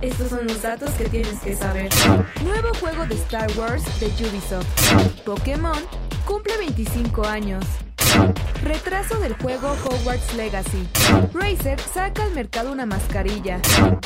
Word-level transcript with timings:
Estos 0.00 0.28
son 0.28 0.46
los 0.46 0.62
datos 0.62 0.90
que 0.92 1.08
tienes 1.08 1.38
que 1.40 1.54
saber. 1.54 1.88
Nuevo 2.42 2.68
juego 2.80 3.06
de 3.06 3.14
Star 3.14 3.50
Wars 3.56 3.82
de 4.00 4.06
Ubisoft. 4.06 4.66
Pokémon 5.24 5.78
cumple 6.24 6.56
25 6.58 7.26
años. 7.26 7.64
Retraso 8.62 9.18
del 9.18 9.34
juego 9.34 9.74
Hogwarts 9.84 10.34
Legacy. 10.34 10.86
Razer 11.32 11.80
saca 11.80 12.24
al 12.24 12.32
mercado 12.32 12.72
una 12.72 12.86
mascarilla. 12.86 13.60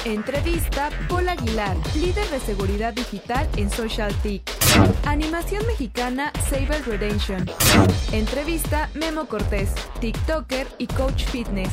Entrevista 0.04 0.90
Paul 1.08 1.28
Aguilar, 1.28 1.76
líder 1.96 2.26
de 2.28 2.40
seguridad 2.40 2.92
digital 2.94 3.48
en 3.56 3.70
Social 3.70 4.14
TIC. 4.22 4.42
Animación 5.04 5.66
mexicana 5.66 6.32
Sable 6.48 6.78
Redemption. 6.86 7.44
Entrevista 8.12 8.88
Memo 8.94 9.26
Cortés, 9.26 9.70
TikToker 10.00 10.66
y 10.78 10.86
Coach 10.86 11.24
Fitness. 11.24 11.72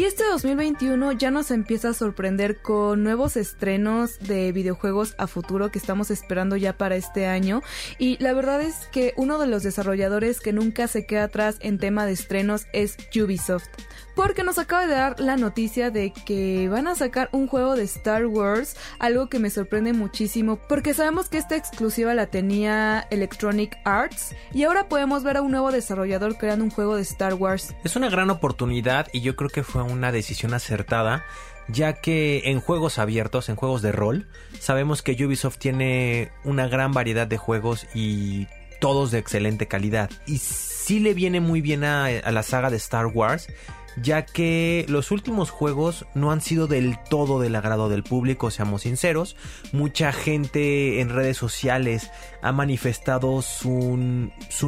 Y 0.00 0.04
este 0.04 0.24
2021 0.24 1.12
ya 1.12 1.30
nos 1.30 1.50
empieza 1.50 1.90
a 1.90 1.92
sorprender 1.92 2.62
con 2.62 3.04
nuevos 3.04 3.36
estrenos 3.36 4.18
de 4.18 4.50
videojuegos 4.50 5.14
a 5.18 5.26
futuro 5.26 5.70
que 5.70 5.78
estamos 5.78 6.10
esperando 6.10 6.56
ya 6.56 6.72
para 6.72 6.96
este 6.96 7.26
año. 7.26 7.60
Y 7.98 8.16
la 8.16 8.32
verdad 8.32 8.62
es 8.62 8.86
que 8.92 9.12
uno 9.18 9.38
de 9.38 9.46
los 9.46 9.62
desarrolladores 9.62 10.40
que 10.40 10.54
nunca 10.54 10.88
se 10.88 11.04
queda 11.04 11.24
atrás 11.24 11.58
en 11.60 11.76
tema 11.76 12.06
de 12.06 12.12
estrenos 12.12 12.64
es 12.72 12.96
Ubisoft. 13.14 13.68
Porque 14.14 14.42
nos 14.42 14.58
acaba 14.58 14.86
de 14.86 14.94
dar 14.94 15.20
la 15.20 15.36
noticia 15.36 15.90
de 15.90 16.12
que 16.12 16.68
van 16.68 16.86
a 16.86 16.94
sacar 16.94 17.28
un 17.32 17.46
juego 17.46 17.76
de 17.76 17.84
Star 17.84 18.26
Wars, 18.26 18.76
algo 18.98 19.28
que 19.28 19.38
me 19.38 19.50
sorprende 19.50 19.92
muchísimo, 19.92 20.58
porque 20.68 20.94
sabemos 20.94 21.28
que 21.28 21.38
esta 21.38 21.56
exclusiva 21.56 22.14
la 22.14 22.26
tenía 22.26 23.06
Electronic 23.10 23.76
Arts 23.84 24.34
y 24.52 24.64
ahora 24.64 24.88
podemos 24.88 25.22
ver 25.22 25.36
a 25.36 25.42
un 25.42 25.50
nuevo 25.50 25.72
desarrollador 25.72 26.36
creando 26.36 26.64
un 26.64 26.70
juego 26.70 26.96
de 26.96 27.02
Star 27.02 27.34
Wars. 27.34 27.74
Es 27.84 27.96
una 27.96 28.08
gran 28.08 28.30
oportunidad 28.30 29.08
y 29.12 29.20
yo 29.20 29.36
creo 29.36 29.50
que 29.50 29.62
fue 29.62 29.82
una 29.82 30.12
decisión 30.12 30.54
acertada 30.54 31.24
ya 31.68 31.94
que 31.94 32.42
en 32.46 32.60
juegos 32.60 32.98
abiertos, 32.98 33.48
en 33.48 33.56
juegos 33.56 33.82
de 33.82 33.92
rol, 33.92 34.26
sabemos 34.58 35.02
que 35.02 35.12
Ubisoft 35.24 35.58
tiene 35.58 36.30
una 36.44 36.66
gran 36.68 36.92
variedad 36.92 37.26
de 37.26 37.36
juegos 37.36 37.86
y 37.94 38.48
todos 38.80 39.10
de 39.10 39.18
excelente 39.18 39.66
calidad. 39.66 40.10
Y 40.26 40.38
sí 40.38 41.00
le 41.00 41.14
viene 41.14 41.40
muy 41.40 41.60
bien 41.60 41.84
a, 41.84 42.06
a 42.06 42.32
la 42.32 42.42
saga 42.42 42.70
de 42.70 42.76
Star 42.76 43.06
Wars 43.06 43.48
ya 43.96 44.24
que 44.24 44.84
los 44.88 45.10
últimos 45.10 45.50
juegos 45.50 46.06
no 46.14 46.30
han 46.30 46.40
sido 46.40 46.66
del 46.66 46.98
todo 47.08 47.40
del 47.40 47.56
agrado 47.56 47.88
del 47.88 48.02
público, 48.02 48.50
seamos 48.50 48.82
sinceros. 48.82 49.36
Mucha 49.72 50.12
gente 50.12 51.00
en 51.00 51.10
redes 51.10 51.36
sociales 51.36 52.10
ha 52.42 52.52
manifestado 52.52 53.42
su, 53.42 53.96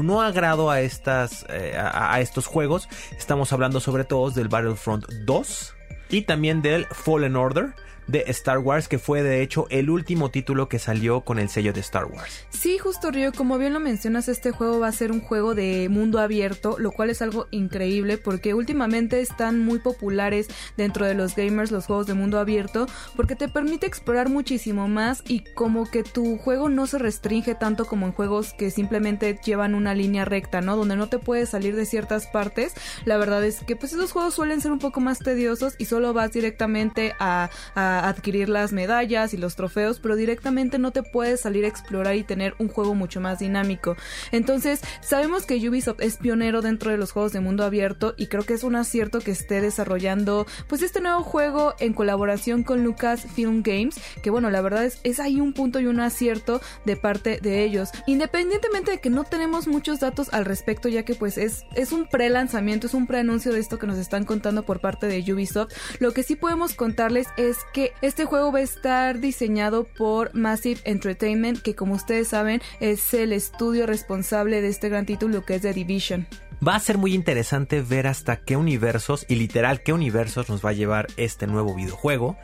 no 0.02 0.22
agrado 0.22 0.70
a, 0.70 0.80
estas, 0.80 1.46
eh, 1.48 1.76
a, 1.76 2.14
a 2.14 2.20
estos 2.20 2.46
juegos. 2.46 2.88
Estamos 3.16 3.52
hablando 3.52 3.80
sobre 3.80 4.04
todo 4.04 4.30
del 4.30 4.48
Battlefront 4.48 5.06
2 5.24 5.74
y 6.10 6.22
también 6.22 6.62
del 6.62 6.86
Fallen 6.86 7.36
Order 7.36 7.74
de 8.06 8.24
Star 8.28 8.58
Wars, 8.58 8.88
que 8.88 8.98
fue 8.98 9.22
de 9.22 9.42
hecho 9.42 9.66
el 9.70 9.90
último 9.90 10.30
título 10.30 10.68
que 10.68 10.78
salió 10.78 11.22
con 11.22 11.38
el 11.38 11.48
sello 11.48 11.72
de 11.72 11.80
Star 11.80 12.06
Wars. 12.06 12.46
Sí, 12.50 12.78
justo 12.78 13.10
Río, 13.10 13.32
como 13.32 13.58
bien 13.58 13.72
lo 13.72 13.80
mencionas, 13.80 14.28
este 14.28 14.50
juego 14.50 14.80
va 14.80 14.88
a 14.88 14.92
ser 14.92 15.12
un 15.12 15.20
juego 15.20 15.54
de 15.54 15.88
mundo 15.88 16.18
abierto, 16.18 16.76
lo 16.78 16.92
cual 16.92 17.10
es 17.10 17.22
algo 17.22 17.46
increíble 17.50 18.18
porque 18.18 18.54
últimamente 18.54 19.20
están 19.20 19.64
muy 19.64 19.78
populares 19.78 20.48
dentro 20.76 21.06
de 21.06 21.14
los 21.14 21.34
gamers 21.36 21.70
los 21.70 21.86
juegos 21.86 22.06
de 22.06 22.14
mundo 22.14 22.38
abierto 22.38 22.86
porque 23.16 23.36
te 23.36 23.48
permite 23.48 23.86
explorar 23.86 24.28
muchísimo 24.28 24.88
más 24.88 25.22
y 25.26 25.40
como 25.54 25.90
que 25.90 26.02
tu 26.02 26.38
juego 26.38 26.68
no 26.68 26.86
se 26.86 26.98
restringe 26.98 27.54
tanto 27.54 27.84
como 27.84 28.06
en 28.06 28.12
juegos 28.12 28.52
que 28.54 28.70
simplemente 28.70 29.38
llevan 29.44 29.74
una 29.74 29.94
línea 29.94 30.24
recta, 30.24 30.60
¿no? 30.60 30.76
Donde 30.76 30.96
no 30.96 31.08
te 31.08 31.18
puedes 31.18 31.50
salir 31.50 31.76
de 31.76 31.86
ciertas 31.86 32.26
partes. 32.26 32.74
La 33.04 33.16
verdad 33.16 33.44
es 33.44 33.60
que 33.60 33.76
pues 33.76 33.92
esos 33.92 34.12
juegos 34.12 34.34
suelen 34.34 34.60
ser 34.60 34.72
un 34.72 34.78
poco 34.78 35.00
más 35.00 35.18
tediosos 35.18 35.74
y 35.78 35.86
solo 35.86 36.12
vas 36.12 36.32
directamente 36.32 37.14
a, 37.18 37.50
a 37.74 37.91
adquirir 38.00 38.48
las 38.48 38.72
medallas 38.72 39.34
y 39.34 39.36
los 39.36 39.56
trofeos, 39.56 40.00
pero 40.00 40.16
directamente 40.16 40.78
no 40.78 40.90
te 40.90 41.02
puedes 41.02 41.40
salir 41.40 41.64
a 41.64 41.68
explorar 41.68 42.16
y 42.16 42.24
tener 42.24 42.54
un 42.58 42.68
juego 42.68 42.94
mucho 42.94 43.20
más 43.20 43.38
dinámico. 43.38 43.96
Entonces, 44.30 44.80
sabemos 45.00 45.46
que 45.46 45.56
Ubisoft 45.68 46.00
es 46.00 46.16
pionero 46.16 46.62
dentro 46.62 46.90
de 46.90 46.96
los 46.96 47.12
juegos 47.12 47.32
de 47.32 47.40
mundo 47.40 47.64
abierto 47.64 48.14
y 48.16 48.26
creo 48.26 48.44
que 48.44 48.54
es 48.54 48.64
un 48.64 48.76
acierto 48.76 49.20
que 49.20 49.30
esté 49.30 49.60
desarrollando 49.60 50.46
pues 50.68 50.82
este 50.82 51.00
nuevo 51.00 51.22
juego 51.22 51.74
en 51.78 51.92
colaboración 51.92 52.62
con 52.62 52.84
Lucasfilm 52.84 53.62
Games, 53.62 53.96
que 54.22 54.30
bueno, 54.30 54.50
la 54.50 54.60
verdad 54.60 54.84
es, 54.84 54.98
es 55.04 55.20
ahí 55.20 55.40
un 55.40 55.52
punto 55.52 55.80
y 55.80 55.86
un 55.86 56.00
acierto 56.00 56.60
de 56.84 56.96
parte 56.96 57.38
de 57.40 57.64
ellos. 57.64 57.90
Independientemente 58.06 58.92
de 58.92 59.00
que 59.00 59.10
no 59.10 59.24
tenemos 59.24 59.66
muchos 59.66 60.00
datos 60.00 60.32
al 60.32 60.44
respecto, 60.44 60.88
ya 60.88 61.04
que 61.04 61.14
pues 61.14 61.38
es, 61.38 61.64
es 61.74 61.92
un 61.92 62.06
pre-lanzamiento, 62.06 62.86
es 62.86 62.94
un 62.94 63.06
pre-anuncio 63.06 63.52
de 63.52 63.60
esto 63.60 63.78
que 63.78 63.86
nos 63.86 63.98
están 63.98 64.24
contando 64.24 64.62
por 64.62 64.80
parte 64.80 65.06
de 65.06 65.32
Ubisoft, 65.32 65.72
lo 65.98 66.12
que 66.12 66.22
sí 66.22 66.36
podemos 66.36 66.74
contarles 66.74 67.28
es 67.36 67.56
que 67.72 67.81
este 68.02 68.24
juego 68.24 68.52
va 68.52 68.60
a 68.60 68.62
estar 68.62 69.18
diseñado 69.18 69.84
por 69.84 70.34
Massive 70.34 70.80
Entertainment, 70.84 71.60
que 71.60 71.74
como 71.74 71.94
ustedes 71.94 72.28
saben 72.28 72.62
es 72.80 73.12
el 73.14 73.32
estudio 73.32 73.86
responsable 73.86 74.60
de 74.60 74.68
este 74.68 74.88
gran 74.88 75.06
título 75.06 75.44
que 75.44 75.56
es 75.56 75.62
The 75.62 75.72
Division. 75.72 76.26
Va 76.66 76.76
a 76.76 76.80
ser 76.80 76.96
muy 76.96 77.12
interesante 77.14 77.82
ver 77.82 78.06
hasta 78.06 78.36
qué 78.36 78.56
universos, 78.56 79.26
y 79.28 79.34
literal 79.34 79.82
qué 79.82 79.92
universos 79.92 80.48
nos 80.48 80.64
va 80.64 80.70
a 80.70 80.74
llevar 80.74 81.08
este 81.16 81.48
nuevo 81.48 81.74
videojuego, 81.74 82.36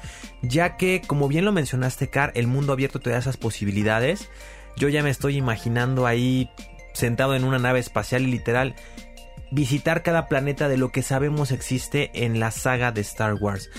ya 0.43 0.77
que 0.77 1.03
como 1.07 1.29
bien 1.29 1.45
lo 1.45 1.53
mencionaste, 1.53 2.09
Car, 2.09 2.33
el 2.35 2.49
mundo 2.49 2.73
abierto 2.73 2.99
te 2.99 3.11
da 3.11 3.19
esas 3.19 3.37
posibilidades. 3.37 4.29
Yo 4.77 4.89
ya 4.89 5.05
me 5.05 5.11
estoy 5.11 5.37
imaginando 5.37 6.07
ahí 6.07 6.51
sentado 6.95 7.37
en 7.37 7.45
una 7.45 7.59
nave 7.59 7.79
espacial 7.79 8.23
y 8.23 8.27
literal 8.33 8.75
visitar 9.51 10.03
cada 10.03 10.27
planeta 10.27 10.69
de 10.69 10.77
lo 10.77 10.91
que 10.91 11.03
sabemos 11.03 11.53
existe 11.53 12.11
en 12.13 12.41
la 12.41 12.51
saga 12.51 12.93
de 12.93 13.01
Star 13.03 13.35
Wars. 13.35 13.71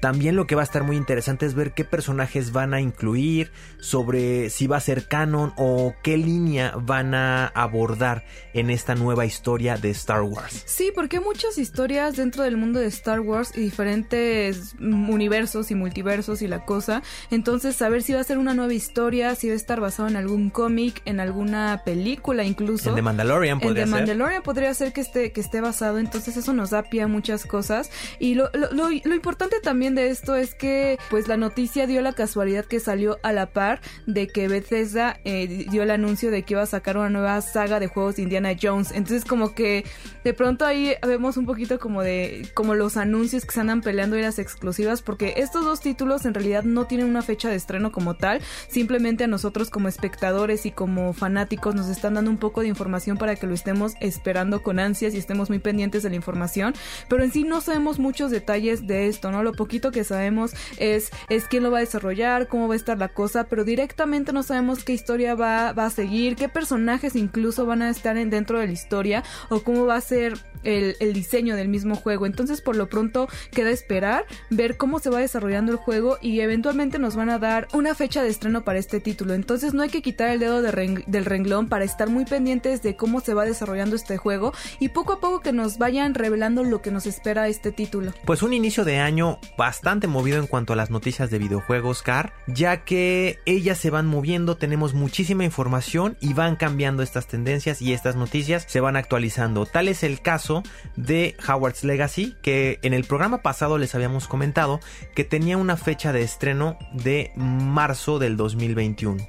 También 0.00 0.36
lo 0.36 0.46
que 0.46 0.54
va 0.54 0.62
a 0.62 0.64
estar 0.64 0.84
muy 0.84 0.96
interesante 0.96 1.46
es 1.46 1.54
ver 1.54 1.72
qué 1.72 1.84
personajes 1.84 2.52
van 2.52 2.74
a 2.74 2.80
incluir, 2.80 3.50
sobre 3.80 4.50
si 4.50 4.66
va 4.66 4.76
a 4.76 4.80
ser 4.80 5.08
canon 5.08 5.52
o 5.56 5.94
qué 6.02 6.16
línea 6.16 6.74
van 6.80 7.14
a 7.14 7.46
abordar 7.46 8.24
en 8.52 8.70
esta 8.70 8.94
nueva 8.94 9.26
historia 9.26 9.76
de 9.76 9.90
Star 9.90 10.22
Wars. 10.22 10.62
Sí, 10.66 10.92
porque 10.94 11.18
hay 11.18 11.24
muchas 11.24 11.58
historias 11.58 12.16
dentro 12.16 12.42
del 12.42 12.56
mundo 12.56 12.80
de 12.80 12.86
Star 12.86 13.20
Wars 13.20 13.52
y 13.54 13.60
diferentes 13.60 14.74
universos 14.80 15.70
y 15.70 15.74
multiversos 15.74 16.42
y 16.42 16.48
la 16.48 16.64
cosa. 16.64 17.02
Entonces, 17.30 17.76
saber 17.76 18.02
si 18.02 18.12
va 18.12 18.20
a 18.20 18.24
ser 18.24 18.38
una 18.38 18.54
nueva 18.54 18.74
historia, 18.74 19.34
si 19.34 19.48
va 19.48 19.54
a 19.54 19.56
estar 19.56 19.80
basado 19.80 20.08
en 20.08 20.16
algún 20.16 20.50
cómic, 20.50 21.02
en 21.04 21.20
alguna 21.20 21.82
película 21.84 22.44
incluso. 22.44 22.90
En 22.90 22.96
The 22.96 23.02
Mandalorian 23.02 23.60
podría 23.60 23.84
en 23.84 23.90
The 23.90 23.96
ser. 23.96 24.00
Mandalorian 24.06 24.42
podría 24.42 24.74
ser 24.74 24.92
que 24.92 25.00
esté, 25.00 25.32
que 25.32 25.40
esté 25.40 25.60
basado. 25.60 25.98
Entonces, 25.98 26.36
eso 26.36 26.52
nos 26.52 26.70
da 26.70 26.82
pie 26.84 27.02
a 27.02 27.08
muchas 27.08 27.46
cosas. 27.46 27.90
Y 28.18 28.34
lo, 28.34 28.50
lo, 28.52 28.72
lo, 28.72 28.88
lo 28.88 29.14
importante 29.14 29.60
también 29.60 29.85
de 29.94 30.08
esto 30.10 30.36
es 30.36 30.54
que 30.54 30.98
pues 31.10 31.28
la 31.28 31.36
noticia 31.36 31.86
dio 31.86 32.00
la 32.00 32.12
casualidad 32.12 32.64
que 32.64 32.80
salió 32.80 33.18
a 33.22 33.32
la 33.32 33.46
par 33.46 33.80
de 34.06 34.26
que 34.26 34.48
Bethesda 34.48 35.20
eh, 35.24 35.66
dio 35.70 35.82
el 35.82 35.90
anuncio 35.90 36.30
de 36.30 36.42
que 36.42 36.54
iba 36.54 36.62
a 36.62 36.66
sacar 36.66 36.96
una 36.96 37.10
nueva 37.10 37.40
saga 37.40 37.80
de 37.80 37.86
juegos 37.86 38.16
de 38.16 38.22
Indiana 38.22 38.52
Jones. 38.60 38.90
Entonces 38.92 39.24
como 39.24 39.54
que 39.54 39.84
de 40.24 40.34
pronto 40.34 40.64
ahí 40.64 40.94
vemos 41.06 41.36
un 41.36 41.46
poquito 41.46 41.78
como 41.78 42.02
de 42.02 42.48
como 42.54 42.74
los 42.74 42.96
anuncios 42.96 43.44
que 43.44 43.52
se 43.52 43.60
andan 43.60 43.80
peleando 43.80 44.18
y 44.18 44.22
las 44.22 44.38
exclusivas 44.38 45.02
porque 45.02 45.34
estos 45.36 45.64
dos 45.64 45.80
títulos 45.80 46.24
en 46.24 46.34
realidad 46.34 46.64
no 46.64 46.86
tienen 46.86 47.06
una 47.06 47.22
fecha 47.22 47.48
de 47.48 47.56
estreno 47.56 47.92
como 47.92 48.14
tal, 48.14 48.40
simplemente 48.68 49.24
a 49.24 49.26
nosotros 49.26 49.70
como 49.70 49.88
espectadores 49.88 50.66
y 50.66 50.70
como 50.70 51.12
fanáticos 51.12 51.74
nos 51.74 51.88
están 51.88 52.14
dando 52.14 52.30
un 52.30 52.38
poco 52.38 52.62
de 52.62 52.68
información 52.68 53.18
para 53.18 53.36
que 53.36 53.46
lo 53.46 53.54
estemos 53.54 53.94
esperando 54.00 54.62
con 54.62 54.78
ansias 54.78 55.14
y 55.14 55.18
estemos 55.18 55.48
muy 55.48 55.58
pendientes 55.58 56.02
de 56.02 56.10
la 56.10 56.16
información, 56.16 56.74
pero 57.08 57.22
en 57.22 57.32
sí 57.32 57.44
no 57.44 57.60
sabemos 57.60 57.98
muchos 57.98 58.30
detalles 58.30 58.86
de 58.86 59.08
esto, 59.08 59.30
¿no? 59.30 59.42
Lo 59.42 59.52
poquito 59.52 59.75
que 59.80 60.04
sabemos 60.04 60.52
es, 60.78 61.10
es 61.28 61.44
quién 61.44 61.62
lo 61.62 61.70
va 61.70 61.78
a 61.78 61.80
desarrollar, 61.80 62.48
cómo 62.48 62.68
va 62.68 62.74
a 62.74 62.76
estar 62.76 62.98
la 62.98 63.08
cosa, 63.08 63.44
pero 63.44 63.64
directamente 63.64 64.32
no 64.32 64.42
sabemos 64.42 64.84
qué 64.84 64.92
historia 64.92 65.34
va, 65.34 65.72
va 65.72 65.86
a 65.86 65.90
seguir, 65.90 66.36
qué 66.36 66.48
personajes 66.48 67.16
incluso 67.16 67.66
van 67.66 67.82
a 67.82 67.90
estar 67.90 68.16
en, 68.16 68.30
dentro 68.30 68.58
de 68.58 68.66
la 68.66 68.72
historia 68.72 69.24
o 69.48 69.60
cómo 69.60 69.86
va 69.86 69.96
a 69.96 70.00
ser 70.00 70.34
el, 70.62 70.96
diseño 71.12 71.56
del 71.56 71.68
mismo 71.68 71.96
juego. 71.96 72.26
Entonces, 72.26 72.60
por 72.60 72.76
lo 72.76 72.88
pronto, 72.88 73.28
queda 73.50 73.70
esperar, 73.70 74.26
ver 74.50 74.76
cómo 74.76 74.98
se 74.98 75.10
va 75.10 75.20
desarrollando 75.20 75.72
el 75.72 75.78
juego 75.78 76.18
y 76.20 76.40
eventualmente 76.40 76.98
nos 76.98 77.16
van 77.16 77.30
a 77.30 77.38
dar 77.38 77.68
una 77.72 77.94
fecha 77.94 78.22
de 78.22 78.28
estreno 78.28 78.64
para 78.64 78.78
este 78.78 79.00
título. 79.00 79.34
Entonces, 79.34 79.74
no 79.74 79.82
hay 79.82 79.88
que 79.88 80.02
quitar 80.02 80.30
el 80.30 80.40
dedo 80.40 80.62
de 80.62 80.76
del 81.06 81.24
renglón 81.24 81.68
para 81.68 81.84
estar 81.84 82.10
muy 82.10 82.24
pendientes 82.24 82.82
de 82.82 82.96
cómo 82.96 83.20
se 83.20 83.34
va 83.34 83.44
desarrollando 83.44 83.96
este 83.96 84.16
juego 84.16 84.52
y 84.78 84.90
poco 84.90 85.14
a 85.14 85.20
poco 85.20 85.40
que 85.40 85.52
nos 85.52 85.78
vayan 85.78 86.14
revelando 86.14 86.64
lo 86.64 86.82
que 86.82 86.90
nos 86.90 87.06
espera 87.06 87.48
este 87.48 87.72
título. 87.72 88.12
Pues 88.24 88.42
un 88.42 88.52
inicio 88.52 88.84
de 88.84 88.98
año 88.98 89.38
bastante 89.56 90.06
movido 90.06 90.38
en 90.38 90.46
cuanto 90.46 90.72
a 90.72 90.76
las 90.76 90.90
noticias 90.90 91.30
de 91.30 91.38
videojuegos, 91.38 92.02
Car, 92.02 92.34
ya 92.46 92.84
que 92.84 93.38
ellas 93.46 93.78
se 93.78 93.90
van 93.90 94.06
moviendo, 94.06 94.56
tenemos 94.56 94.94
muchísima 94.94 95.44
información 95.44 96.16
y 96.20 96.34
van 96.34 96.56
cambiando 96.56 97.02
estas 97.02 97.26
tendencias 97.26 97.80
y 97.80 97.92
estas 97.92 98.16
noticias 98.16 98.66
se 98.68 98.80
van 98.80 98.96
actualizando. 98.96 99.66
Tal 99.66 99.88
es 99.88 100.02
el 100.02 100.20
caso 100.20 100.55
de 100.96 101.36
Howard's 101.46 101.84
Legacy, 101.84 102.36
que 102.42 102.78
en 102.82 102.94
el 102.94 103.04
programa 103.04 103.42
pasado 103.42 103.78
les 103.78 103.94
habíamos 103.94 104.28
comentado 104.28 104.80
que 105.14 105.24
tenía 105.24 105.56
una 105.56 105.76
fecha 105.76 106.12
de 106.12 106.22
estreno 106.22 106.78
de 106.92 107.32
marzo 107.36 108.18
del 108.18 108.36
2021. 108.36 109.24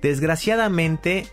Desgraciadamente, 0.00 1.26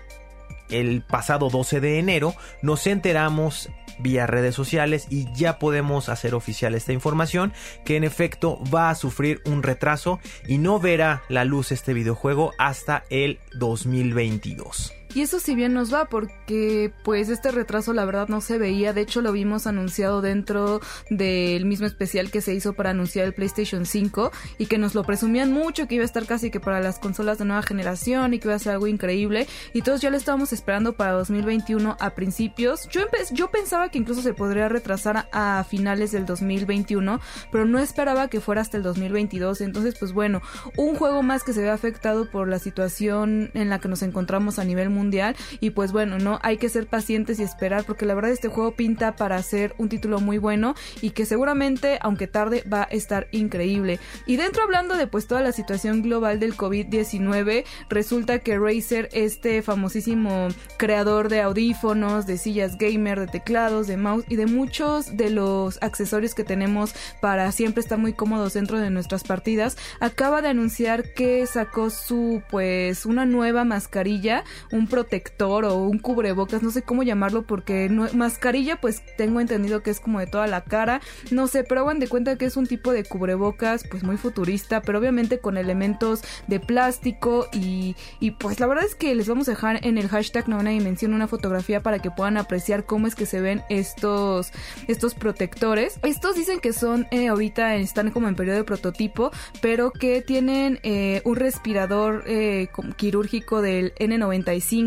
el 0.69 1.01
pasado 1.01 1.49
12 1.49 1.79
de 1.79 1.99
enero 1.99 2.35
nos 2.61 2.85
enteramos 2.87 3.69
vía 3.99 4.27
redes 4.27 4.55
sociales 4.55 5.07
y 5.09 5.31
ya 5.33 5.59
podemos 5.59 6.09
hacer 6.09 6.33
oficial 6.33 6.73
esta 6.73 6.93
información 6.93 7.53
que 7.85 7.97
en 7.97 8.03
efecto 8.03 8.59
va 8.73 8.89
a 8.89 8.95
sufrir 8.95 9.41
un 9.45 9.61
retraso 9.61 10.19
y 10.47 10.57
no 10.57 10.79
verá 10.79 11.23
la 11.29 11.43
luz 11.43 11.71
este 11.71 11.93
videojuego 11.93 12.53
hasta 12.57 13.03
el 13.09 13.39
2022. 13.53 14.98
Y 15.15 15.21
eso 15.21 15.39
si 15.39 15.55
bien 15.55 15.73
nos 15.73 15.91
va 15.93 16.05
porque 16.05 16.93
pues 17.03 17.29
este 17.29 17.51
retraso 17.51 17.93
la 17.93 18.05
verdad 18.05 18.27
no 18.27 18.41
se 18.41 18.59
veía, 18.59 18.93
de 18.93 19.01
hecho 19.01 19.21
lo 19.21 19.31
vimos 19.31 19.65
anunciado 19.65 20.21
dentro 20.21 20.81
del 21.09 21.65
mismo 21.65 21.87
especial 21.87 22.29
que 22.29 22.41
se 22.41 22.53
hizo 22.53 22.73
para 22.73 22.91
anunciar 22.91 23.25
el 23.25 23.33
PlayStation 23.33 23.87
5 23.87 24.31
y 24.59 24.67
que 24.67 24.77
nos 24.77 24.93
lo 24.93 25.03
presumían 25.03 25.51
mucho 25.51 25.87
que 25.87 25.95
iba 25.95 26.03
a 26.03 26.05
estar 26.05 26.27
casi 26.27 26.51
que 26.51 26.59
para 26.59 26.79
las 26.79 26.99
consolas 26.99 27.39
de 27.39 27.45
nueva 27.45 27.63
generación 27.63 28.33
y 28.33 28.39
que 28.39 28.47
iba 28.47 28.55
a 28.55 28.59
ser 28.59 28.73
algo 28.73 28.85
increíble. 28.85 29.47
Y 29.73 29.81
todos 29.81 30.01
ya 30.01 30.11
lo 30.11 30.17
estábamos 30.17 30.53
esperando 30.53 30.93
para 30.93 31.13
2021 31.13 31.97
a 31.99 32.09
principios. 32.11 32.87
Yo, 32.89 33.01
yo 33.31 33.49
pensaba 33.49 33.89
que 33.89 33.97
incluso 33.97 34.21
se 34.21 34.33
podría 34.33 34.69
retrasar 34.69 35.27
a, 35.31 35.65
finales 35.67 36.11
del 36.11 36.25
2021, 36.25 37.19
pero 37.51 37.65
no 37.65 37.79
esperaba 37.79 38.27
que 38.27 38.39
fuera 38.39 38.61
hasta 38.61 38.77
el 38.77 38.83
2022, 38.83 39.61
entonces 39.61 39.95
pues 39.99 40.13
bueno, 40.13 40.41
un 40.77 40.95
juego 40.95 41.23
más 41.23 41.43
que 41.43 41.53
se 41.53 41.61
ve 41.61 41.69
afectado 41.69 42.29
por 42.29 42.47
la 42.47 42.59
situación 42.59 43.51
en 43.53 43.69
la 43.69 43.79
que 43.79 43.87
nos 43.87 44.01
encontramos 44.03 44.59
a 44.59 44.63
nivel 44.63 44.89
mundial 44.89 44.98
mundial 44.99 45.35
y 45.59 45.69
pues 45.71 45.91
bueno, 45.91 46.19
no 46.19 46.39
hay 46.43 46.57
que 46.57 46.69
ser 46.69 46.87
pacientes 46.87 47.39
y 47.39 47.43
esperar 47.43 47.85
porque 47.85 48.05
la 48.05 48.13
verdad 48.13 48.31
este 48.31 48.49
juego 48.49 48.71
pinta 48.71 49.15
para 49.15 49.41
ser 49.41 49.73
un 49.77 49.87
título 49.87 50.19
muy 50.19 50.37
bueno 50.37 50.75
y 51.01 51.11
que 51.11 51.25
seguramente 51.25 51.97
aunque 52.01 52.27
tarde 52.27 52.63
va 52.71 52.81
a 52.83 52.93
estar 52.95 53.27
increíble. 53.31 53.99
Y 54.25 54.35
dentro 54.35 54.63
hablando 54.63 54.97
de 54.97 55.07
pues 55.07 55.27
toda 55.27 55.41
la 55.41 55.51
situación 55.51 56.01
global 56.01 56.39
del 56.39 56.55
COVID-19, 56.55 57.63
resulta 57.89 58.39
que 58.39 58.59
Razer, 58.59 59.09
este 59.13 59.61
famosísimo 59.61 60.49
creador 60.77 61.29
de 61.29 61.41
audífonos, 61.41 62.25
de 62.25 62.37
sillas 62.37 62.77
gamer, 62.77 63.19
de 63.19 63.27
teclados, 63.27 63.87
de 63.87 63.97
mouse 63.97 64.25
y 64.27 64.35
de 64.35 64.45
muchos 64.45 65.15
de 65.15 65.29
los 65.29 65.81
accesorios 65.81 66.35
que 66.35 66.43
tenemos 66.43 66.93
para 67.21 67.51
siempre 67.51 67.81
estar 67.81 67.97
muy 67.97 68.13
cómodos 68.13 68.53
dentro 68.53 68.79
de 68.79 68.89
nuestras 68.89 69.23
partidas, 69.23 69.77
acaba 69.99 70.41
de 70.41 70.49
anunciar 70.49 71.13
que 71.13 71.45
sacó 71.47 71.89
su 71.89 72.41
pues 72.49 73.05
una 73.05 73.25
nueva 73.25 73.63
mascarilla, 73.63 74.43
un 74.71 74.87
protector 74.89 75.65
o 75.65 75.75
un 75.75 75.99
cubrebocas, 75.99 76.63
no 76.63 76.71
sé 76.71 76.81
cómo 76.81 77.03
llamarlo 77.03 77.43
porque 77.43 77.89
mascarilla 78.13 78.81
pues 78.81 79.03
tengo 79.17 79.39
entendido 79.39 79.81
que 79.83 79.91
es 79.91 79.99
como 79.99 80.19
de 80.19 80.27
toda 80.27 80.47
la 80.47 80.63
cara, 80.63 81.01
no 81.31 81.47
sé, 81.47 81.63
pero 81.63 81.81
hagan 81.81 81.99
de 81.99 82.07
cuenta 82.07 82.37
que 82.37 82.45
es 82.45 82.57
un 82.57 82.67
tipo 82.67 82.91
de 82.91 83.03
cubrebocas 83.03 83.83
pues 83.89 84.03
muy 84.03 84.17
futurista, 84.17 84.81
pero 84.81 84.99
obviamente 84.99 85.39
con 85.39 85.57
elementos 85.57 86.23
de 86.47 86.59
plástico 86.59 87.47
y, 87.53 87.95
y 88.19 88.31
pues 88.31 88.59
la 88.59 88.67
verdad 88.67 88.85
es 88.85 88.95
que 88.95 89.15
les 89.15 89.27
vamos 89.27 89.47
a 89.47 89.51
dejar 89.51 89.85
en 89.85 89.97
el 89.97 90.07
hashtag 90.07 90.49
novena 90.49 90.71
dimensión 90.71 91.13
una 91.13 91.27
fotografía 91.27 91.81
para 91.81 91.99
que 91.99 92.11
puedan 92.11 92.37
apreciar 92.37 92.85
cómo 92.85 93.07
es 93.07 93.15
que 93.15 93.25
se 93.25 93.41
ven 93.41 93.63
estos, 93.69 94.51
estos 94.87 95.13
protectores. 95.13 95.99
Estos 96.03 96.35
dicen 96.35 96.59
que 96.59 96.73
son 96.73 97.07
eh, 97.11 97.27
ahorita 97.27 97.75
están 97.75 98.11
como 98.11 98.27
en 98.27 98.35
periodo 98.35 98.57
de 98.57 98.63
prototipo, 98.63 99.31
pero 99.61 99.91
que 99.91 100.21
tienen 100.21 100.79
eh, 100.83 101.21
un 101.25 101.35
respirador 101.35 102.23
eh, 102.27 102.69
quirúrgico 102.97 103.61
del 103.61 103.93
N95 103.95 104.78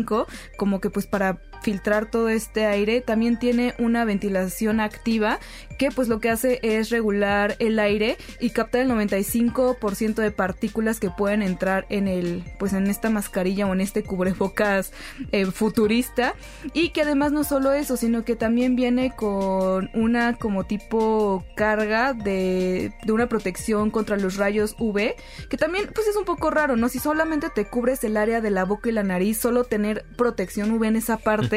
como 0.57 0.81
que 0.81 0.89
pues 0.89 1.07
para 1.07 1.39
filtrar 1.63 2.05
todo 2.05 2.29
este 2.29 2.65
aire. 2.65 3.01
También 3.01 3.39
tiene 3.39 3.73
una 3.79 4.05
ventilación 4.05 4.79
activa 4.79 5.39
que 5.77 5.89
pues 5.91 6.07
lo 6.07 6.19
que 6.19 6.29
hace 6.29 6.59
es 6.61 6.89
regular 6.89 7.55
el 7.59 7.79
aire 7.79 8.17
y 8.39 8.51
captar 8.51 8.81
el 8.81 8.89
95% 8.91 10.15
de 10.15 10.31
partículas 10.31 10.99
que 10.99 11.09
pueden 11.09 11.41
entrar 11.41 11.85
en 11.89 12.07
el 12.07 12.43
pues 12.59 12.73
en 12.73 12.87
esta 12.87 13.09
mascarilla 13.09 13.65
o 13.67 13.73
en 13.73 13.81
este 13.81 14.03
cubrebocas 14.03 14.91
eh, 15.31 15.45
futurista 15.47 16.35
y 16.73 16.89
que 16.89 17.01
además 17.01 17.31
no 17.31 17.43
solo 17.43 17.73
eso 17.73 17.97
sino 17.97 18.23
que 18.23 18.35
también 18.35 18.75
viene 18.75 19.15
con 19.15 19.89
una 19.93 20.37
como 20.37 20.65
tipo 20.65 21.43
carga 21.55 22.13
de, 22.13 22.93
de 23.03 23.11
una 23.11 23.27
protección 23.27 23.91
contra 23.91 24.17
los 24.17 24.37
rayos 24.37 24.75
UV 24.79 25.15
que 25.49 25.57
también 25.57 25.89
pues 25.93 26.07
es 26.07 26.15
un 26.15 26.25
poco 26.25 26.51
raro 26.51 26.75
no 26.75 26.89
si 26.89 26.99
solamente 26.99 27.49
te 27.49 27.65
cubres 27.65 28.03
el 28.03 28.17
área 28.17 28.41
de 28.41 28.51
la 28.51 28.65
boca 28.65 28.89
y 28.89 28.93
la 28.93 29.03
nariz 29.03 29.37
solo 29.37 29.63
tener 29.63 30.05
protección 30.17 30.71
UV 30.71 30.83
en 30.85 30.95
esa 30.97 31.17
parte 31.17 31.52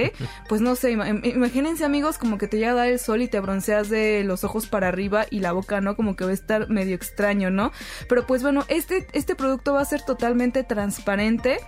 pues 0.49 0.61
no 0.61 0.77
sé 0.77 0.93
imagínense 0.93 1.85
amigos 1.85 2.19
como 2.19 2.39
que 2.39 2.49
te 2.49 2.59
llega 2.59 2.73
a 2.73 2.75
dar 2.75 2.89
el 2.89 2.99
sol 2.99 3.23
y 3.23 3.29
te 3.29 3.41
bronceas 3.41 3.89
de 3.89 4.25
los 4.25 4.45
ojos 4.45 4.67
para 4.67 4.89
arriba 4.89 5.27
y 5.31 5.41
la 5.41 5.53
boca, 5.53 5.81
¿no? 5.81 5.97
Como 5.97 6.17
que 6.17 6.25
va 6.25 6.31
a 6.31 6.35
estar 6.35 6.69
medio 6.69 6.95
extraño, 6.95 7.51
¿no? 7.51 7.73
Pero 8.09 8.27
pues 8.27 8.43
bueno, 8.43 8.65
este, 8.69 9.07
este 9.13 9.35
producto 9.35 9.75
va 9.75 9.81
a 9.81 9.85
ser 9.85 10.03
totalmente 10.03 10.65
transparente. 10.65 11.59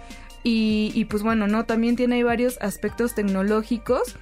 Y, 0.45 0.93
y 0.95 1.07
pues 1.07 1.25
bueno, 1.25 1.49
¿no? 1.49 1.65
También 1.67 1.97
tiene 1.97 2.23
varios 2.23 2.59
aspectos 2.61 3.15
tecnológicos 3.15 4.17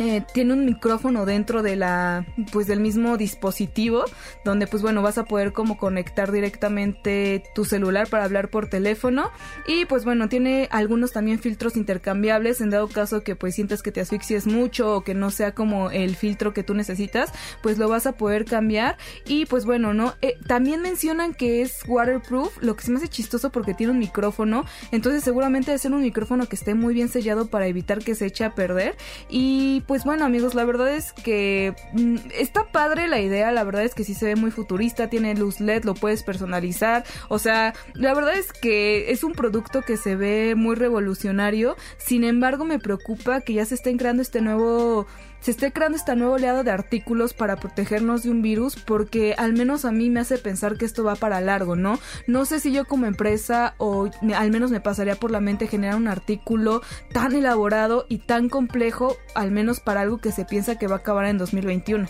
eh, 0.00 0.24
tiene 0.32 0.54
un 0.54 0.64
micrófono 0.64 1.26
dentro 1.26 1.62
de 1.62 1.76
la 1.76 2.24
pues 2.52 2.66
del 2.66 2.80
mismo 2.80 3.18
dispositivo 3.18 4.06
donde 4.46 4.66
pues 4.66 4.82
bueno 4.82 5.02
vas 5.02 5.18
a 5.18 5.26
poder 5.26 5.52
como 5.52 5.76
conectar 5.76 6.32
directamente 6.32 7.44
tu 7.54 7.66
celular 7.66 8.08
para 8.08 8.24
hablar 8.24 8.48
por 8.48 8.70
teléfono. 8.70 9.30
Y 9.66 9.84
pues 9.84 10.06
bueno 10.06 10.30
tiene 10.30 10.68
algunos 10.70 11.12
también 11.12 11.38
filtros 11.38 11.76
intercambiables. 11.76 12.62
En 12.62 12.70
dado 12.70 12.88
caso 12.88 13.22
que 13.22 13.36
pues 13.36 13.54
sientes 13.54 13.82
que 13.82 13.92
te 13.92 14.00
asfixies 14.00 14.46
mucho 14.46 14.96
o 14.96 15.04
que 15.04 15.12
no 15.12 15.30
sea 15.30 15.54
como 15.54 15.90
el 15.90 16.16
filtro 16.16 16.54
que 16.54 16.62
tú 16.62 16.72
necesitas 16.72 17.30
pues 17.62 17.76
lo 17.76 17.86
vas 17.86 18.06
a 18.06 18.12
poder 18.12 18.46
cambiar. 18.46 18.96
Y 19.26 19.44
pues 19.44 19.66
bueno 19.66 19.92
no 19.92 20.14
eh, 20.22 20.38
también 20.46 20.80
mencionan 20.80 21.34
que 21.34 21.60
es 21.60 21.82
waterproof 21.86 22.56
lo 22.62 22.74
que 22.74 22.84
se 22.84 22.90
me 22.90 22.96
hace 22.96 23.08
chistoso 23.08 23.52
porque 23.52 23.74
tiene 23.74 23.92
un 23.92 23.98
micrófono. 23.98 24.64
Entonces 24.92 25.22
seguramente 25.22 25.72
debe 25.72 25.78
ser 25.78 25.92
un 25.92 26.00
micrófono 26.00 26.46
que 26.46 26.56
esté 26.56 26.74
muy 26.74 26.94
bien 26.94 27.10
sellado 27.10 27.48
para 27.48 27.66
evitar 27.66 27.98
que 27.98 28.14
se 28.14 28.24
eche 28.24 28.44
a 28.44 28.54
perder. 28.54 28.96
Y 29.28 29.82
pues 29.90 30.04
bueno 30.04 30.24
amigos, 30.24 30.54
la 30.54 30.64
verdad 30.64 30.94
es 30.94 31.12
que 31.12 31.74
mm, 31.94 32.18
está 32.38 32.70
padre 32.70 33.08
la 33.08 33.18
idea, 33.18 33.50
la 33.50 33.64
verdad 33.64 33.82
es 33.82 33.92
que 33.92 34.04
sí 34.04 34.14
se 34.14 34.24
ve 34.26 34.36
muy 34.36 34.52
futurista, 34.52 35.10
tiene 35.10 35.34
luz 35.34 35.58
LED, 35.58 35.82
lo 35.82 35.94
puedes 35.94 36.22
personalizar, 36.22 37.02
o 37.28 37.40
sea, 37.40 37.74
la 37.94 38.14
verdad 38.14 38.38
es 38.38 38.52
que 38.52 39.10
es 39.10 39.24
un 39.24 39.32
producto 39.32 39.82
que 39.82 39.96
se 39.96 40.14
ve 40.14 40.54
muy 40.56 40.76
revolucionario, 40.76 41.74
sin 41.98 42.22
embargo 42.22 42.64
me 42.64 42.78
preocupa 42.78 43.40
que 43.40 43.54
ya 43.54 43.64
se 43.64 43.74
estén 43.74 43.98
creando 43.98 44.22
este 44.22 44.40
nuevo 44.40 45.08
se 45.40 45.50
esté 45.50 45.72
creando 45.72 45.96
esta 45.96 46.14
nueva 46.14 46.34
oleada 46.34 46.62
de 46.62 46.70
artículos 46.70 47.34
para 47.34 47.56
protegernos 47.56 48.22
de 48.22 48.30
un 48.30 48.42
virus 48.42 48.76
porque 48.76 49.34
al 49.36 49.52
menos 49.54 49.84
a 49.84 49.92
mí 49.92 50.10
me 50.10 50.20
hace 50.20 50.38
pensar 50.38 50.76
que 50.76 50.84
esto 50.84 51.04
va 51.04 51.14
para 51.14 51.40
largo, 51.40 51.76
¿no? 51.76 51.98
No 52.26 52.44
sé 52.44 52.60
si 52.60 52.72
yo 52.72 52.84
como 52.84 53.06
empresa 53.06 53.74
o 53.78 54.10
al 54.36 54.50
menos 54.50 54.70
me 54.70 54.80
pasaría 54.80 55.16
por 55.16 55.30
la 55.30 55.40
mente 55.40 55.66
generar 55.66 55.96
un 55.96 56.08
artículo 56.08 56.82
tan 57.12 57.34
elaborado 57.34 58.06
y 58.08 58.18
tan 58.18 58.48
complejo, 58.48 59.16
al 59.34 59.50
menos 59.50 59.80
para 59.80 60.02
algo 60.02 60.18
que 60.18 60.32
se 60.32 60.44
piensa 60.44 60.78
que 60.78 60.86
va 60.86 60.96
a 60.96 60.98
acabar 60.98 61.26
en 61.26 61.38
2021. 61.38 62.06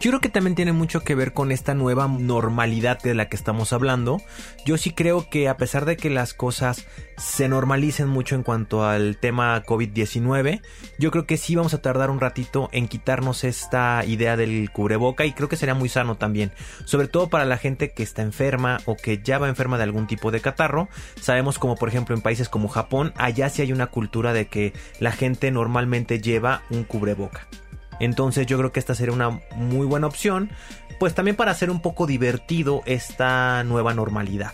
Yo 0.00 0.10
creo 0.10 0.20
que 0.20 0.28
también 0.28 0.54
tiene 0.54 0.72
mucho 0.72 1.00
que 1.02 1.14
ver 1.14 1.32
con 1.32 1.50
esta 1.50 1.74
nueva 1.74 2.08
normalidad 2.08 3.00
de 3.00 3.14
la 3.14 3.28
que 3.28 3.36
estamos 3.36 3.72
hablando. 3.72 4.20
Yo 4.66 4.76
sí 4.76 4.90
creo 4.90 5.28
que 5.30 5.48
a 5.48 5.56
pesar 5.56 5.84
de 5.86 5.96
que 5.96 6.10
las 6.10 6.34
cosas 6.34 6.86
se 7.16 7.48
normalicen 7.48 8.08
mucho 8.08 8.34
en 8.34 8.42
cuanto 8.42 8.84
al 8.84 9.16
tema 9.16 9.62
COVID-19, 9.64 10.60
yo 10.98 11.10
creo 11.10 11.26
que 11.26 11.36
sí 11.36 11.54
vamos 11.54 11.74
a 11.74 11.80
tardar 11.80 12.10
un 12.10 12.20
ratito 12.20 12.68
en 12.72 12.88
quitarnos 12.88 13.44
esta 13.44 14.04
idea 14.04 14.36
del 14.36 14.70
cubreboca 14.72 15.24
y 15.24 15.32
creo 15.32 15.48
que 15.48 15.56
sería 15.56 15.74
muy 15.74 15.88
sano 15.88 16.16
también, 16.16 16.52
sobre 16.84 17.08
todo 17.08 17.28
para 17.28 17.44
la 17.44 17.56
gente 17.56 17.92
que 17.92 18.02
está 18.02 18.22
enferma 18.22 18.80
o 18.84 18.96
que 18.96 19.22
ya 19.22 19.38
va 19.38 19.48
enferma 19.48 19.78
de 19.78 19.84
algún 19.84 20.06
tipo 20.06 20.30
de 20.30 20.40
catarro. 20.40 20.88
Sabemos 21.20 21.58
como 21.58 21.76
por 21.76 21.88
ejemplo 21.88 22.14
en 22.14 22.22
países 22.22 22.48
como 22.48 22.68
Japón, 22.68 23.12
allá 23.16 23.48
sí 23.48 23.62
hay 23.62 23.72
una 23.72 23.86
cultura 23.86 24.32
de 24.32 24.48
que 24.48 24.72
la 24.98 25.12
gente 25.12 25.50
normalmente 25.50 26.20
lleva 26.20 26.62
un 26.70 26.84
cubreboca. 26.84 27.46
Entonces 28.00 28.46
yo 28.46 28.58
creo 28.58 28.72
que 28.72 28.80
esta 28.80 28.94
sería 28.94 29.14
una 29.14 29.40
muy 29.56 29.86
buena 29.86 30.06
opción 30.06 30.50
pues 30.98 31.14
también 31.14 31.36
para 31.36 31.50
hacer 31.50 31.70
un 31.70 31.80
poco 31.80 32.06
divertido 32.06 32.82
esta 32.86 33.64
nueva 33.64 33.94
normalidad. 33.94 34.52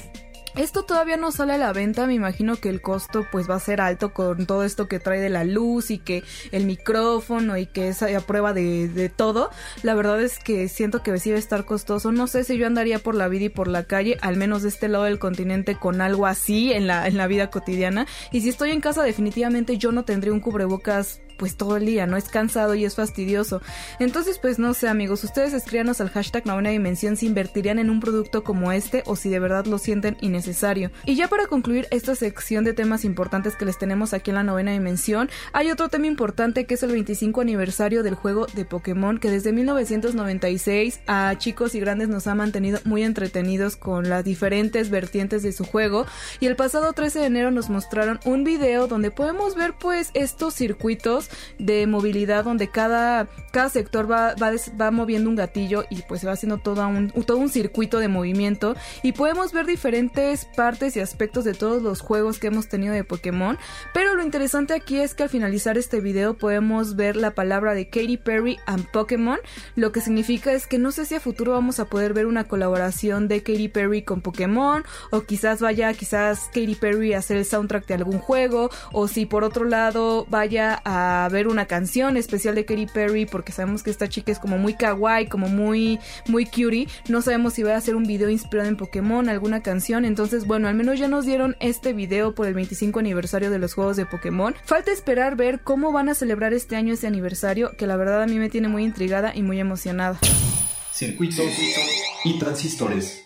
Esto 0.56 0.82
todavía 0.82 1.16
no 1.16 1.30
sale 1.30 1.52
a 1.52 1.58
la 1.58 1.72
venta, 1.72 2.08
me 2.08 2.14
imagino 2.14 2.56
que 2.56 2.70
el 2.70 2.82
costo 2.82 3.24
pues 3.30 3.48
va 3.48 3.54
a 3.54 3.60
ser 3.60 3.80
alto 3.80 4.12
con 4.12 4.46
todo 4.46 4.64
esto 4.64 4.88
que 4.88 4.98
trae 4.98 5.20
de 5.20 5.28
la 5.28 5.44
luz 5.44 5.92
y 5.92 5.98
que 5.98 6.24
el 6.50 6.66
micrófono 6.66 7.56
y 7.56 7.66
que 7.66 7.88
es 7.88 8.02
a 8.02 8.20
prueba 8.20 8.52
de, 8.52 9.12
todo. 9.14 9.50
La 9.84 9.94
verdad 9.94 10.20
es 10.20 10.40
que 10.40 10.68
siento 10.68 11.04
que 11.04 11.16
sí 11.20 11.30
va 11.30 11.36
a 11.36 11.38
estar 11.38 11.64
costoso. 11.64 12.10
No 12.10 12.26
sé 12.26 12.42
si 12.42 12.58
yo 12.58 12.66
andaría 12.66 12.98
por 12.98 13.14
la 13.14 13.28
vida 13.28 13.44
y 13.44 13.48
por 13.48 13.68
la 13.68 13.84
calle, 13.84 14.18
al 14.22 14.36
menos 14.36 14.62
de 14.62 14.70
este 14.70 14.88
lado 14.88 15.04
del 15.04 15.20
continente, 15.20 15.76
con 15.76 16.00
algo 16.00 16.26
así 16.26 16.72
en 16.72 16.88
la, 16.88 17.06
en 17.06 17.16
la 17.16 17.28
vida 17.28 17.48
cotidiana. 17.50 18.08
Y 18.32 18.40
si 18.40 18.48
estoy 18.48 18.72
en 18.72 18.80
casa 18.80 19.04
definitivamente 19.04 19.78
yo 19.78 19.92
no 19.92 20.04
tendría 20.04 20.32
un 20.32 20.40
cubrebocas 20.40 21.20
pues 21.40 21.56
todo 21.56 21.78
el 21.78 21.86
día, 21.86 22.06
¿no? 22.06 22.18
Es 22.18 22.28
cansado 22.28 22.74
y 22.74 22.84
es 22.84 22.96
fastidioso. 22.96 23.62
Entonces, 23.98 24.38
pues 24.38 24.58
no 24.58 24.74
sé, 24.74 24.88
amigos, 24.88 25.24
ustedes 25.24 25.54
escríbanos 25.54 26.02
al 26.02 26.10
hashtag 26.10 26.44
novena 26.44 26.68
dimensión 26.68 27.16
si 27.16 27.24
invertirían 27.24 27.78
en 27.78 27.88
un 27.88 27.98
producto 27.98 28.44
como 28.44 28.72
este 28.72 29.02
o 29.06 29.16
si 29.16 29.30
de 29.30 29.38
verdad 29.38 29.64
lo 29.64 29.78
sienten 29.78 30.18
innecesario. 30.20 30.90
Y 31.06 31.14
ya 31.16 31.28
para 31.28 31.46
concluir 31.46 31.88
esta 31.90 32.14
sección 32.14 32.62
de 32.62 32.74
temas 32.74 33.06
importantes 33.06 33.56
que 33.56 33.64
les 33.64 33.78
tenemos 33.78 34.12
aquí 34.12 34.30
en 34.30 34.34
la 34.34 34.42
novena 34.42 34.72
dimensión, 34.72 35.30
hay 35.54 35.70
otro 35.70 35.88
tema 35.88 36.08
importante 36.08 36.66
que 36.66 36.74
es 36.74 36.82
el 36.82 36.92
25 36.92 37.40
aniversario 37.40 38.02
del 38.02 38.16
juego 38.16 38.44
de 38.44 38.66
Pokémon 38.66 39.16
que 39.16 39.30
desde 39.30 39.52
1996 39.52 41.00
a 41.06 41.34
chicos 41.38 41.74
y 41.74 41.80
grandes 41.80 42.10
nos 42.10 42.26
ha 42.26 42.34
mantenido 42.34 42.80
muy 42.84 43.02
entretenidos 43.02 43.76
con 43.76 44.10
las 44.10 44.24
diferentes 44.24 44.90
vertientes 44.90 45.42
de 45.42 45.52
su 45.52 45.64
juego 45.64 46.04
y 46.38 46.46
el 46.48 46.56
pasado 46.56 46.92
13 46.92 47.20
de 47.20 47.26
enero 47.26 47.50
nos 47.50 47.70
mostraron 47.70 48.20
un 48.26 48.44
video 48.44 48.88
donde 48.88 49.10
podemos 49.10 49.54
ver 49.54 49.72
pues 49.78 50.10
estos 50.12 50.52
circuitos 50.52 51.29
de 51.58 51.86
movilidad 51.86 52.44
donde 52.44 52.68
cada, 52.68 53.28
cada 53.52 53.68
sector 53.68 54.10
va, 54.10 54.34
va, 54.34 54.52
va 54.80 54.90
moviendo 54.90 55.30
un 55.30 55.36
gatillo 55.36 55.84
y 55.90 56.02
pues 56.02 56.20
se 56.20 56.26
va 56.26 56.32
haciendo 56.32 56.58
todo 56.58 56.86
un, 56.86 57.10
todo 57.10 57.38
un 57.38 57.48
circuito 57.48 57.98
de 57.98 58.08
movimiento 58.08 58.76
y 59.02 59.12
podemos 59.12 59.52
ver 59.52 59.66
diferentes 59.66 60.46
partes 60.56 60.96
y 60.96 61.00
aspectos 61.00 61.44
de 61.44 61.54
todos 61.54 61.82
los 61.82 62.00
juegos 62.00 62.38
que 62.38 62.48
hemos 62.48 62.68
tenido 62.68 62.94
de 62.94 63.04
Pokémon. 63.04 63.58
Pero 63.92 64.14
lo 64.14 64.22
interesante 64.22 64.74
aquí 64.74 64.98
es 64.98 65.14
que 65.14 65.24
al 65.24 65.28
finalizar 65.28 65.78
este 65.78 66.00
video 66.00 66.34
podemos 66.34 66.96
ver 66.96 67.16
la 67.16 67.32
palabra 67.32 67.74
de 67.74 67.88
Katy 67.88 68.16
Perry 68.16 68.58
and 68.66 68.90
Pokémon. 68.90 69.38
Lo 69.76 69.92
que 69.92 70.00
significa 70.00 70.52
es 70.52 70.66
que 70.66 70.78
no 70.78 70.92
sé 70.92 71.04
si 71.04 71.14
a 71.14 71.20
futuro 71.20 71.52
vamos 71.52 71.80
a 71.80 71.86
poder 71.86 72.14
ver 72.14 72.26
una 72.26 72.44
colaboración 72.44 73.28
de 73.28 73.42
Katy 73.42 73.68
Perry 73.68 74.02
con 74.02 74.20
Pokémon 74.20 74.84
o 75.10 75.22
quizás 75.22 75.60
vaya 75.60 75.92
quizás 75.92 76.46
Katy 76.46 76.74
Perry 76.76 77.14
a 77.14 77.18
hacer 77.18 77.36
el 77.36 77.44
soundtrack 77.44 77.86
de 77.86 77.94
algún 77.94 78.18
juego 78.18 78.70
o 78.92 79.08
si 79.08 79.26
por 79.26 79.44
otro 79.44 79.64
lado 79.64 80.26
vaya 80.28 80.80
a 80.84 81.19
ver 81.28 81.48
una 81.48 81.66
canción 81.66 82.16
especial 82.16 82.54
de 82.54 82.64
Katy 82.64 82.86
Perry 82.86 83.26
porque 83.26 83.52
sabemos 83.52 83.82
que 83.82 83.90
esta 83.90 84.08
chica 84.08 84.32
es 84.32 84.38
como 84.38 84.58
muy 84.58 84.74
kawaii, 84.74 85.26
como 85.26 85.48
muy 85.48 85.98
muy 86.28 86.46
cutie. 86.46 86.88
No 87.08 87.22
sabemos 87.22 87.54
si 87.54 87.62
va 87.62 87.74
a 87.74 87.76
hacer 87.76 87.96
un 87.96 88.04
video 88.04 88.30
inspirado 88.30 88.68
en 88.68 88.76
Pokémon, 88.76 89.28
alguna 89.28 89.62
canción. 89.62 90.04
Entonces, 90.04 90.46
bueno, 90.46 90.68
al 90.68 90.74
menos 90.74 90.98
ya 90.98 91.08
nos 91.08 91.26
dieron 91.26 91.56
este 91.60 91.92
video 91.92 92.34
por 92.34 92.46
el 92.46 92.54
25 92.54 92.98
aniversario 92.98 93.50
de 93.50 93.58
los 93.58 93.74
juegos 93.74 93.96
de 93.96 94.06
Pokémon. 94.06 94.54
Falta 94.64 94.92
esperar 94.92 95.36
ver 95.36 95.60
cómo 95.60 95.92
van 95.92 96.08
a 96.08 96.14
celebrar 96.14 96.52
este 96.52 96.76
año 96.76 96.94
ese 96.94 97.06
aniversario, 97.06 97.72
que 97.76 97.86
la 97.86 97.96
verdad 97.96 98.22
a 98.22 98.26
mí 98.26 98.38
me 98.38 98.48
tiene 98.48 98.68
muy 98.68 98.84
intrigada 98.84 99.32
y 99.34 99.42
muy 99.42 99.60
emocionada. 99.60 100.18
Circuitos 100.92 101.46
y 102.24 102.38
transistores. 102.38 103.24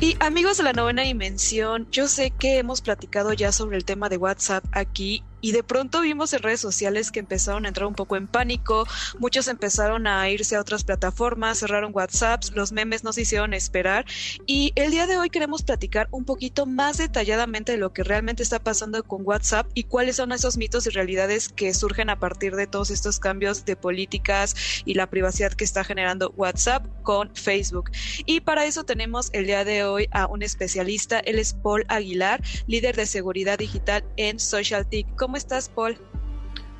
Y 0.00 0.16
amigos 0.20 0.58
de 0.58 0.62
la 0.62 0.72
novena 0.72 1.02
dimensión, 1.02 1.88
yo 1.90 2.06
sé 2.06 2.30
que 2.30 2.58
hemos 2.58 2.82
platicado 2.82 3.32
ya 3.32 3.50
sobre 3.50 3.76
el 3.76 3.84
tema 3.84 4.08
de 4.08 4.16
WhatsApp 4.16 4.64
aquí 4.70 5.24
y 5.40 5.52
de 5.52 5.62
pronto 5.62 6.00
vimos 6.00 6.32
en 6.32 6.42
redes 6.42 6.60
sociales 6.60 7.10
que 7.10 7.20
empezaron 7.20 7.64
a 7.64 7.68
entrar 7.68 7.86
un 7.86 7.94
poco 7.94 8.16
en 8.16 8.26
pánico, 8.26 8.86
muchos 9.18 9.48
empezaron 9.48 10.06
a 10.06 10.28
irse 10.30 10.56
a 10.56 10.60
otras 10.60 10.84
plataformas, 10.84 11.58
cerraron 11.58 11.92
WhatsApp, 11.94 12.42
los 12.54 12.72
memes 12.72 13.04
no 13.04 13.12
se 13.12 13.22
hicieron 13.22 13.54
esperar 13.54 14.04
y 14.46 14.72
el 14.74 14.90
día 14.90 15.06
de 15.06 15.18
hoy 15.18 15.30
queremos 15.30 15.62
platicar 15.62 16.08
un 16.10 16.24
poquito 16.24 16.66
más 16.66 16.98
detalladamente 16.98 17.72
de 17.72 17.78
lo 17.78 17.92
que 17.92 18.04
realmente 18.04 18.42
está 18.42 18.58
pasando 18.58 19.02
con 19.02 19.22
WhatsApp 19.24 19.66
y 19.74 19.84
cuáles 19.84 20.16
son 20.16 20.32
esos 20.32 20.56
mitos 20.56 20.86
y 20.86 20.90
realidades 20.90 21.48
que 21.48 21.74
surgen 21.74 22.10
a 22.10 22.18
partir 22.18 22.56
de 22.56 22.66
todos 22.66 22.90
estos 22.90 23.18
cambios 23.18 23.64
de 23.64 23.76
políticas 23.76 24.54
y 24.84 24.94
la 24.94 25.08
privacidad 25.08 25.52
que 25.52 25.64
está 25.64 25.84
generando 25.84 26.32
WhatsApp 26.36 26.86
con 27.02 27.34
Facebook. 27.34 27.90
Y 28.26 28.40
para 28.40 28.64
eso 28.64 28.84
tenemos 28.84 29.30
el 29.32 29.46
día 29.46 29.64
de 29.64 29.84
hoy 29.84 30.08
a 30.12 30.26
un 30.26 30.42
especialista, 30.42 31.20
él 31.20 31.38
es 31.38 31.54
Paul 31.54 31.84
Aguilar, 31.88 32.42
líder 32.66 32.96
de 32.96 33.06
seguridad 33.06 33.58
digital 33.58 34.04
en 34.16 34.38
SocialTIC. 34.38 35.06
¿Cómo 35.28 35.36
estás, 35.36 35.68
Paul? 35.68 35.98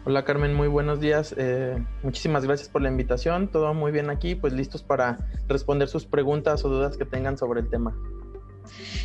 Hola 0.07 0.25
Carmen, 0.25 0.55
muy 0.55 0.69
buenos 0.69 1.01
días. 1.01 1.35
Eh, 1.37 1.85
muchísimas 2.03 2.47
gracias 2.47 2.71
por 2.71 2.81
la 2.81 2.89
invitación. 2.89 3.49
Todo 3.49 3.75
muy 3.75 3.93
bien 3.93 4.09
aquí, 4.09 4.37
pues 4.37 4.55
listos 4.55 4.83
para 4.83 5.19
responder 5.49 5.87
sus 5.87 6.07
preguntas 6.07 6.65
o 6.65 6.71
dudas 6.71 6.97
que 6.97 7.05
tengan 7.05 7.37
sobre 7.37 7.61
el 7.61 7.69
tema. 7.69 7.95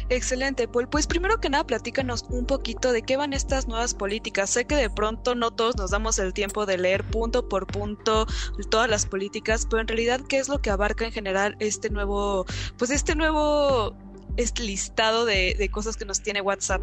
Excelente, 0.07 0.65
Paul. 0.69 0.88
Pues 0.88 1.07
primero 1.07 1.41
que 1.41 1.50
nada, 1.50 1.65
platícanos 1.65 2.23
un 2.29 2.45
poquito 2.45 2.93
de 2.93 3.01
qué 3.01 3.17
van 3.17 3.33
estas 3.33 3.67
nuevas 3.67 3.93
políticas. 3.93 4.50
Sé 4.50 4.63
que 4.63 4.77
de 4.77 4.89
pronto 4.89 5.35
no 5.35 5.51
todos 5.51 5.75
nos 5.75 5.91
damos 5.91 6.19
el 6.19 6.31
tiempo 6.31 6.65
de 6.65 6.77
leer 6.77 7.03
punto 7.03 7.50
por 7.50 7.67
punto 7.67 8.25
todas 8.69 8.89
las 8.89 9.05
políticas, 9.05 9.67
pero 9.69 9.81
en 9.81 9.89
realidad, 9.89 10.21
¿qué 10.29 10.38
es 10.38 10.47
lo 10.47 10.62
que 10.62 10.69
abarca 10.69 11.03
en 11.03 11.12
general 11.12 11.57
este 11.59 11.89
nuevo, 11.89 12.45
pues 12.77 12.91
este 12.91 13.13
nuevo 13.13 13.93
este 14.38 14.63
listado 14.63 15.25
de, 15.25 15.53
de 15.59 15.69
cosas 15.69 15.97
que 15.97 16.05
nos 16.05 16.21
tiene 16.21 16.39
WhatsApp? 16.39 16.81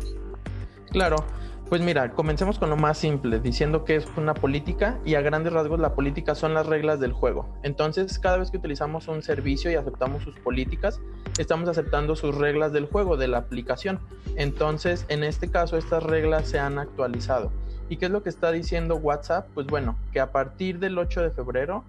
Claro, 0.91 1.25
pues 1.71 1.83
mira, 1.83 2.11
comencemos 2.11 2.59
con 2.59 2.69
lo 2.69 2.77
más 2.77 2.99
simple, 2.99 3.39
diciendo 3.39 3.85
que 3.85 3.95
es 3.95 4.05
una 4.17 4.35
política 4.35 4.99
y 5.05 5.15
a 5.15 5.21
grandes 5.21 5.53
rasgos 5.53 5.79
la 5.79 5.95
política 5.95 6.35
son 6.35 6.53
las 6.53 6.67
reglas 6.67 6.99
del 6.99 7.13
juego. 7.13 7.49
Entonces, 7.63 8.19
cada 8.19 8.39
vez 8.39 8.51
que 8.51 8.57
utilizamos 8.57 9.07
un 9.07 9.23
servicio 9.23 9.71
y 9.71 9.77
aceptamos 9.77 10.25
sus 10.25 10.35
políticas, 10.41 11.01
estamos 11.39 11.69
aceptando 11.69 12.17
sus 12.17 12.35
reglas 12.35 12.73
del 12.73 12.87
juego, 12.87 13.17
de 13.17 13.29
la 13.29 13.39
aplicación. 13.39 14.01
Entonces, 14.35 15.07
en 15.09 15.23
este 15.23 15.49
caso, 15.49 15.77
estas 15.77 16.03
reglas 16.03 16.49
se 16.49 16.59
han 16.59 16.77
actualizado. 16.77 17.53
¿Y 17.89 17.99
qué 17.99 18.07
es 18.07 18.11
lo 18.11 18.25
que 18.25 18.31
está 18.31 18.51
diciendo 18.51 18.97
WhatsApp? 18.97 19.47
Pues 19.55 19.69
bueno, 19.69 19.97
que 20.13 20.19
a 20.19 20.33
partir 20.33 20.81
del 20.81 20.99
8 20.99 21.23
de 21.23 21.31
febrero 21.31 21.85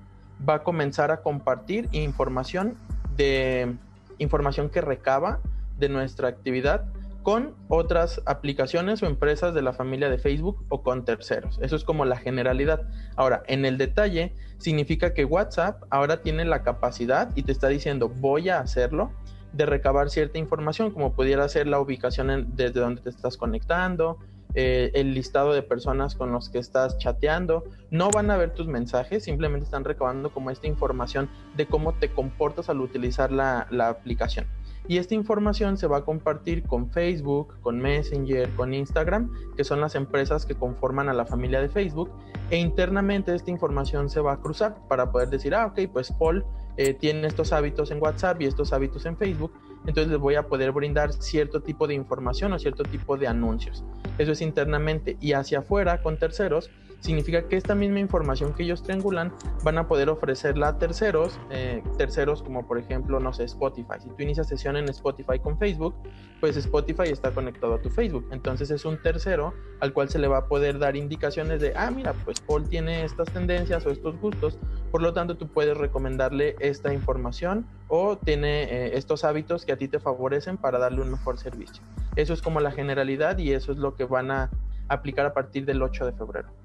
va 0.47 0.55
a 0.55 0.63
comenzar 0.63 1.09
a 1.09 1.23
compartir 1.23 1.89
información 1.91 2.75
de 3.17 3.73
información 4.19 4.69
que 4.69 4.81
recaba 4.81 5.39
de 5.79 5.89
nuestra 5.89 6.27
actividad 6.27 6.85
con 7.23 7.55
otras 7.67 8.21
aplicaciones 8.25 9.03
o 9.03 9.05
empresas 9.05 9.53
de 9.53 9.61
la 9.61 9.73
familia 9.73 10.09
de 10.09 10.17
Facebook 10.17 10.65
o 10.69 10.81
con 10.81 11.05
terceros. 11.05 11.59
Eso 11.61 11.75
es 11.75 11.83
como 11.83 12.05
la 12.05 12.17
generalidad. 12.17 12.83
Ahora, 13.15 13.43
en 13.47 13.65
el 13.65 13.77
detalle, 13.77 14.33
significa 14.57 15.13
que 15.13 15.25
WhatsApp 15.25 15.83
ahora 15.89 16.21
tiene 16.21 16.45
la 16.45 16.63
capacidad 16.63 17.31
y 17.35 17.43
te 17.43 17.51
está 17.51 17.67
diciendo 17.67 18.09
voy 18.09 18.49
a 18.49 18.59
hacerlo 18.59 19.11
de 19.53 19.65
recabar 19.65 20.09
cierta 20.09 20.39
información, 20.39 20.91
como 20.91 21.13
pudiera 21.13 21.47
ser 21.49 21.67
la 21.67 21.79
ubicación 21.79 22.55
desde 22.55 22.79
donde 22.79 23.01
te 23.01 23.09
estás 23.09 23.35
conectando, 23.35 24.17
eh, 24.53 24.91
el 24.95 25.13
listado 25.13 25.53
de 25.53 25.61
personas 25.61 26.15
con 26.15 26.31
los 26.31 26.49
que 26.49 26.57
estás 26.57 26.97
chateando. 26.97 27.65
No 27.89 28.09
van 28.09 28.31
a 28.31 28.37
ver 28.37 28.53
tus 28.53 28.67
mensajes, 28.67 29.25
simplemente 29.25 29.65
están 29.65 29.83
recabando 29.83 30.31
como 30.31 30.51
esta 30.51 30.67
información 30.67 31.29
de 31.55 31.65
cómo 31.65 31.93
te 31.93 32.11
comportas 32.11 32.69
al 32.69 32.79
utilizar 32.79 33.31
la 33.31 33.67
aplicación 33.89 34.45
y 34.87 34.97
esta 34.97 35.15
información 35.15 35.77
se 35.77 35.87
va 35.87 35.97
a 35.97 36.05
compartir 36.05 36.63
con 36.63 36.89
Facebook, 36.89 37.55
con 37.61 37.79
Messenger, 37.79 38.49
con 38.51 38.73
Instagram, 38.73 39.31
que 39.55 39.63
son 39.63 39.79
las 39.79 39.95
empresas 39.95 40.45
que 40.45 40.55
conforman 40.55 41.09
a 41.09 41.13
la 41.13 41.25
familia 41.25 41.61
de 41.61 41.69
Facebook, 41.69 42.11
e 42.49 42.57
internamente 42.57 43.33
esta 43.33 43.51
información 43.51 44.09
se 44.09 44.19
va 44.19 44.33
a 44.33 44.37
cruzar 44.37 44.75
para 44.87 45.11
poder 45.11 45.29
decir, 45.29 45.55
ah, 45.55 45.67
ok, 45.67 45.91
pues 45.91 46.11
Paul 46.11 46.43
eh, 46.77 46.93
tiene 46.93 47.27
estos 47.27 47.53
hábitos 47.53 47.91
en 47.91 48.01
WhatsApp 48.01 48.41
y 48.41 48.45
estos 48.45 48.73
hábitos 48.73 49.05
en 49.05 49.17
Facebook, 49.17 49.53
entonces 49.85 50.11
les 50.11 50.19
voy 50.19 50.35
a 50.35 50.47
poder 50.47 50.71
brindar 50.71 51.13
cierto 51.13 51.61
tipo 51.61 51.87
de 51.87 51.93
información 51.93 52.53
o 52.53 52.59
cierto 52.59 52.83
tipo 52.83 53.17
de 53.17 53.27
anuncios. 53.27 53.83
Eso 54.17 54.31
es 54.31 54.41
internamente 54.41 55.17
y 55.19 55.33
hacia 55.33 55.59
afuera 55.59 56.01
con 56.01 56.17
terceros 56.17 56.69
significa 57.01 57.47
que 57.47 57.57
esta 57.57 57.75
misma 57.75 57.99
información 57.99 58.53
que 58.53 58.63
ellos 58.63 58.83
triangulan 58.83 59.33
van 59.63 59.77
a 59.77 59.87
poder 59.87 60.09
ofrecerla 60.09 60.69
a 60.69 60.77
terceros, 60.77 61.39
eh, 61.49 61.83
terceros 61.97 62.41
como 62.43 62.65
por 62.67 62.77
ejemplo, 62.77 63.19
no 63.19 63.33
sé, 63.33 63.43
Spotify. 63.43 63.95
Si 63.99 64.09
tú 64.09 64.23
inicias 64.23 64.47
sesión 64.47 64.77
en 64.77 64.87
Spotify 64.89 65.39
con 65.39 65.57
Facebook, 65.57 65.95
pues 66.39 66.55
Spotify 66.57 67.09
está 67.11 67.31
conectado 67.31 67.73
a 67.73 67.81
tu 67.81 67.89
Facebook. 67.89 68.27
Entonces 68.31 68.71
es 68.71 68.85
un 68.85 69.01
tercero 69.01 69.53
al 69.79 69.93
cual 69.93 70.09
se 70.09 70.19
le 70.19 70.27
va 70.27 70.37
a 70.37 70.47
poder 70.47 70.79
dar 70.79 70.95
indicaciones 70.95 71.59
de, 71.59 71.73
ah, 71.75 71.91
mira, 71.91 72.13
pues 72.23 72.39
Paul 72.39 72.69
tiene 72.69 73.03
estas 73.03 73.31
tendencias 73.31 73.85
o 73.85 73.89
estos 73.89 74.19
gustos, 74.19 74.59
por 74.91 75.01
lo 75.01 75.13
tanto 75.13 75.35
tú 75.37 75.47
puedes 75.47 75.75
recomendarle 75.75 76.55
esta 76.59 76.93
información 76.93 77.65
o 77.87 78.17
tiene 78.17 78.63
eh, 78.63 78.97
estos 78.97 79.23
hábitos 79.23 79.65
que 79.65 79.71
a 79.71 79.77
ti 79.77 79.87
te 79.87 79.99
favorecen 79.99 80.57
para 80.57 80.77
darle 80.77 81.01
un 81.01 81.11
mejor 81.11 81.39
servicio. 81.39 81.83
Eso 82.15 82.33
es 82.33 82.41
como 82.41 82.59
la 82.59 82.71
generalidad 82.71 83.37
y 83.39 83.53
eso 83.53 83.71
es 83.71 83.79
lo 83.79 83.95
que 83.95 84.05
van 84.05 84.29
a 84.29 84.51
aplicar 84.87 85.25
a 85.25 85.33
partir 85.33 85.65
del 85.65 85.81
8 85.81 86.05
de 86.05 86.11
febrero. 86.11 86.60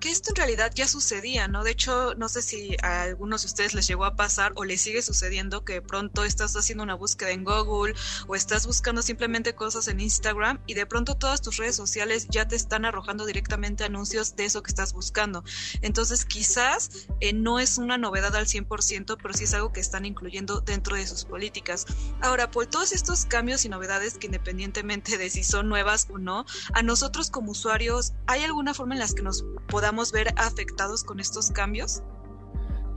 Que 0.00 0.10
esto 0.10 0.30
en 0.30 0.36
realidad 0.36 0.72
ya 0.74 0.86
sucedía, 0.86 1.48
¿no? 1.48 1.64
De 1.64 1.72
hecho, 1.72 2.14
no 2.14 2.28
sé 2.28 2.42
si 2.42 2.76
a 2.82 3.02
algunos 3.02 3.42
de 3.42 3.46
ustedes 3.46 3.74
les 3.74 3.86
llegó 3.88 4.04
a 4.04 4.14
pasar 4.14 4.52
o 4.54 4.64
les 4.64 4.80
sigue 4.80 5.02
sucediendo 5.02 5.64
que 5.64 5.82
pronto 5.82 6.24
estás 6.24 6.54
haciendo 6.56 6.84
una 6.84 6.94
búsqueda 6.94 7.30
en 7.30 7.42
Google 7.42 7.94
o 8.28 8.36
estás 8.36 8.66
buscando 8.66 9.02
simplemente 9.02 9.54
cosas 9.54 9.88
en 9.88 10.00
Instagram 10.00 10.60
y 10.66 10.74
de 10.74 10.86
pronto 10.86 11.16
todas 11.16 11.42
tus 11.42 11.56
redes 11.56 11.74
sociales 11.74 12.28
ya 12.30 12.46
te 12.46 12.54
están 12.54 12.84
arrojando 12.84 13.26
directamente 13.26 13.84
anuncios 13.84 14.36
de 14.36 14.44
eso 14.44 14.62
que 14.62 14.70
estás 14.70 14.92
buscando. 14.92 15.42
Entonces, 15.82 16.24
quizás 16.24 17.08
eh, 17.20 17.32
no 17.32 17.58
es 17.58 17.78
una 17.78 17.98
novedad 17.98 18.36
al 18.36 18.46
100%, 18.46 19.18
pero 19.20 19.34
sí 19.34 19.44
es 19.44 19.54
algo 19.54 19.72
que 19.72 19.80
están 19.80 20.04
incluyendo 20.04 20.60
dentro 20.60 20.94
de 20.94 21.06
sus 21.06 21.24
políticas. 21.24 21.86
Ahora, 22.20 22.50
por 22.50 22.66
todos 22.66 22.92
estos 22.92 23.24
cambios 23.24 23.64
y 23.64 23.68
novedades 23.68 24.16
que 24.16 24.26
independientemente 24.26 25.18
de 25.18 25.28
si 25.28 25.42
son 25.42 25.68
nuevas 25.68 26.06
o 26.10 26.18
no, 26.18 26.46
a 26.72 26.82
nosotros 26.82 27.30
como 27.30 27.50
usuarios, 27.50 28.12
¿hay 28.26 28.44
alguna 28.44 28.74
forma 28.74 28.94
en 28.94 29.00
las 29.00 29.14
que 29.14 29.22
nos 29.22 29.44
podamos 29.66 29.87
ver 30.12 30.34
afectados 30.36 31.04
con 31.04 31.20
estos 31.20 31.50
cambios? 31.50 32.02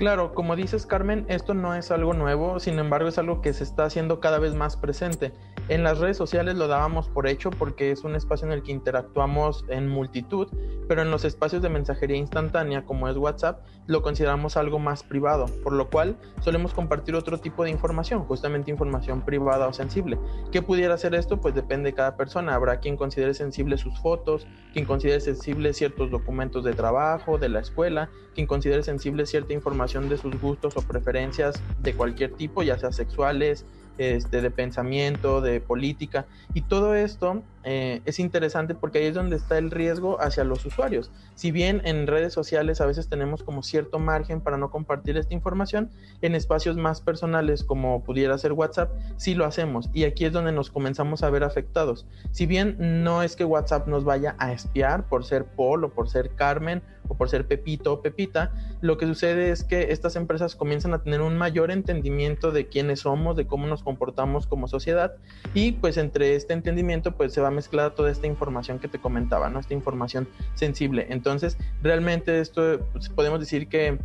Claro, 0.02 0.34
como 0.34 0.56
dices 0.56 0.88
Carmen, 0.88 1.26
esto 1.28 1.54
no 1.54 1.76
es 1.76 1.92
algo 1.92 2.14
nuevo, 2.14 2.60
sin 2.60 2.80
embargo 2.80 3.08
es 3.08 3.20
algo 3.20 3.44
que 3.44 3.54
se 3.54 3.64
está 3.64 3.84
haciendo 3.84 4.20
cada 4.20 4.40
vez 4.40 4.56
más 4.56 4.76
presente. 4.76 5.32
En 5.70 5.84
las 5.84 6.00
redes 6.00 6.18
sociales 6.18 6.56
lo 6.56 6.68
dábamos 6.68 7.08
por 7.08 7.28
hecho 7.28 7.52
porque 7.52 7.92
es 7.92 8.04
un 8.04 8.16
espacio 8.16 8.48
en 8.48 8.54
el 8.54 8.64
que 8.64 8.72
interactuamos 8.72 9.64
en 9.70 9.88
multitud, 9.88 10.48
pero 10.88 11.04
en 11.04 11.12
los 11.12 11.24
espacios 11.24 11.62
de 11.62 11.70
mensajería 11.70 12.18
instantánea 12.18 12.84
como 12.84 13.10
es 13.10 13.16
WhatsApp 13.16 13.64
lo 13.86 14.02
consideramos 14.02 14.58
algo 14.58 14.80
más 14.80 15.04
privado, 15.04 15.46
por 15.64 15.74
lo 15.74 15.90
cual 15.92 16.18
solemos 16.40 16.74
compartir 16.74 17.14
otro 17.16 17.38
tipo 17.38 17.64
de 17.64 17.70
información, 17.70 18.24
justamente 18.24 18.72
información 18.72 19.22
privada 19.22 19.68
o 19.68 19.74
sensible. 19.74 20.18
¿Qué 20.52 20.64
pudiera 20.64 20.98
ser 20.98 21.14
esto? 21.14 21.40
Pues 21.40 21.54
depende 21.54 21.92
de 21.92 21.96
cada 21.96 22.18
persona. 22.18 22.56
Habrá 22.56 22.80
quien 22.80 22.98
considere 22.98 23.36
sensible 23.36 23.78
sus 23.78 24.00
fotos, 24.00 24.48
quien 24.74 24.86
considere 24.86 25.22
sensible 25.22 25.74
ciertos 25.74 26.10
documentos 26.10 26.64
de 26.64 26.74
trabajo, 26.74 27.38
de 27.38 27.50
la 27.50 27.60
escuela, 27.60 28.10
quien 28.34 28.48
considere 28.48 28.82
sensible 28.82 29.26
cierta 29.26 29.54
información 29.54 29.91
de 29.92 30.18
sus 30.18 30.40
gustos 30.40 30.78
o 30.78 30.82
preferencias 30.82 31.62
de 31.82 31.94
cualquier 31.94 32.32
tipo, 32.34 32.64
ya 32.64 32.78
sea 32.78 32.92
sexuales, 32.92 33.66
este, 33.98 34.42
de 34.42 34.50
pensamiento, 34.50 35.42
de 35.42 35.60
política. 35.60 36.26
Y 36.54 36.62
todo 36.62 36.96
esto 36.96 37.44
eh, 37.64 38.02
es 38.06 38.20
interesante 38.20 38.74
porque 38.74 39.00
ahí 39.00 39.06
es 39.06 39.14
donde 39.14 39.36
está 39.36 39.58
el 39.58 39.70
riesgo 39.70 40.20
hacia 40.22 40.44
los 40.44 40.66
usuarios. 40.66 41.12
Si 41.36 41.52
bien 41.52 41.82
en 41.84 42.08
redes 42.08 42.34
sociales 42.34 42.82
a 42.82 42.86
veces 42.86 43.10
tenemos 43.10 43.44
como 43.44 43.64
cierto 43.64 44.00
margen 44.00 44.42
para 44.42 44.58
no 44.58 44.72
compartir 44.72 45.18
esta 45.18 45.34
información, 45.34 45.92
en 46.22 46.36
espacios 46.36 46.78
más 46.78 47.02
personales 47.02 47.64
como 47.64 48.04
pudiera 48.04 48.38
ser 48.38 48.54
WhatsApp, 48.54 48.92
sí 49.18 49.36
lo 49.36 49.46
hacemos. 49.46 49.90
Y 49.94 50.06
aquí 50.06 50.26
es 50.26 50.32
donde 50.32 50.54
nos 50.54 50.72
comenzamos 50.72 51.22
a 51.22 51.30
ver 51.30 51.44
afectados. 51.44 52.08
Si 52.32 52.46
bien 52.46 53.04
no 53.04 53.24
es 53.24 53.36
que 53.36 53.46
WhatsApp 53.46 53.88
nos 53.88 54.04
vaya 54.06 54.36
a 54.40 54.54
espiar 54.54 55.08
por 55.10 55.26
ser 55.26 55.46
Paul 55.46 55.84
o 55.84 55.90
por 55.90 56.10
ser 56.10 56.32
Carmen 56.32 56.82
o 57.08 57.16
por 57.16 57.30
ser 57.30 57.48
Pepito 57.48 57.94
o 57.94 58.02
Pepita, 58.02 58.52
lo 58.82 58.98
que 58.98 59.06
sucede 59.06 59.52
es 59.52 59.64
que 59.64 59.92
estas 59.92 60.16
empresas 60.16 60.56
comienzan 60.56 60.94
a 60.94 61.04
tener 61.04 61.22
un 61.22 61.38
mayor 61.38 61.72
entendimiento 61.72 62.52
de 62.52 62.68
quiénes 62.68 63.02
somos, 63.02 63.36
de 63.36 63.48
cómo 63.48 63.68
nos 63.68 63.84
comportamos 63.84 64.48
como 64.48 64.68
sociedad 64.68 65.14
y 65.54 65.74
pues 65.74 65.98
entre 65.98 66.36
este 66.36 66.54
entendimiento 66.54 67.12
pues 67.12 67.34
se 67.34 67.42
va 67.42 67.52
mezclada 67.52 67.96
toda 67.96 68.12
esta 68.12 68.28
información 68.28 68.80
que 68.80 68.88
te 68.88 69.00
comentaba, 69.00 69.50
¿no? 69.50 69.60
Esta 69.60 69.74
información 69.74 70.28
sensible. 70.56 71.08
Entonces, 71.10 71.58
realmente 71.82 72.40
esto 72.40 72.80
pues, 72.94 73.10
podemos 73.10 73.40
decir 73.40 73.68
que 73.68 74.00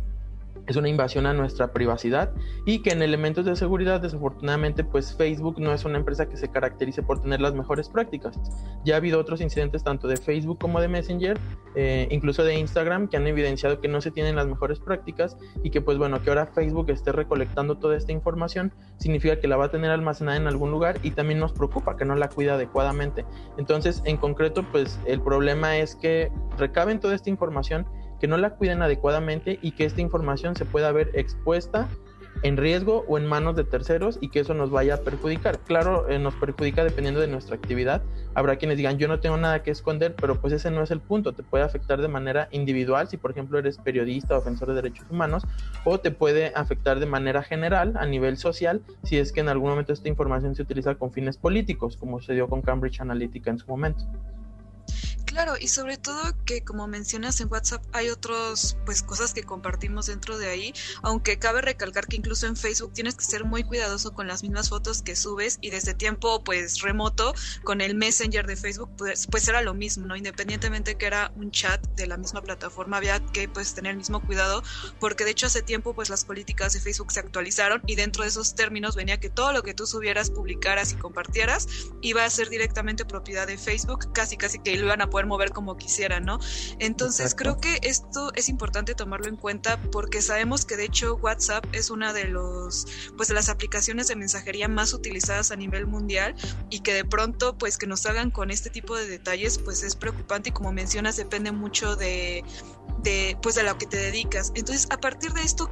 es 0.67 0.75
una 0.75 0.89
invasión 0.89 1.25
a 1.25 1.33
nuestra 1.33 1.71
privacidad 1.71 2.31
y 2.65 2.79
que 2.79 2.91
en 2.91 3.01
elementos 3.01 3.45
de 3.45 3.55
seguridad 3.55 4.01
desafortunadamente 4.01 4.83
pues 4.83 5.15
Facebook 5.15 5.59
no 5.59 5.73
es 5.73 5.85
una 5.85 5.97
empresa 5.97 6.27
que 6.27 6.37
se 6.37 6.49
caracterice 6.49 7.01
por 7.01 7.21
tener 7.21 7.41
las 7.41 7.53
mejores 7.53 7.89
prácticas. 7.89 8.39
Ya 8.83 8.95
ha 8.95 8.97
habido 8.97 9.19
otros 9.19 9.41
incidentes 9.41 9.83
tanto 9.83 10.07
de 10.07 10.17
Facebook 10.17 10.59
como 10.59 10.79
de 10.81 10.87
Messenger, 10.87 11.37
eh, 11.75 12.07
incluso 12.11 12.43
de 12.43 12.57
Instagram, 12.59 13.07
que 13.07 13.17
han 13.17 13.27
evidenciado 13.27 13.79
que 13.79 13.87
no 13.87 14.01
se 14.01 14.11
tienen 14.11 14.35
las 14.35 14.47
mejores 14.47 14.79
prácticas 14.79 15.37
y 15.63 15.69
que 15.69 15.81
pues 15.81 15.97
bueno, 15.97 16.21
que 16.21 16.29
ahora 16.29 16.47
Facebook 16.47 16.89
esté 16.89 17.11
recolectando 17.11 17.77
toda 17.77 17.95
esta 17.95 18.11
información 18.11 18.73
significa 18.97 19.39
que 19.39 19.47
la 19.47 19.57
va 19.57 19.65
a 19.65 19.71
tener 19.71 19.91
almacenada 19.91 20.37
en 20.37 20.47
algún 20.47 20.71
lugar 20.71 20.99
y 21.03 21.11
también 21.11 21.39
nos 21.39 21.53
preocupa 21.53 21.95
que 21.95 22.05
no 22.05 22.15
la 22.15 22.29
cuida 22.29 22.55
adecuadamente. 22.55 23.25
Entonces, 23.57 24.01
en 24.05 24.17
concreto 24.17 24.65
pues 24.71 24.99
el 25.05 25.21
problema 25.21 25.77
es 25.77 25.95
que 25.95 26.31
recaben 26.57 26.99
toda 26.99 27.15
esta 27.15 27.29
información 27.29 27.85
que 28.19 28.27
no 28.27 28.37
la 28.37 28.51
cuiden 28.51 28.81
adecuadamente 28.81 29.59
y 29.61 29.71
que 29.71 29.85
esta 29.85 30.01
información 30.01 30.55
se 30.55 30.65
pueda 30.65 30.91
ver 30.91 31.11
expuesta 31.13 31.87
en 32.43 32.57
riesgo 32.57 33.05
o 33.07 33.17
en 33.17 33.25
manos 33.25 33.55
de 33.55 33.63
terceros 33.63 34.17
y 34.21 34.29
que 34.29 34.39
eso 34.39 34.53
nos 34.53 34.69
vaya 34.69 34.95
a 34.95 34.97
perjudicar. 34.97 35.59
Claro, 35.59 36.07
eh, 36.09 36.19
nos 36.19 36.35
perjudica 36.35 36.83
dependiendo 36.83 37.19
de 37.19 37.27
nuestra 37.27 37.55
actividad. 37.55 38.01
Habrá 38.35 38.57
quienes 38.57 38.77
digan, 38.77 38.97
yo 38.97 39.07
no 39.07 39.19
tengo 39.19 39.37
nada 39.37 39.63
que 39.63 39.71
esconder, 39.71 40.15
pero 40.15 40.39
pues 40.39 40.53
ese 40.53 40.69
no 40.71 40.83
es 40.83 40.91
el 40.91 40.99
punto. 40.99 41.33
Te 41.33 41.43
puede 41.43 41.63
afectar 41.63 42.01
de 42.01 42.07
manera 42.07 42.47
individual 42.51 43.07
si, 43.07 43.17
por 43.17 43.31
ejemplo, 43.31 43.57
eres 43.57 43.77
periodista 43.77 44.35
o 44.35 44.39
defensor 44.39 44.69
de 44.69 44.75
derechos 44.75 45.05
humanos, 45.09 45.43
o 45.83 45.99
te 45.99 46.11
puede 46.11 46.51
afectar 46.55 46.99
de 46.99 47.05
manera 47.05 47.41
general 47.43 47.93
a 47.97 48.05
nivel 48.05 48.37
social 48.37 48.81
si 49.03 49.17
es 49.17 49.31
que 49.31 49.39
en 49.39 49.49
algún 49.49 49.69
momento 49.71 49.93
esta 49.93 50.09
información 50.09 50.55
se 50.55 50.61
utiliza 50.61 50.95
con 50.95 51.11
fines 51.11 51.37
políticos, 51.37 51.97
como 51.97 52.19
sucedió 52.19 52.47
con 52.47 52.61
Cambridge 52.61 53.01
Analytica 53.01 53.49
en 53.49 53.57
su 53.57 53.67
momento. 53.67 54.05
Claro, 55.37 55.53
y 55.59 55.67
sobre 55.67 55.97
todo 55.97 56.19
que 56.45 56.63
como 56.63 56.87
mencionas 56.87 57.39
en 57.41 57.47
WhatsApp 57.51 57.85
hay 57.93 58.09
otras 58.09 58.75
pues 58.87 59.03
cosas 59.03 59.35
que 59.35 59.43
compartimos 59.43 60.07
dentro 60.07 60.39
de 60.39 60.47
ahí, 60.47 60.73
aunque 61.03 61.37
cabe 61.37 61.61
recalcar 61.61 62.07
que 62.07 62.15
incluso 62.15 62.47
en 62.47 62.55
Facebook 62.55 62.93
tienes 62.93 63.13
que 63.13 63.23
ser 63.23 63.45
muy 63.45 63.63
cuidadoso 63.63 64.15
con 64.15 64.27
las 64.27 64.41
mismas 64.41 64.69
fotos 64.69 65.03
que 65.03 65.15
subes 65.15 65.59
y 65.61 65.69
desde 65.69 65.93
tiempo 65.93 66.43
pues 66.43 66.81
remoto 66.81 67.35
con 67.63 67.81
el 67.81 67.93
Messenger 67.93 68.47
de 68.47 68.55
Facebook 68.55 68.89
pues, 68.97 69.27
pues 69.27 69.47
era 69.47 69.61
lo 69.61 69.75
mismo, 69.75 70.07
¿no? 70.07 70.15
Independientemente 70.15 70.95
que 70.95 71.05
era 71.05 71.31
un 71.35 71.51
chat 71.51 71.85
de 71.89 72.07
la 72.07 72.17
misma 72.17 72.41
plataforma, 72.41 72.97
había 72.97 73.19
que 73.19 73.47
pues 73.47 73.75
tener 73.75 73.91
el 73.91 73.97
mismo 73.97 74.23
cuidado 74.25 74.63
porque 74.99 75.23
de 75.23 75.29
hecho 75.29 75.45
hace 75.45 75.61
tiempo 75.61 75.93
pues 75.93 76.09
las 76.09 76.25
políticas 76.25 76.73
de 76.73 76.79
Facebook 76.79 77.11
se 77.11 77.19
actualizaron 77.19 77.83
y 77.85 77.93
dentro 77.93 78.23
de 78.23 78.29
esos 78.29 78.55
términos 78.55 78.95
venía 78.95 79.19
que 79.19 79.29
todo 79.29 79.53
lo 79.53 79.61
que 79.61 79.75
tú 79.75 79.85
subieras, 79.85 80.31
publicaras 80.31 80.93
y 80.93 80.95
compartieras 80.95 81.67
iba 82.01 82.25
a 82.25 82.29
ser 82.31 82.49
directamente 82.49 83.05
propiedad 83.05 83.45
de 83.45 83.59
Facebook, 83.59 84.11
casi 84.13 84.35
casi 84.35 84.57
que 84.57 84.75
lo 84.77 84.85
iban 84.85 85.03
a 85.03 85.11
poder 85.11 85.26
mover 85.27 85.51
como 85.51 85.77
quisiera, 85.77 86.19
¿no? 86.19 86.39
Entonces 86.79 87.35
creo 87.35 87.59
que 87.59 87.79
esto 87.83 88.31
es 88.35 88.49
importante 88.49 88.95
tomarlo 88.95 89.27
en 89.27 89.37
cuenta 89.37 89.79
porque 89.91 90.21
sabemos 90.21 90.65
que 90.65 90.77
de 90.77 90.85
hecho 90.85 91.15
WhatsApp 91.15 91.65
es 91.73 91.89
una 91.89 92.13
de 92.13 92.25
los 92.25 92.85
pues 93.15 93.27
de 93.29 93.35
las 93.35 93.49
aplicaciones 93.49 94.07
de 94.07 94.15
mensajería 94.15 94.67
más 94.67 94.93
utilizadas 94.93 95.51
a 95.51 95.55
nivel 95.55 95.87
mundial 95.87 96.35
y 96.69 96.79
que 96.79 96.93
de 96.93 97.05
pronto 97.05 97.57
pues 97.57 97.77
que 97.77 97.87
nos 97.87 98.05
hagan 98.05 98.31
con 98.31 98.51
este 98.51 98.69
tipo 98.69 98.95
de 98.95 99.07
detalles 99.07 99.57
pues 99.57 99.83
es 99.83 99.95
preocupante 99.95 100.49
y 100.49 100.51
como 100.51 100.71
mencionas 100.71 101.17
depende 101.17 101.51
mucho 101.51 101.95
de, 101.95 102.43
de 103.03 103.37
pues 103.41 103.55
de 103.55 103.63
lo 103.63 103.77
que 103.77 103.85
te 103.85 103.97
dedicas. 103.97 104.51
Entonces 104.55 104.87
a 104.89 104.97
partir 104.97 105.33
de 105.33 105.41
esto 105.41 105.69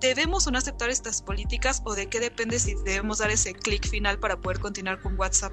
¿Debemos 0.00 0.46
o 0.46 0.52
no 0.52 0.58
aceptar 0.58 0.90
estas 0.90 1.22
políticas 1.22 1.82
o 1.84 1.94
de 1.94 2.08
qué 2.08 2.20
depende 2.20 2.60
si 2.60 2.74
debemos 2.84 3.18
dar 3.18 3.32
ese 3.32 3.52
clic 3.52 3.88
final 3.88 4.20
para 4.20 4.40
poder 4.40 4.60
continuar 4.60 5.02
con 5.02 5.18
WhatsApp? 5.18 5.52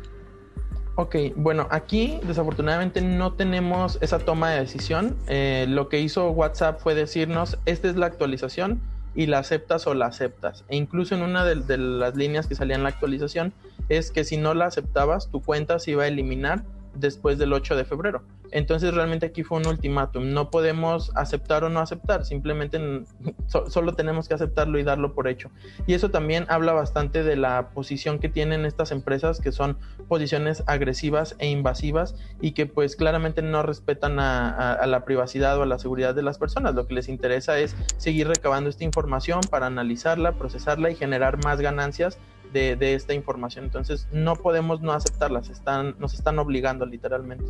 Ok, 0.97 1.15
bueno, 1.35 1.67
aquí 1.71 2.19
desafortunadamente 2.23 3.01
no 3.01 3.33
tenemos 3.33 3.97
esa 4.01 4.19
toma 4.19 4.51
de 4.51 4.61
decisión. 4.61 5.17
Eh, 5.27 5.65
lo 5.67 5.89
que 5.89 5.99
hizo 5.99 6.29
WhatsApp 6.29 6.79
fue 6.79 6.95
decirnos, 6.95 7.57
esta 7.65 7.89
es 7.89 7.97
la 7.97 8.05
actualización 8.05 8.79
y 9.13 9.25
la 9.25 9.39
aceptas 9.39 9.87
o 9.87 9.93
la 9.93 10.05
aceptas. 10.05 10.63
E 10.69 10.77
incluso 10.77 11.13
en 11.13 11.23
una 11.23 11.43
de, 11.43 11.55
de 11.55 11.77
las 11.77 12.15
líneas 12.15 12.47
que 12.47 12.55
salía 12.55 12.77
en 12.77 12.83
la 12.83 12.89
actualización 12.89 13.51
es 13.89 14.09
que 14.09 14.23
si 14.23 14.37
no 14.37 14.53
la 14.53 14.67
aceptabas, 14.67 15.27
tu 15.29 15.41
cuenta 15.41 15.79
se 15.79 15.91
iba 15.91 16.03
a 16.03 16.07
eliminar 16.07 16.63
después 16.93 17.37
del 17.37 17.51
8 17.51 17.75
de 17.75 17.83
febrero. 17.83 18.21
Entonces 18.51 18.93
realmente 18.93 19.25
aquí 19.27 19.43
fue 19.43 19.59
un 19.59 19.67
ultimátum. 19.67 20.33
No 20.33 20.49
podemos 20.49 21.11
aceptar 21.15 21.63
o 21.63 21.69
no 21.69 21.79
aceptar, 21.79 22.25
simplemente 22.25 22.79
solo 23.47 23.93
tenemos 23.93 24.27
que 24.27 24.33
aceptarlo 24.33 24.79
y 24.79 24.83
darlo 24.83 25.13
por 25.13 25.27
hecho. 25.27 25.51
Y 25.87 25.93
eso 25.93 26.09
también 26.09 26.45
habla 26.49 26.73
bastante 26.73 27.23
de 27.23 27.35
la 27.35 27.69
posición 27.73 28.19
que 28.19 28.29
tienen 28.29 28.65
estas 28.65 28.91
empresas, 28.91 29.39
que 29.39 29.51
son 29.51 29.77
posiciones 30.07 30.63
agresivas 30.67 31.35
e 31.39 31.49
invasivas 31.49 32.15
y 32.41 32.51
que 32.51 32.65
pues 32.65 32.95
claramente 32.95 33.41
no 33.41 33.63
respetan 33.63 34.19
a, 34.19 34.85
la 34.85 35.05
privacidad 35.05 35.57
o 35.57 35.63
a 35.63 35.65
la 35.65 35.79
seguridad 35.79 36.15
de 36.15 36.23
las 36.23 36.37
personas. 36.37 36.75
Lo 36.75 36.87
que 36.87 36.93
les 36.93 37.09
interesa 37.09 37.57
es 37.59 37.75
seguir 37.97 38.27
recabando 38.27 38.69
esta 38.69 38.83
información 38.83 39.41
para 39.49 39.67
analizarla, 39.67 40.33
procesarla 40.33 40.89
y 40.89 40.95
generar 40.95 41.43
más 41.43 41.61
ganancias 41.61 42.19
de, 42.53 42.75
de, 42.75 42.93
esta 42.95 43.13
información. 43.13 43.65
Entonces 43.65 44.07
no 44.11 44.35
podemos 44.35 44.81
no 44.81 44.91
aceptarlas, 44.91 45.49
están, 45.49 45.95
nos 45.99 46.13
están 46.13 46.39
obligando 46.39 46.85
literalmente. 46.85 47.45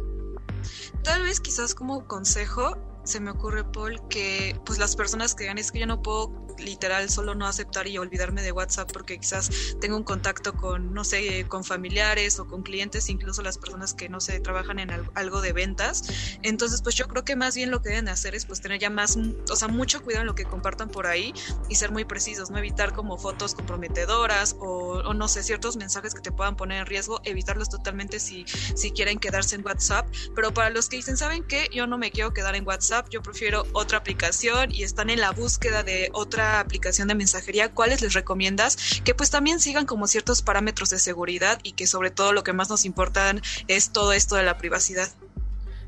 Tal 1.04 1.24
vez 1.24 1.40
quizás 1.40 1.76
como 1.76 2.08
consejo 2.08 2.78
se 3.04 3.20
me 3.20 3.32
ocurre, 3.32 3.64
Paul, 3.64 4.02
que 4.10 4.60
pues 4.66 4.80
las 4.80 4.96
personas 4.96 5.36
que 5.36 5.44
digan 5.44 5.58
es 5.58 5.72
que 5.72 5.80
yo 5.80 5.86
no 5.86 6.02
puedo 6.02 6.45
literal 6.60 7.10
solo 7.10 7.36
no 7.36 7.48
aceptar 7.48 7.88
y 7.88 7.98
olvidarme 7.98 8.42
de 8.42 8.52
WhatsApp 8.52 8.92
porque 8.92 9.18
quizás 9.18 9.50
tengo 9.80 9.98
un 9.98 10.04
contacto 10.04 10.54
con, 10.54 10.94
no 10.94 11.04
sé, 11.04 11.46
con 11.48 11.64
familiares 11.64 12.40
o 12.40 12.48
con 12.48 12.64
clientes, 12.64 13.10
incluso 13.10 13.42
las 13.42 13.58
personas 13.58 13.94
que 13.94 14.10
no 14.10 14.20
sé, 14.20 14.40
trabajan 14.40 14.80
en 14.80 14.92
algo 15.14 15.42
de 15.42 15.54
ventas. 15.54 16.04
Entonces, 16.42 16.82
pues 16.82 16.96
yo 16.96 17.08
creo 17.08 17.24
que 17.24 17.36
más 17.36 17.56
bien 17.56 17.72
lo 17.72 17.82
que 17.82 17.90
deben 17.90 18.10
hacer 18.10 18.36
es 18.36 18.46
pues 18.46 18.62
tener 18.62 18.80
ya 18.80 18.90
más, 18.90 19.18
o 19.50 19.56
sea, 19.56 19.68
mucho 19.68 20.02
cuidado 20.04 20.22
en 20.22 20.28
lo 20.28 20.36
que 20.36 20.46
compartan 20.46 20.90
por 20.90 21.08
ahí 21.08 21.34
y 21.70 21.76
ser 21.76 21.92
muy 21.92 22.06
precisos, 22.06 22.50
no 22.50 22.58
evitar 22.58 22.94
como 22.94 23.18
fotos 23.18 23.54
comprometedoras 23.56 24.56
o, 24.60 25.00
o 25.00 25.14
no 25.14 25.28
sé, 25.28 25.44
ciertos 25.44 25.76
mensajes 25.78 26.14
que 26.14 26.22
te 26.22 26.32
puedan 26.32 26.56
poner 26.56 26.80
en 26.80 26.86
riesgo, 26.86 27.22
evitarlos 27.24 27.70
totalmente 27.70 28.20
si, 28.20 28.46
si 28.76 28.92
quieren 28.92 29.20
quedarse 29.20 29.56
en 29.56 29.66
WhatsApp. 29.66 30.08
Pero 30.36 30.54
para 30.54 30.70
los 30.70 30.90
que 30.90 30.98
dicen, 30.98 31.18
¿saben 31.18 31.44
qué? 31.44 31.70
Yo 31.74 31.88
no 31.88 31.98
me 31.98 32.12
quiero 32.12 32.34
quedar 32.34 32.56
en 32.56 32.66
WhatsApp, 32.66 33.08
yo 33.10 33.22
prefiero 33.22 33.66
otra 33.74 33.98
aplicación 33.98 34.72
y 34.72 34.84
están 34.84 35.10
en 35.10 35.20
la 35.20 35.32
búsqueda 35.32 35.84
de 35.84 36.10
otra 36.14 36.45
aplicación 36.60 37.08
de 37.08 37.16
mensajería, 37.16 37.72
¿cuáles 37.72 38.02
les 38.02 38.14
recomiendas? 38.14 38.78
Que 39.04 39.14
pues 39.14 39.30
también 39.30 39.60
sigan 39.60 39.86
como 39.86 40.08
ciertos 40.08 40.42
parámetros 40.42 40.90
de 40.90 41.00
seguridad 41.00 41.60
y 41.64 41.74
que 41.74 41.88
sobre 41.88 42.12
todo 42.12 42.34
lo 42.34 42.44
que 42.44 42.54
más 42.54 42.70
nos 42.70 42.86
importan 42.86 43.42
es 43.68 43.92
todo 43.92 44.14
esto 44.14 44.36
de 44.36 44.44
la 44.44 44.58
privacidad. 44.58 45.10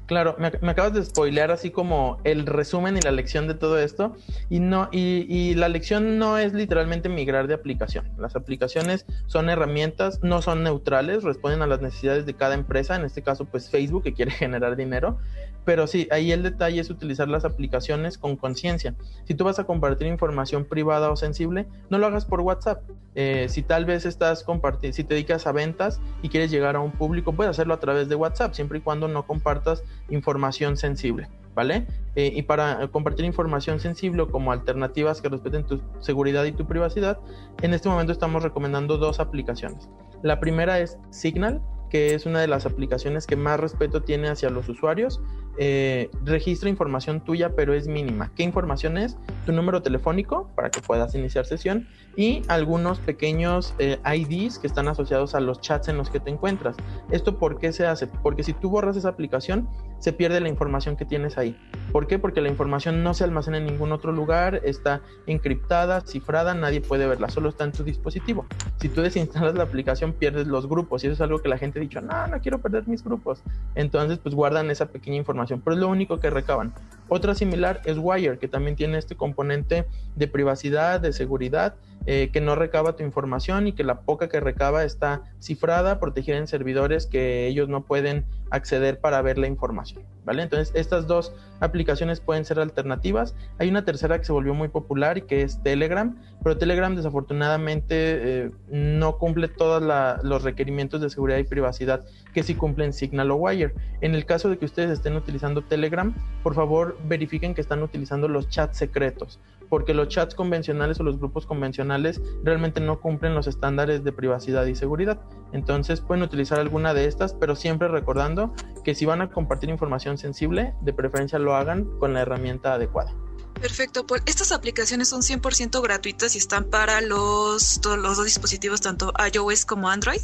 Claro, 0.07 0.37
me, 0.39 0.47
acabas 0.47 0.93
de 0.93 1.03
spoilear 1.03 1.51
así 1.51 1.69
como 1.69 2.19
el 2.23 2.45
resumen 2.45 2.95
y 2.95 3.01
la 3.01 3.11
lección 3.11 3.45
de 3.49 3.55
todo 3.55 3.77
esto. 3.77 4.15
Y 4.49 4.61
no, 4.61 4.87
y, 4.93 5.53
la 5.55 5.67
lección 5.67 6.17
no 6.17 6.37
es 6.37 6.53
literalmente 6.53 7.09
migrar 7.09 7.47
de 7.47 7.53
aplicación. 7.53 8.09
Las 8.17 8.37
aplicaciones 8.37 9.05
son 9.25 9.49
herramientas, 9.49 10.23
no 10.23 10.41
son 10.41 10.63
neutrales, 10.63 11.23
responden 11.23 11.61
a 11.61 11.67
las 11.67 11.81
necesidades 11.81 12.25
de 12.25 12.33
cada 12.35 12.55
empresa, 12.55 12.95
en 12.95 13.03
este 13.03 13.21
caso, 13.21 13.43
pues 13.43 13.69
Facebook, 13.69 14.03
que 14.03 14.13
quiere 14.13 14.31
generar 14.43 14.77
dinero. 14.77 15.19
Pero 15.67 15.85
sí, 15.85 16.07
ahí 16.11 16.31
el 16.31 16.43
detalle 16.43 16.79
es 16.79 16.89
utilizar 16.89 17.27
las 17.27 17.43
aplicaciones 17.43 18.17
con 18.17 18.37
conciencia. 18.37 18.95
Si 19.25 19.33
tú 19.33 19.43
vas 19.43 19.59
a 19.59 19.65
compartir 19.65 20.07
información 20.07 20.63
privada 20.63 21.11
o 21.11 21.17
sensible, 21.17 21.67
no 21.89 21.97
lo 21.97 22.07
hagas 22.07 22.23
por 22.23 22.39
WhatsApp. 22.39 22.83
Eh, 23.15 23.47
si 23.49 23.63
tal 23.63 23.83
vez 23.83 24.05
estás 24.05 24.45
compartiendo, 24.45 24.95
si 24.95 25.03
te 25.03 25.15
dedicas 25.15 25.45
a 25.45 25.51
ventas 25.51 25.99
y 26.21 26.29
quieres 26.29 26.51
llegar 26.51 26.77
a 26.77 26.79
un 26.79 26.93
público, 26.93 27.33
puedes 27.33 27.51
hacerlo 27.51 27.73
a 27.73 27.81
través 27.81 28.07
de 28.07 28.15
WhatsApp, 28.15 28.53
siempre 28.53 28.77
y 28.77 28.81
cuando 28.81 29.09
no 29.09 29.27
compartas 29.27 29.83
información 30.09 30.77
sensible. 30.77 31.27
¿Vale? 31.53 31.85
Eh, 32.15 32.31
y 32.33 32.43
para 32.43 32.87
compartir 32.87 33.25
información 33.25 33.81
sensible 33.81 34.25
como 34.27 34.53
alternativas 34.53 35.19
que 35.19 35.27
respeten 35.27 35.65
tu 35.65 35.81
seguridad 35.99 36.45
y 36.45 36.53
tu 36.53 36.65
privacidad, 36.65 37.19
en 37.61 37.73
este 37.73 37.89
momento 37.89 38.13
estamos 38.13 38.41
recomendando 38.41 38.97
dos 38.97 39.19
aplicaciones. 39.19 39.89
La 40.21 40.39
primera 40.39 40.79
es 40.79 40.97
Signal, 41.09 41.61
que 41.89 42.13
es 42.13 42.25
una 42.25 42.39
de 42.39 42.47
las 42.47 42.65
aplicaciones 42.65 43.27
que 43.27 43.35
más 43.35 43.59
respeto 43.59 44.01
tiene 44.01 44.29
hacia 44.29 44.49
los 44.49 44.69
usuarios. 44.69 45.21
Eh, 45.59 46.11
registra 46.23 46.69
información 46.69 47.21
tuya, 47.21 47.55
pero 47.55 47.73
es 47.73 47.87
mínima. 47.87 48.31
¿Qué 48.35 48.43
información 48.43 48.97
es? 48.97 49.17
Tu 49.45 49.51
número 49.51 49.81
telefónico 49.81 50.51
para 50.55 50.69
que 50.69 50.81
puedas 50.81 51.15
iniciar 51.15 51.45
sesión 51.45 51.87
y 52.15 52.43
algunos 52.47 52.99
pequeños 52.99 53.73
eh, 53.79 53.97
IDs 54.05 54.59
que 54.59 54.67
están 54.67 54.87
asociados 54.87 55.33
a 55.33 55.39
los 55.39 55.59
chats 55.61 55.87
en 55.87 55.97
los 55.97 56.09
que 56.09 56.19
te 56.19 56.29
encuentras. 56.29 56.75
¿Esto 57.11 57.37
por 57.39 57.57
qué 57.57 57.71
se 57.71 57.85
hace? 57.85 58.07
Porque 58.07 58.43
si 58.43 58.53
tú 58.53 58.69
borras 58.69 58.97
esa 58.97 59.09
aplicación, 59.09 59.67
se 59.99 60.13
pierde 60.13 60.39
la 60.39 60.49
información 60.49 60.95
que 60.95 61.05
tienes 61.05 61.37
ahí. 61.37 61.57
¿Por 61.91 62.07
qué? 62.07 62.19
Porque 62.19 62.41
la 62.41 62.49
información 62.49 63.03
no 63.03 63.13
se 63.13 63.23
almacena 63.23 63.57
en 63.57 63.65
ningún 63.65 63.91
otro 63.91 64.11
lugar, 64.11 64.61
está 64.63 65.01
encriptada, 65.25 66.01
cifrada, 66.01 66.53
nadie 66.53 66.81
puede 66.81 67.07
verla, 67.07 67.29
solo 67.29 67.49
está 67.49 67.63
en 67.63 67.71
tu 67.71 67.83
dispositivo. 67.83 68.45
Si 68.77 68.89
tú 68.89 69.01
desinstalas 69.01 69.55
la 69.55 69.63
aplicación, 69.63 70.13
pierdes 70.13 70.47
los 70.47 70.67
grupos 70.67 71.03
y 71.03 71.07
eso 71.07 71.13
es 71.13 71.21
algo 71.21 71.39
que 71.39 71.49
la 71.49 71.57
gente 71.57 71.79
ha 71.79 71.81
dicho, 71.81 72.01
no, 72.01 72.27
no 72.27 72.39
quiero 72.41 72.59
perder 72.59 72.87
mis 72.87 73.03
grupos. 73.03 73.41
Entonces, 73.75 74.19
pues 74.19 74.35
guardan 74.35 74.69
esa 74.69 74.87
pequeña 74.87 75.17
información 75.17 75.47
pero 75.63 75.75
es 75.75 75.81
lo 75.81 75.89
único 75.89 76.19
que 76.19 76.29
recaban. 76.29 76.73
Otra 77.09 77.35
similar 77.35 77.81
es 77.85 77.97
Wire, 77.97 78.37
que 78.37 78.47
también 78.47 78.75
tiene 78.75 78.97
este 78.97 79.15
componente 79.15 79.85
de 80.15 80.27
privacidad, 80.27 80.99
de 80.99 81.13
seguridad, 81.13 81.75
eh, 82.05 82.29
que 82.31 82.41
no 82.41 82.55
recaba 82.55 82.95
tu 82.95 83.03
información 83.03 83.67
y 83.67 83.73
que 83.73 83.83
la 83.83 84.01
poca 84.01 84.29
que 84.29 84.39
recaba 84.39 84.83
está 84.83 85.23
cifrada, 85.39 85.99
protegida 85.99 86.37
en 86.37 86.47
servidores 86.47 87.05
que 87.05 87.47
ellos 87.47 87.69
no 87.69 87.83
pueden 87.83 88.25
acceder 88.51 88.99
para 88.99 89.21
ver 89.21 89.37
la 89.37 89.47
información. 89.47 90.03
¿vale? 90.27 90.43
Entonces, 90.43 90.75
estas 90.75 91.07
dos 91.07 91.33
aplicaciones 91.61 92.19
pueden 92.19 92.43
ser 92.43 92.59
alternativas. 92.59 93.33
Hay 93.59 93.69
una 93.69 93.85
tercera 93.85 94.19
que 94.19 94.25
se 94.25 94.33
volvió 94.33 94.53
muy 94.53 94.67
popular 94.67 95.17
y 95.17 95.21
que 95.21 95.41
es 95.41 95.63
Telegram, 95.63 96.17
pero 96.43 96.57
Telegram 96.57 96.93
desafortunadamente 96.95 97.95
eh, 97.95 98.51
no 98.69 99.17
cumple 99.17 99.47
todos 99.47 99.81
los 100.23 100.43
requerimientos 100.43 100.99
de 100.99 101.09
seguridad 101.09 101.37
y 101.37 101.43
privacidad 101.45 102.05
que 102.33 102.43
sí 102.43 102.55
cumplen 102.55 102.91
Signal 102.91 103.31
o 103.31 103.35
Wire. 103.37 103.73
En 104.01 104.15
el 104.15 104.25
caso 104.25 104.49
de 104.49 104.57
que 104.57 104.65
ustedes 104.65 104.91
estén 104.91 105.15
utilizando 105.15 105.63
Telegram, 105.63 106.13
por 106.43 106.53
favor 106.53 106.97
verifiquen 107.07 107.55
que 107.55 107.61
están 107.61 107.81
utilizando 107.81 108.27
los 108.27 108.49
chats 108.49 108.77
secretos 108.77 109.39
porque 109.69 109.93
los 109.93 110.07
chats 110.07 110.35
convencionales 110.35 110.99
o 110.99 111.03
los 111.03 111.17
grupos 111.17 111.45
convencionales 111.45 112.21
realmente 112.43 112.79
no 112.79 112.99
cumplen 112.99 113.35
los 113.35 113.47
estándares 113.47 114.03
de 114.03 114.11
privacidad 114.11 114.65
y 114.65 114.75
seguridad. 114.75 115.21
Entonces 115.53 116.01
pueden 116.01 116.23
utilizar 116.23 116.59
alguna 116.59 116.93
de 116.93 117.05
estas, 117.05 117.33
pero 117.33 117.55
siempre 117.55 117.87
recordando 117.87 118.53
que 118.83 118.95
si 118.95 119.05
van 119.05 119.21
a 119.21 119.29
compartir 119.29 119.69
información 119.69 120.17
sensible, 120.17 120.73
de 120.81 120.93
preferencia 120.93 121.39
lo 121.39 121.55
hagan 121.55 121.85
con 121.99 122.13
la 122.13 122.21
herramienta 122.21 122.73
adecuada. 122.73 123.13
Perfecto, 123.61 124.05
estas 124.25 124.51
aplicaciones 124.51 125.09
son 125.09 125.21
100% 125.21 125.81
gratuitas 125.81 126.35
y 126.35 126.37
están 126.37 126.65
para 126.65 127.01
los, 127.01 127.81
todos 127.81 127.97
los 127.97 128.17
dos 128.17 128.25
dispositivos, 128.25 128.81
tanto 128.81 129.11
iOS 129.33 129.65
como 129.65 129.89
Android. 129.89 130.21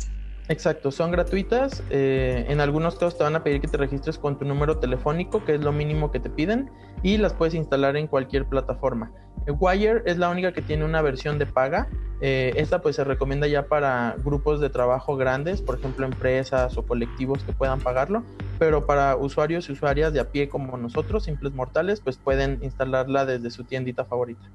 Exacto, 0.50 0.92
son 0.92 1.12
gratuitas. 1.12 1.84
Eh, 1.90 2.46
en 2.50 2.60
algunos 2.60 2.96
casos 2.96 3.18
te 3.18 3.24
van 3.24 3.36
a 3.36 3.44
pedir 3.44 3.62
que 3.62 3.68
te 3.68 3.78
registres 3.78 4.18
con 4.18 4.38
tu 4.38 4.46
número 4.46 4.78
telefónico, 4.78 5.46
que 5.46 5.56
es 5.56 5.62
lo 5.62 5.72
mínimo 5.72 6.12
que 6.12 6.20
te 6.20 6.30
piden, 6.30 6.70
y 7.02 7.18
las 7.18 7.34
puedes 7.34 7.54
instalar 7.54 7.96
en 7.96 8.08
cualquier 8.08 8.46
plataforma. 8.46 9.12
Wire 9.48 10.04
es 10.06 10.18
la 10.18 10.30
única 10.30 10.52
que 10.52 10.62
tiene 10.62 10.84
una 10.84 11.02
versión 11.02 11.40
de 11.40 11.46
paga. 11.46 11.88
Eh, 12.22 12.54
esta 12.56 12.82
pues 12.82 12.96
se 12.96 13.04
recomienda 13.04 13.48
ya 13.48 13.64
para 13.68 14.16
grupos 14.24 14.62
de 14.62 14.70
trabajo 14.70 15.18
grandes, 15.18 15.62
por 15.62 15.80
ejemplo 15.80 16.06
empresas 16.06 16.78
o 16.78 16.86
colectivos 16.86 17.44
que 17.44 17.52
puedan 17.52 17.80
pagarlo, 17.82 18.24
pero 18.60 18.86
para 18.86 19.18
usuarios 19.18 19.68
y 19.68 19.74
usuarias 19.74 20.14
de 20.14 20.22
a 20.22 20.30
pie 20.30 20.48
como 20.48 20.78
nosotros, 20.78 21.24
simples 21.24 21.54
mortales, 21.54 22.00
pues 22.00 22.18
pueden 22.18 22.60
instalarla 22.62 23.26
desde 23.26 23.50
su 23.50 23.66
tiendita 23.66 24.06
favorita. 24.06 24.50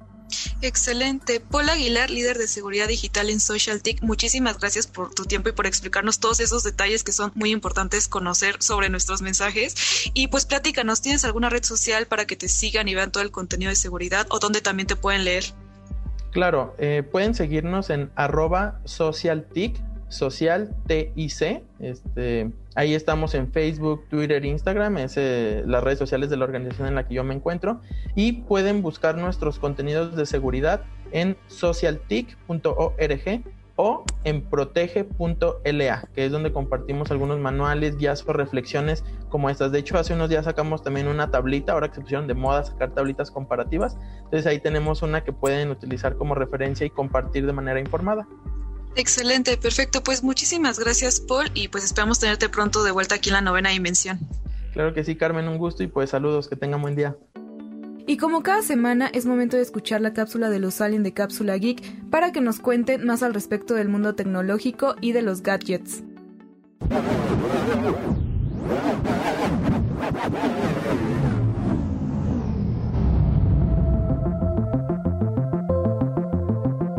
Excelente. 0.61 1.39
Paul 1.39 1.69
Aguilar, 1.69 2.09
líder 2.09 2.37
de 2.37 2.47
seguridad 2.47 2.87
digital 2.87 3.29
en 3.29 3.39
SocialTIC, 3.39 4.01
muchísimas 4.01 4.59
gracias 4.59 4.87
por 4.87 5.13
tu 5.13 5.25
tiempo 5.25 5.49
y 5.49 5.53
por 5.53 5.67
explicarnos 5.67 6.19
todos 6.19 6.39
esos 6.39 6.63
detalles 6.63 7.03
que 7.03 7.11
son 7.11 7.31
muy 7.35 7.51
importantes 7.51 8.07
conocer 8.07 8.61
sobre 8.61 8.89
nuestros 8.89 9.21
mensajes. 9.21 9.75
Y 10.13 10.27
pues 10.27 10.45
platícanos, 10.45 11.01
¿tienes 11.01 11.25
alguna 11.25 11.49
red 11.49 11.63
social 11.63 12.07
para 12.07 12.25
que 12.25 12.35
te 12.35 12.47
sigan 12.47 12.87
y 12.87 12.95
vean 12.95 13.11
todo 13.11 13.23
el 13.23 13.31
contenido 13.31 13.69
de 13.69 13.75
seguridad 13.75 14.27
o 14.29 14.39
donde 14.39 14.61
también 14.61 14.87
te 14.87 14.95
pueden 14.95 15.23
leer? 15.23 15.45
Claro, 16.31 16.75
eh, 16.77 17.03
pueden 17.03 17.33
seguirnos 17.33 17.89
en 17.89 18.11
arroba 18.15 18.79
socialtic, 18.85 19.81
social 20.09 20.75
TIC. 20.87 21.63
Este, 21.79 22.51
ahí 22.79 22.95
estamos 22.95 23.35
en 23.35 23.51
Facebook, 23.51 24.05
Twitter, 24.09 24.45
Instagram, 24.45 24.99
es 24.99 25.17
eh, 25.17 25.63
las 25.67 25.83
redes 25.83 25.99
sociales 25.99 26.29
de 26.29 26.37
la 26.37 26.45
organización 26.45 26.87
en 26.87 26.95
la 26.95 27.05
que 27.05 27.13
yo 27.13 27.25
me 27.25 27.35
encuentro. 27.35 27.81
Y 28.15 28.43
pueden 28.43 28.81
buscar 28.81 29.17
nuestros 29.17 29.59
contenidos 29.59 30.15
de 30.15 30.25
seguridad 30.25 30.83
en 31.11 31.35
socialtic.org 31.47 33.43
o 33.75 34.03
en 34.23 34.41
protege.la, 34.41 36.07
que 36.13 36.25
es 36.25 36.31
donde 36.31 36.53
compartimos 36.53 37.11
algunos 37.11 37.39
manuales, 37.39 37.97
guías 37.97 38.23
o 38.25 38.31
reflexiones 38.31 39.03
como 39.27 39.49
estas. 39.49 39.73
De 39.73 39.79
hecho, 39.79 39.97
hace 39.97 40.13
unos 40.13 40.29
días 40.29 40.45
sacamos 40.45 40.81
también 40.81 41.09
una 41.09 41.31
tablita, 41.31 41.73
ahora 41.73 41.89
que 41.89 41.95
se 41.95 42.01
pusieron 42.01 42.27
de 42.27 42.33
moda 42.33 42.63
sacar 42.63 42.91
tablitas 42.91 43.29
comparativas. 43.29 43.97
Entonces 44.17 44.45
ahí 44.47 44.59
tenemos 44.59 45.01
una 45.01 45.23
que 45.25 45.33
pueden 45.33 45.69
utilizar 45.69 46.15
como 46.15 46.33
referencia 46.33 46.85
y 46.85 46.89
compartir 46.89 47.45
de 47.45 47.51
manera 47.53 47.79
informada. 47.79 48.25
Excelente, 48.95 49.57
perfecto. 49.57 50.03
Pues 50.03 50.23
muchísimas 50.23 50.79
gracias, 50.79 51.19
Paul, 51.19 51.49
y 51.53 51.67
pues 51.67 51.83
esperamos 51.83 52.19
tenerte 52.19 52.49
pronto 52.49 52.83
de 52.83 52.91
vuelta 52.91 53.15
aquí 53.15 53.29
en 53.29 53.35
la 53.35 53.41
novena 53.41 53.69
dimensión. 53.69 54.19
Claro 54.73 54.93
que 54.93 55.03
sí, 55.03 55.15
Carmen, 55.15 55.47
un 55.47 55.57
gusto 55.57 55.83
y 55.83 55.87
pues 55.87 56.09
saludos, 56.09 56.47
que 56.47 56.55
tengan 56.55 56.81
buen 56.81 56.95
día. 56.95 57.15
Y 58.09 58.17
como 58.17 58.41
cada 58.41 58.63
semana 58.63 59.09
es 59.13 59.27
momento 59.27 59.55
de 59.55 59.61
escuchar 59.61 60.01
la 60.01 60.13
cápsula 60.13 60.49
de 60.49 60.59
los 60.59 60.81
aliens 60.81 61.03
de 61.03 61.13
Cápsula 61.13 61.55
Geek 61.57 62.09
para 62.09 62.31
que 62.31 62.41
nos 62.41 62.59
cuenten 62.59 63.05
más 63.05 63.21
al 63.21 63.35
respecto 63.35 63.75
del 63.75 63.87
mundo 63.87 64.15
tecnológico 64.15 64.95
y 64.99 65.11
de 65.11 65.21
los 65.21 65.43
gadgets. 65.43 66.03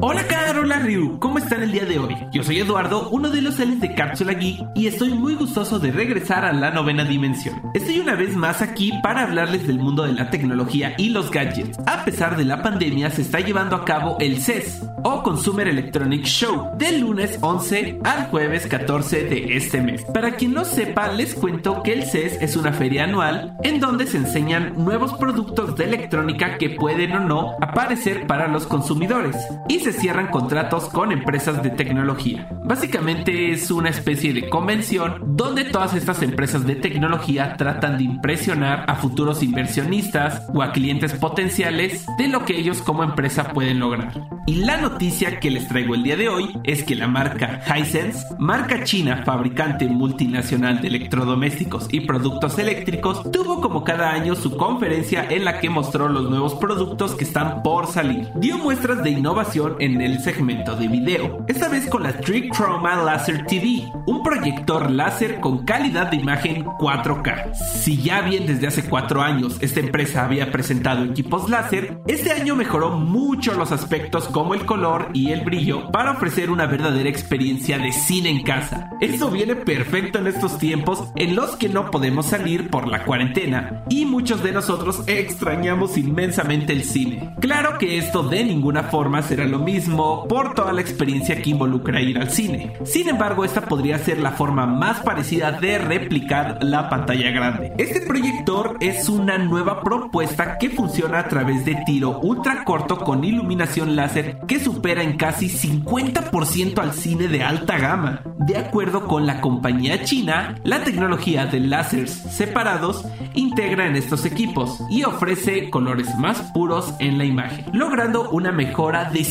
Hola 0.01 0.27
Hola 0.63 0.79
Ryu, 0.79 1.19
¿cómo 1.19 1.39
están 1.39 1.63
el 1.63 1.73
día 1.73 1.87
de 1.87 1.99
hoy? 1.99 2.15
Yo 2.33 2.43
soy 2.43 2.59
Eduardo, 2.59 3.09
uno 3.09 3.31
de 3.31 3.41
los 3.41 3.55
seres 3.55 3.81
de 3.81 3.95
Cápsula 3.95 4.35
Geek 4.35 4.61
y 4.75 4.89
estoy 4.89 5.09
muy 5.15 5.35
gustoso 5.35 5.79
de 5.79 5.91
regresar 5.91 6.45
a 6.45 6.53
la 6.53 6.71
novena 6.71 7.03
dimensión. 7.03 7.63
Estoy 7.73 7.99
una 7.99 8.15
vez 8.15 8.37
más 8.37 8.61
aquí 8.61 8.93
para 9.03 9.23
hablarles 9.23 9.67
del 9.67 9.79
mundo 9.79 10.03
de 10.03 10.13
la 10.13 10.29
tecnología 10.29 10.93
y 10.99 11.09
los 11.09 11.31
gadgets. 11.31 11.79
A 11.87 12.05
pesar 12.05 12.37
de 12.37 12.45
la 12.45 12.63
pandemia 12.63 13.09
se 13.09 13.23
está 13.23 13.41
llevando 13.41 13.75
a 13.75 13.87
cabo 13.87 14.19
el 14.21 14.39
CES 14.39 14.83
o 15.03 15.23
Consumer 15.23 15.67
Electronic 15.67 16.25
Show 16.25 16.77
del 16.77 17.01
lunes 17.01 17.39
11 17.41 18.01
al 18.05 18.27
jueves 18.27 18.67
14 18.67 19.25
de 19.25 19.57
este 19.57 19.81
mes. 19.81 20.05
Para 20.13 20.37
quien 20.37 20.53
no 20.53 20.67
sepa, 20.67 21.09
les 21.09 21.35
cuento 21.35 21.83
que 21.83 21.95
el 21.95 22.05
CES 22.05 22.37
es 22.43 22.57
una 22.57 22.75
feria 22.75 23.05
anual 23.05 23.57
en 23.63 23.81
donde 23.81 24.07
se 24.07 24.19
enseñan 24.19 24.75
nuevos 24.77 25.15
productos 25.15 25.75
de 25.77 25.85
electrónica 25.85 26.59
que 26.59 26.69
pueden 26.69 27.13
o 27.13 27.21
no 27.21 27.57
aparecer 27.63 28.27
para 28.27 28.47
los 28.47 28.67
consumidores 28.67 29.37
y 29.67 29.81
se 29.81 29.95
cierran 29.95 30.27
contratos 30.51 30.89
con 30.89 31.13
empresas 31.13 31.63
de 31.63 31.71
tecnología. 31.71 32.49
Básicamente 32.65 33.53
es 33.53 33.71
una 33.71 33.89
especie 33.89 34.33
de 34.33 34.49
convención 34.49 35.37
donde 35.37 35.63
todas 35.63 35.95
estas 35.95 36.23
empresas 36.23 36.67
de 36.67 36.75
tecnología 36.75 37.57
tratan 37.57 37.99
de 37.99 38.05
impresionar 38.05 38.85
a 38.89 38.97
futuros 38.97 39.45
inversionistas 39.45 40.49
o 40.53 40.61
a 40.61 40.73
clientes 40.73 41.13
potenciales 41.15 42.05
de 42.19 42.27
lo 42.27 42.45
que 42.45 42.59
ellos 42.59 42.83
como 42.83 43.05
empresa 43.05 43.53
pueden 43.53 43.79
lograr. 43.79 44.13
Y 44.47 44.65
la 44.65 44.79
noticia 44.79 45.39
que 45.39 45.53
les 45.53 45.69
traigo 45.69 45.95
el 45.95 46.03
día 46.03 46.17
de 46.17 46.29
hoy 46.29 46.59
es 46.65 46.83
que 46.83 46.97
la 46.97 47.07
marca 47.07 47.61
Hisense, 47.65 48.27
marca 48.41 48.83
china 48.83 49.23
fabricante 49.25 49.87
multinacional 49.87 50.81
de 50.81 50.89
electrodomésticos 50.89 51.87
y 51.93 52.01
productos 52.01 52.59
eléctricos, 52.59 53.31
tuvo 53.31 53.61
como 53.61 53.85
cada 53.85 54.11
año 54.11 54.35
su 54.35 54.57
conferencia 54.57 55.25
en 55.31 55.45
la 55.45 55.61
que 55.61 55.71
mostró 55.71 56.09
los 56.09 56.29
nuevos 56.29 56.57
productos 56.57 57.15
que 57.15 57.23
están 57.23 57.63
por 57.63 57.87
salir. 57.87 58.31
Dio 58.35 58.59
muestras 58.59 59.05
de 59.05 59.11
innovación 59.11 59.77
en 59.79 60.01
el 60.01 60.19
segmento 60.19 60.40
de 60.41 60.89
video, 60.89 61.45
esta 61.49 61.69
vez 61.69 61.87
con 61.87 62.03
la 62.03 62.15
Trichroma 62.15 62.97
Laser 62.97 63.45
TV, 63.45 63.85
un 64.07 64.23
proyector 64.23 64.91
láser 64.91 65.39
con 65.39 65.67
calidad 65.67 66.11
de 66.11 66.17
imagen 66.17 66.65
4K. 66.65 67.55
Si 67.55 67.99
ya 67.99 68.23
bien 68.23 68.47
desde 68.47 68.67
hace 68.67 68.89
4 68.89 69.21
años 69.21 69.59
esta 69.61 69.81
empresa 69.81 70.25
había 70.25 70.51
presentado 70.51 71.05
equipos 71.05 71.51
láser, 71.51 72.01
este 72.07 72.33
año 72.33 72.57
mejoró 72.57 72.93
mucho 72.93 73.53
los 73.53 73.71
aspectos 73.71 74.29
como 74.29 74.55
el 74.55 74.65
color 74.65 75.11
y 75.13 75.31
el 75.33 75.43
brillo 75.43 75.91
para 75.93 76.13
ofrecer 76.13 76.51
una 76.51 76.65
verdadera 76.65 77.11
experiencia 77.11 77.79
de 77.79 77.93
cine 77.93 78.31
en 78.31 78.43
casa. 78.43 78.89
Esto 79.03 79.31
viene 79.31 79.57
perfecto 79.57 80.21
en 80.21 80.27
estos 80.27 80.57
tiempos 80.57 81.05
en 81.17 81.37
los 81.37 81.57
que 81.57 81.69
no 81.69 81.91
podemos 81.91 82.25
salir 82.25 82.71
por 82.71 82.89
la 82.89 83.05
cuarentena 83.05 83.85
y 83.91 84.07
muchos 84.07 84.43
de 84.43 84.53
nosotros 84.53 85.03
extrañamos 85.07 85.99
inmensamente 85.99 86.73
el 86.73 86.85
cine. 86.85 87.35
Claro 87.41 87.77
que 87.77 87.99
esto 87.99 88.23
de 88.23 88.43
ninguna 88.43 88.85
forma 88.85 89.21
será 89.21 89.45
lo 89.45 89.59
mismo 89.59 90.20
por 90.29 90.55
toda 90.55 90.73
la 90.73 90.81
experiencia 90.81 91.41
que 91.43 91.51
involucra 91.51 92.01
ir 92.01 92.19
al 92.19 92.31
cine. 92.31 92.73
Sin 92.85 93.09
embargo, 93.09 93.45
esta 93.45 93.63
podría 93.63 93.99
ser 93.99 94.19
la 94.19 94.33
forma 94.33 94.67
más 94.67 95.01
parecida 95.01 95.53
de 95.53 95.79
replicar 95.79 96.63
la 96.63 96.89
pantalla 96.89 97.31
grande. 97.31 97.73
Este 97.79 98.01
proyector 98.01 98.77
es 98.81 99.09
una 99.09 99.39
nueva 99.39 99.83
propuesta 99.83 100.59
que 100.59 100.71
funciona 100.71 101.21
a 101.21 101.29
través 101.29 101.65
de 101.65 101.77
tiro 101.87 102.21
ultra 102.21 102.65
corto 102.65 102.99
con 102.99 103.25
iluminación 103.25 103.97
láser 103.97 104.39
que 104.47 104.61
supera 104.61 105.03
en 105.03 105.17
casi 105.17 105.49
50% 105.49 106.79
al 106.79 106.93
cine 106.93 107.29
de 107.29 107.43
alta 107.43 107.79
gama. 107.79 108.23
De 108.39 108.57
acuerdo 108.57 109.07
con 109.07 109.27
la 109.27 109.41
compañía 109.41 110.03
china, 110.03 110.57
la 110.65 110.83
tecnología 110.83 111.47
de 111.47 111.61
láseres 111.61 112.11
separados 112.11 113.05
integra 113.35 113.87
en 113.87 113.97
estos 113.97 114.25
equipos 114.25 114.81
y 114.91 115.05
ofrece 115.05 115.71
colores 115.71 116.17
más 116.17 116.41
puros 116.53 116.95
en 116.99 117.19
la 117.19 117.25
imagen, 117.25 117.67
logrando 117.73 118.31
una 118.31 118.53
mejora 118.53 119.11
de 119.11 119.25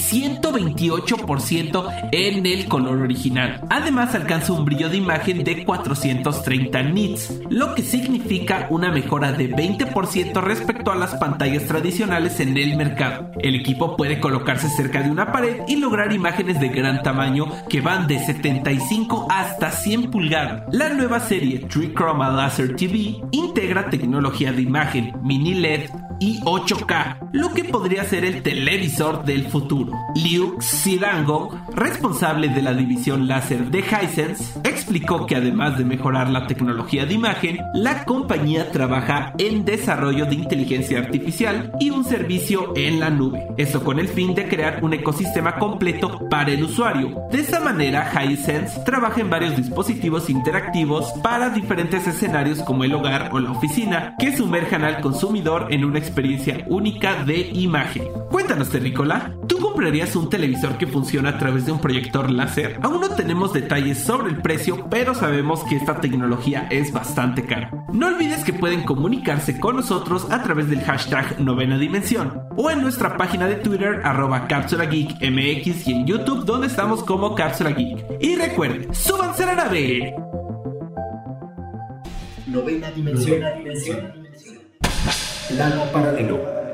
128% 0.80 2.10
en 2.12 2.46
el 2.46 2.68
color 2.68 3.02
original. 3.02 3.62
Además 3.70 4.16
alcanza 4.16 4.54
un 4.54 4.66
brillo 4.66 4.90
de 4.90 4.98
imagen 4.98 5.44
de 5.44 5.66
430 5.66 6.84
nits, 6.84 7.42
lo 7.50 7.76
que 7.76 7.84
significa 7.84 8.68
una 8.70 8.92
mejora 8.92 9.32
de 9.32 9.50
20% 9.50 10.42
respecto 10.42 10.92
a 10.92 10.96
las 10.96 11.16
pantallas 11.16 11.66
tradicionales 11.66 12.40
en 12.40 12.58
el 12.58 12.78
mercado. 12.78 13.32
El 13.40 13.56
equipo 13.56 13.96
puede 13.96 14.20
colocarse 14.20 14.70
cerca 14.70 15.02
de 15.02 15.12
una 15.12 15.32
pared 15.32 15.62
y 15.68 15.76
lograr 15.76 16.14
imágenes 16.14 16.60
de 16.60 16.70
gran 16.70 17.04
tamaño 17.04 17.48
que 17.70 17.82
van 17.82 18.08
de 18.08 18.20
75 18.20 19.28
hasta 19.30 19.72
100 19.72 20.12
pulgadas. 20.12 20.64
La 20.72 20.90
nueva 20.90 21.20
serie 21.20 21.60
Trichroma 21.60 22.30
Laser 22.30 22.76
TV 22.76 23.18
integra 23.32 23.90
tecnología 23.90 24.52
de 24.52 24.62
imagen, 24.62 25.14
mini 25.24 25.56
LED 25.56 25.90
y 26.20 26.40
8K, 26.42 27.30
lo 27.32 27.54
que 27.54 27.64
podría 27.64 28.04
ser 28.04 28.26
el 28.26 28.44
televisor 28.44 29.24
del 29.24 29.48
futuro. 29.48 29.94
Xirango, 30.70 31.60
responsable 31.74 32.48
de 32.50 32.62
la 32.62 32.74
división 32.74 33.28
láser 33.28 33.72
de 33.72 33.80
Hisense, 33.80 34.60
explicó 34.64 35.26
que 35.26 35.36
además 35.36 35.78
de 35.78 35.84
mejorar 35.84 36.30
la 36.30 36.46
tecnología 36.46 37.08
de 37.08 37.16
imagen, 37.16 37.58
la 37.74 38.06
compañía 38.06 38.72
trabaja 38.72 39.34
en 39.40 39.66
desarrollo 39.66 40.26
de 40.26 40.36
inteligencia 40.36 41.00
artificial 41.00 41.72
y 41.80 41.90
un 41.90 42.06
servicio 42.06 42.74
en 42.76 43.00
la 43.00 43.10
nube. 43.10 43.48
Esto 43.58 43.84
con 43.84 44.00
el 44.00 44.08
fin 44.08 44.36
de 44.36 44.48
crear 44.48 44.84
un 44.84 44.94
ecosistema 44.94 45.56
completo 45.56 46.30
para 46.30 46.52
el 46.52 46.64
usuario. 46.64 47.20
De 47.32 47.40
esta 47.40 47.60
manera, 47.60 48.12
Hisense 48.14 48.82
trabaja 48.86 49.22
en 49.22 49.30
varios 49.32 49.58
dispositivos 49.58 50.30
interactivos 50.30 51.12
para 51.24 51.50
diferentes 51.50 52.06
escenarios 52.06 52.60
como 52.60 52.84
el 52.84 52.94
hogar 52.94 53.32
o 53.34 53.40
la 53.40 53.52
oficina, 53.52 54.16
que 54.20 54.38
sumerjan 54.38 54.84
al 54.84 55.02
consumidor 55.02 55.68
en 55.72 55.84
una 55.84 55.98
experiencia 55.98 56.64
única 56.68 57.24
de 57.24 57.50
imagen. 57.54 58.04
Cuéntanos, 58.30 58.70
Terrícola, 58.70 59.34
¿tú 59.48 59.58
comprarías 59.58 60.16
un 60.16 60.30
televisor 60.30 60.59
que 60.60 60.88
funciona 60.88 61.30
a 61.30 61.38
través 61.38 61.66
de 61.66 61.72
un 61.72 61.80
proyector 61.80 62.30
láser? 62.30 62.80
Aún 62.82 63.00
no 63.00 63.10
tenemos 63.16 63.54
detalles 63.54 63.98
sobre 63.98 64.30
el 64.30 64.42
precio, 64.42 64.88
pero 64.90 65.16
sabemos 65.16 65.64
que 65.64 65.78
esta 65.78 66.02
tecnología 66.02 66.68
es 66.70 66.92
bastante 66.92 67.44
cara. 67.44 67.72
No 67.94 68.08
olvides 68.08 68.44
que 68.44 68.54
pueden 68.54 68.84
comunicarse 68.84 69.60
con 69.60 69.78
nosotros 69.78 70.28
a 70.30 70.44
través 70.44 70.70
del 70.70 70.82
hashtag 70.82 71.40
novena 71.40 71.78
dimensión 71.78 72.44
o 72.58 72.70
en 72.70 72.82
nuestra 72.82 73.16
página 73.16 73.48
de 73.48 73.56
Twitter 73.56 74.02
arroba 74.04 74.48
Cápsula 74.48 74.86
Geek 74.86 75.22
MX 75.22 75.88
y 75.88 75.94
en 75.94 76.06
YouTube 76.06 76.46
donde 76.46 76.68
estamos 76.68 77.04
como 77.04 77.36
Cápsula 77.36 77.72
Geek. 77.72 78.06
Y 78.20 78.36
recuerden, 78.36 78.94
súbanse 78.94 79.44
a 79.44 79.48
la 79.48 79.56
nave. 79.56 80.14
Novena 82.48 82.92
dimensión. 82.92 83.40
Plano 85.50 85.84
paralelo. 85.94 86.69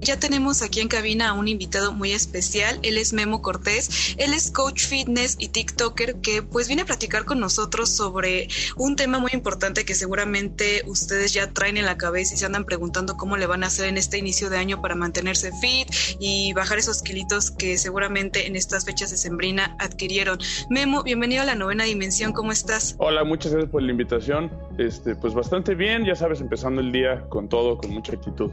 Ya 0.00 0.18
tenemos 0.18 0.62
aquí 0.62 0.80
en 0.80 0.88
cabina 0.88 1.30
a 1.30 1.32
un 1.32 1.48
invitado 1.48 1.92
muy 1.92 2.12
especial. 2.12 2.78
Él 2.82 2.98
es 2.98 3.12
Memo 3.12 3.42
Cortés. 3.42 4.14
Él 4.16 4.32
es 4.32 4.50
coach 4.50 4.86
fitness 4.86 5.36
y 5.38 5.48
TikToker 5.48 6.16
que 6.16 6.42
pues 6.42 6.68
viene 6.68 6.82
a 6.82 6.86
platicar 6.86 7.24
con 7.24 7.40
nosotros 7.40 7.90
sobre 7.90 8.48
un 8.76 8.96
tema 8.96 9.18
muy 9.18 9.32
importante 9.32 9.84
que 9.84 9.94
seguramente 9.94 10.82
ustedes 10.86 11.32
ya 11.32 11.52
traen 11.52 11.76
en 11.76 11.84
la 11.84 11.96
cabeza 11.96 12.34
y 12.34 12.38
se 12.38 12.46
andan 12.46 12.64
preguntando 12.64 13.16
cómo 13.16 13.36
le 13.36 13.46
van 13.46 13.64
a 13.64 13.66
hacer 13.66 13.88
en 13.88 13.96
este 13.96 14.18
inicio 14.18 14.50
de 14.50 14.58
año 14.58 14.80
para 14.80 14.94
mantenerse 14.94 15.50
fit 15.60 15.88
y 16.20 16.52
bajar 16.52 16.78
esos 16.78 17.02
kilitos 17.02 17.50
que 17.50 17.76
seguramente 17.76 18.46
en 18.46 18.56
estas 18.56 18.84
fechas 18.84 19.10
de 19.10 19.16
sembrina 19.16 19.76
adquirieron. 19.78 20.38
Memo, 20.70 21.02
bienvenido 21.02 21.42
a 21.42 21.46
la 21.46 21.54
novena 21.54 21.84
dimensión. 21.84 22.32
¿Cómo 22.32 22.52
estás? 22.52 22.94
Hola, 22.98 23.24
muchas 23.24 23.52
gracias 23.52 23.70
por 23.70 23.82
la 23.82 23.90
invitación. 23.90 24.50
Este, 24.78 25.16
pues 25.16 25.34
bastante 25.34 25.74
bien, 25.74 26.04
ya 26.04 26.14
sabes, 26.14 26.40
empezando 26.40 26.80
el 26.80 26.92
día 26.92 27.24
con 27.28 27.48
todo, 27.48 27.78
con 27.78 27.90
mucha 27.90 28.12
actitud. 28.12 28.50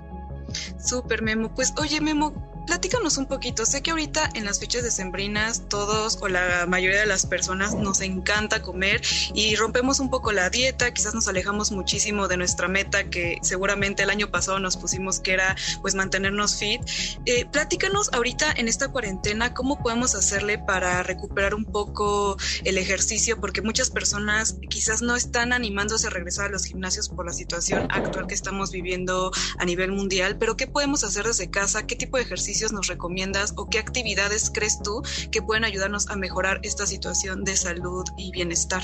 Súper, 0.77 1.21
Memo. 1.21 1.53
Pues 1.53 1.73
oye, 1.79 2.01
Memo, 2.01 2.33
platícanos 2.65 3.17
un 3.17 3.25
poquito. 3.25 3.65
Sé 3.65 3.81
que 3.81 3.91
ahorita 3.91 4.29
en 4.33 4.45
las 4.45 4.59
fechas 4.59 4.83
decembrinas 4.83 5.63
todos 5.69 6.17
o 6.21 6.27
la 6.27 6.65
mayoría 6.67 6.99
de 6.99 7.05
las 7.05 7.25
personas 7.25 7.75
nos 7.75 8.01
encanta 8.01 8.61
comer 8.61 9.01
y 9.33 9.55
rompemos 9.55 9.99
un 9.99 10.09
poco 10.09 10.31
la 10.31 10.49
dieta, 10.49 10.93
quizás 10.93 11.13
nos 11.13 11.27
alejamos 11.27 11.71
muchísimo 11.71 12.27
de 12.27 12.37
nuestra 12.37 12.67
meta 12.67 13.09
que 13.09 13.37
seguramente 13.41 14.03
el 14.03 14.09
año 14.09 14.31
pasado 14.31 14.59
nos 14.59 14.77
pusimos 14.77 15.19
que 15.19 15.33
era 15.33 15.55
pues 15.81 15.95
mantenernos 15.95 16.57
fit. 16.57 16.81
Eh, 17.25 17.45
platícanos 17.45 18.09
ahorita 18.13 18.51
en 18.57 18.67
esta 18.67 18.87
cuarentena 18.89 19.53
cómo 19.53 19.81
podemos 19.81 20.15
hacerle 20.15 20.57
para 20.57 21.03
recuperar 21.03 21.53
un 21.53 21.65
poco 21.65 22.37
el 22.63 22.77
ejercicio 22.77 23.39
porque 23.39 23.61
muchas 23.61 23.89
personas 23.89 24.57
quizás 24.69 25.01
no 25.01 25.15
están 25.15 25.53
animándose 25.53 26.07
a 26.07 26.09
regresar 26.09 26.45
a 26.45 26.49
los 26.49 26.65
gimnasios 26.65 27.09
por 27.09 27.25
la 27.25 27.33
situación 27.33 27.87
actual 27.91 28.27
que 28.27 28.33
estamos 28.33 28.71
viviendo 28.71 29.31
a 29.57 29.65
nivel 29.65 29.91
mundial, 29.91 30.37
pero 30.37 30.57
¿qué 30.57 30.67
podemos 30.67 31.03
hacer 31.03 31.25
desde 31.25 31.49
casa? 31.49 31.85
¿Qué 31.85 31.95
tipo 31.95 32.17
de 32.17 32.23
ejercicio 32.23 32.54
nos 32.71 32.87
recomiendas 32.87 33.53
o 33.57 33.69
qué 33.69 33.79
actividades 33.79 34.51
crees 34.53 34.79
tú 34.83 35.01
que 35.31 35.41
pueden 35.41 35.63
ayudarnos 35.63 36.09
a 36.09 36.15
mejorar 36.15 36.59
esta 36.63 36.85
situación 36.85 37.43
de 37.43 37.55
salud 37.55 38.05
y 38.17 38.31
bienestar? 38.31 38.81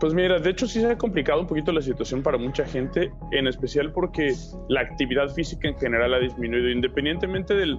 Pues 0.00 0.14
mira, 0.14 0.38
de 0.38 0.50
hecho 0.50 0.66
sí 0.66 0.80
se 0.80 0.86
ha 0.86 0.96
complicado 0.96 1.42
un 1.42 1.46
poquito 1.46 1.72
la 1.72 1.82
situación 1.82 2.22
para 2.22 2.38
mucha 2.38 2.64
gente, 2.64 3.12
en 3.32 3.46
especial 3.46 3.92
porque 3.92 4.34
la 4.68 4.80
actividad 4.80 5.28
física 5.34 5.68
en 5.68 5.78
general 5.78 6.14
ha 6.14 6.18
disminuido, 6.18 6.70
independientemente 6.70 7.54
del, 7.54 7.78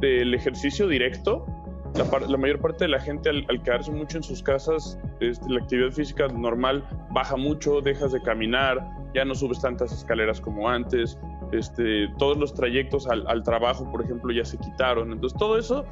del 0.00 0.34
ejercicio 0.34 0.88
directo. 0.88 1.46
La, 1.94 2.36
mayor 2.36 2.60
parte 2.60 2.84
de 2.84 2.88
la 2.88 3.00
gente 3.00 3.28
al, 3.28 3.44
al 3.48 3.62
quedarse 3.62 3.90
mucho 3.90 4.18
en 4.18 4.22
sus 4.22 4.42
casas, 4.42 4.98
este, 5.20 5.50
la 5.50 5.60
actividad 5.60 5.90
física 5.90 6.28
normal 6.28 6.86
baja 7.10 7.36
mucho, 7.36 7.80
dejas 7.80 8.12
de 8.12 8.22
caminar, 8.22 8.80
ya 9.14 9.24
no 9.24 9.34
subes 9.34 9.60
tantas 9.60 9.92
escaleras 9.92 10.40
como 10.40 10.68
antes, 10.68 11.18
este, 11.52 12.08
todos 12.18 12.38
los 12.38 12.54
trayectos 12.54 13.08
al, 13.08 13.42
trabajo, 13.42 13.90
por 13.90 14.02
ejemplo, 14.02 14.32
ya 14.32 14.44
se 14.44 14.58
quitaron. 14.58 15.12
Entonces, 15.12 15.38
todo 15.38 15.58
eso 15.58 15.84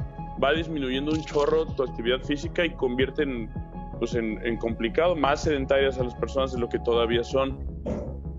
va 0.43 0.53
disminuyendo 0.53 1.13
un 1.13 1.23
chorro 1.25 1.67
tu 1.67 1.83
actividad 1.83 2.21
física 2.23 2.65
y 2.65 2.71
convierte 2.71 3.25
en, 3.25 3.51
pues 3.99 4.15
en, 4.15 4.45
en 4.47 4.57
complicado, 4.57 5.17
más 5.17 5.43
sedentarias 5.43 5.99
a 5.99 6.05
las 6.05 6.15
personas 6.15 6.53
de 6.53 6.61
lo 6.61 6.69
que 6.69 6.79
todavía 6.79 7.25
son. 7.25 7.59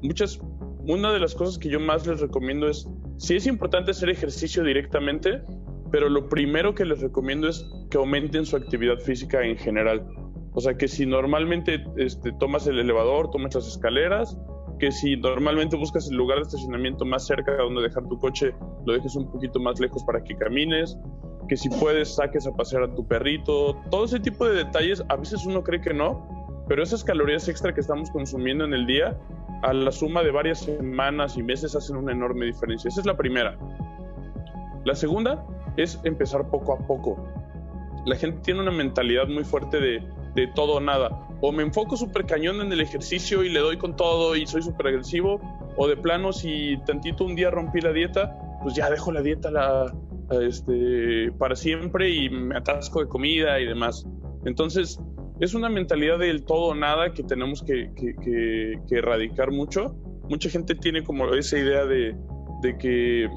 Muchas, 0.01 0.39
una 0.87 1.11
de 1.11 1.19
las 1.19 1.35
cosas 1.35 1.57
que 1.57 1.69
yo 1.69 1.79
más 1.79 2.07
les 2.07 2.21
recomiendo 2.21 2.69
es, 2.69 2.87
sí 3.17 3.35
es 3.35 3.45
importante 3.47 3.91
hacer 3.91 4.09
ejercicio 4.09 4.63
directamente, 4.63 5.41
pero 5.91 6.09
lo 6.09 6.29
primero 6.29 6.75
que 6.75 6.85
les 6.85 7.01
recomiendo 7.01 7.47
es 7.47 7.65
que 7.89 7.97
aumenten 7.97 8.45
su 8.45 8.55
actividad 8.55 8.97
física 8.99 9.43
en 9.43 9.57
general. 9.57 10.05
O 10.53 10.61
sea, 10.61 10.75
que 10.75 10.87
si 10.87 11.05
normalmente 11.05 11.83
este, 11.97 12.31
tomas 12.33 12.67
el 12.67 12.79
elevador, 12.79 13.29
tomas 13.31 13.55
las 13.55 13.67
escaleras, 13.67 14.37
que 14.79 14.91
si 14.91 15.17
normalmente 15.17 15.75
buscas 15.75 16.09
el 16.09 16.17
lugar 16.17 16.37
de 16.37 16.43
estacionamiento 16.43 17.05
más 17.05 17.27
cerca 17.27 17.51
de 17.51 17.57
donde 17.57 17.81
dejar 17.81 18.07
tu 18.07 18.17
coche, 18.17 18.53
lo 18.85 18.93
dejes 18.93 19.15
un 19.15 19.31
poquito 19.31 19.59
más 19.59 19.79
lejos 19.79 20.03
para 20.03 20.23
que 20.23 20.35
camines, 20.35 20.97
que 21.47 21.57
si 21.57 21.69
puedes 21.69 22.15
saques 22.15 22.47
a 22.47 22.51
pasear 22.51 22.83
a 22.83 22.95
tu 22.95 23.05
perrito, 23.07 23.75
todo 23.91 24.05
ese 24.05 24.19
tipo 24.19 24.47
de 24.47 24.55
detalles, 24.63 25.03
a 25.09 25.15
veces 25.17 25.45
uno 25.45 25.63
cree 25.63 25.81
que 25.81 25.93
no, 25.93 26.65
pero 26.67 26.83
esas 26.83 27.03
calorías 27.03 27.47
extra 27.49 27.73
que 27.73 27.81
estamos 27.81 28.09
consumiendo 28.11 28.63
en 28.63 28.73
el 28.73 28.85
día, 28.85 29.17
a 29.63 29.73
la 29.73 29.91
suma 29.91 30.23
de 30.23 30.31
varias 30.31 30.59
semanas 30.59 31.37
y 31.37 31.43
meses 31.43 31.75
hacen 31.75 31.97
una 31.97 32.13
enorme 32.13 32.45
diferencia. 32.45 32.87
Esa 32.87 33.01
es 33.01 33.05
la 33.05 33.17
primera. 33.17 33.57
La 34.85 34.95
segunda 34.95 35.45
es 35.77 35.99
empezar 36.03 36.49
poco 36.49 36.73
a 36.73 36.77
poco. 36.79 37.23
La 38.05 38.15
gente 38.15 38.39
tiene 38.43 38.61
una 38.61 38.71
mentalidad 38.71 39.27
muy 39.27 39.43
fuerte 39.43 39.79
de, 39.79 40.03
de 40.35 40.47
todo 40.47 40.75
o 40.75 40.79
nada. 40.79 41.27
O 41.41 41.51
me 41.51 41.63
enfoco 41.63 41.95
súper 41.95 42.25
cañón 42.25 42.61
en 42.61 42.71
el 42.71 42.81
ejercicio 42.81 43.43
y 43.43 43.49
le 43.49 43.59
doy 43.59 43.77
con 43.77 43.95
todo 43.95 44.35
y 44.35 44.45
soy 44.45 44.61
súper 44.61 44.87
agresivo, 44.87 45.39
o 45.77 45.87
de 45.87 45.95
plano 45.95 46.33
si 46.33 46.77
tantito 46.85 47.23
un 47.23 47.35
día 47.35 47.49
rompí 47.49 47.81
la 47.81 47.93
dieta, 47.93 48.35
pues 48.61 48.75
ya 48.75 48.89
dejo 48.89 49.11
la 49.11 49.21
dieta 49.21 49.49
la, 49.49 49.93
este, 50.41 51.31
para 51.37 51.55
siempre 51.55 52.09
y 52.09 52.29
me 52.29 52.57
atasco 52.57 52.99
de 52.99 53.07
comida 53.07 53.59
y 53.59 53.65
demás. 53.65 54.05
Entonces, 54.45 54.99
es 55.39 55.53
una 55.53 55.69
mentalidad 55.69 56.19
del 56.19 56.43
todo 56.43 56.67
o 56.67 56.75
nada 56.75 57.13
que 57.13 57.23
tenemos 57.23 57.63
que, 57.63 57.91
que, 57.95 58.15
que, 58.15 58.79
que 58.87 58.95
erradicar 58.95 59.51
mucho. 59.51 59.95
Mucha 60.29 60.49
gente 60.49 60.75
tiene 60.75 61.03
como 61.03 61.33
esa 61.33 61.57
idea 61.57 61.85
de, 61.85 62.15
de 62.61 62.77
que 62.77 63.29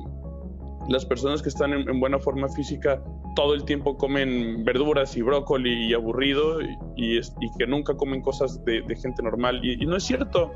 las 0.89 1.05
personas 1.07 1.43
que 1.43 1.49
están 1.49 1.73
en, 1.73 1.89
en, 1.89 2.01
buena 2.01 2.19
forma 2.19 2.49
física 2.49 3.03
todo 3.35 3.55
el 3.55 3.65
tiempo 3.65 3.97
comen 3.97 4.65
verduras 4.65 5.17
y 5.17 5.23
brócoli 5.23 5.87
y 5.87 5.95
aburrido 5.95 6.59
y, 6.97 7.21
que 7.59 7.67
nunca 7.67 7.95
comen 7.95 8.23
cosas 8.23 8.63
de, 8.65 8.83
gente 9.01 9.23
normal. 9.23 9.65
Y, 9.65 9.85
no 9.87 9.97
es 9.97 10.05
cierto. 10.05 10.53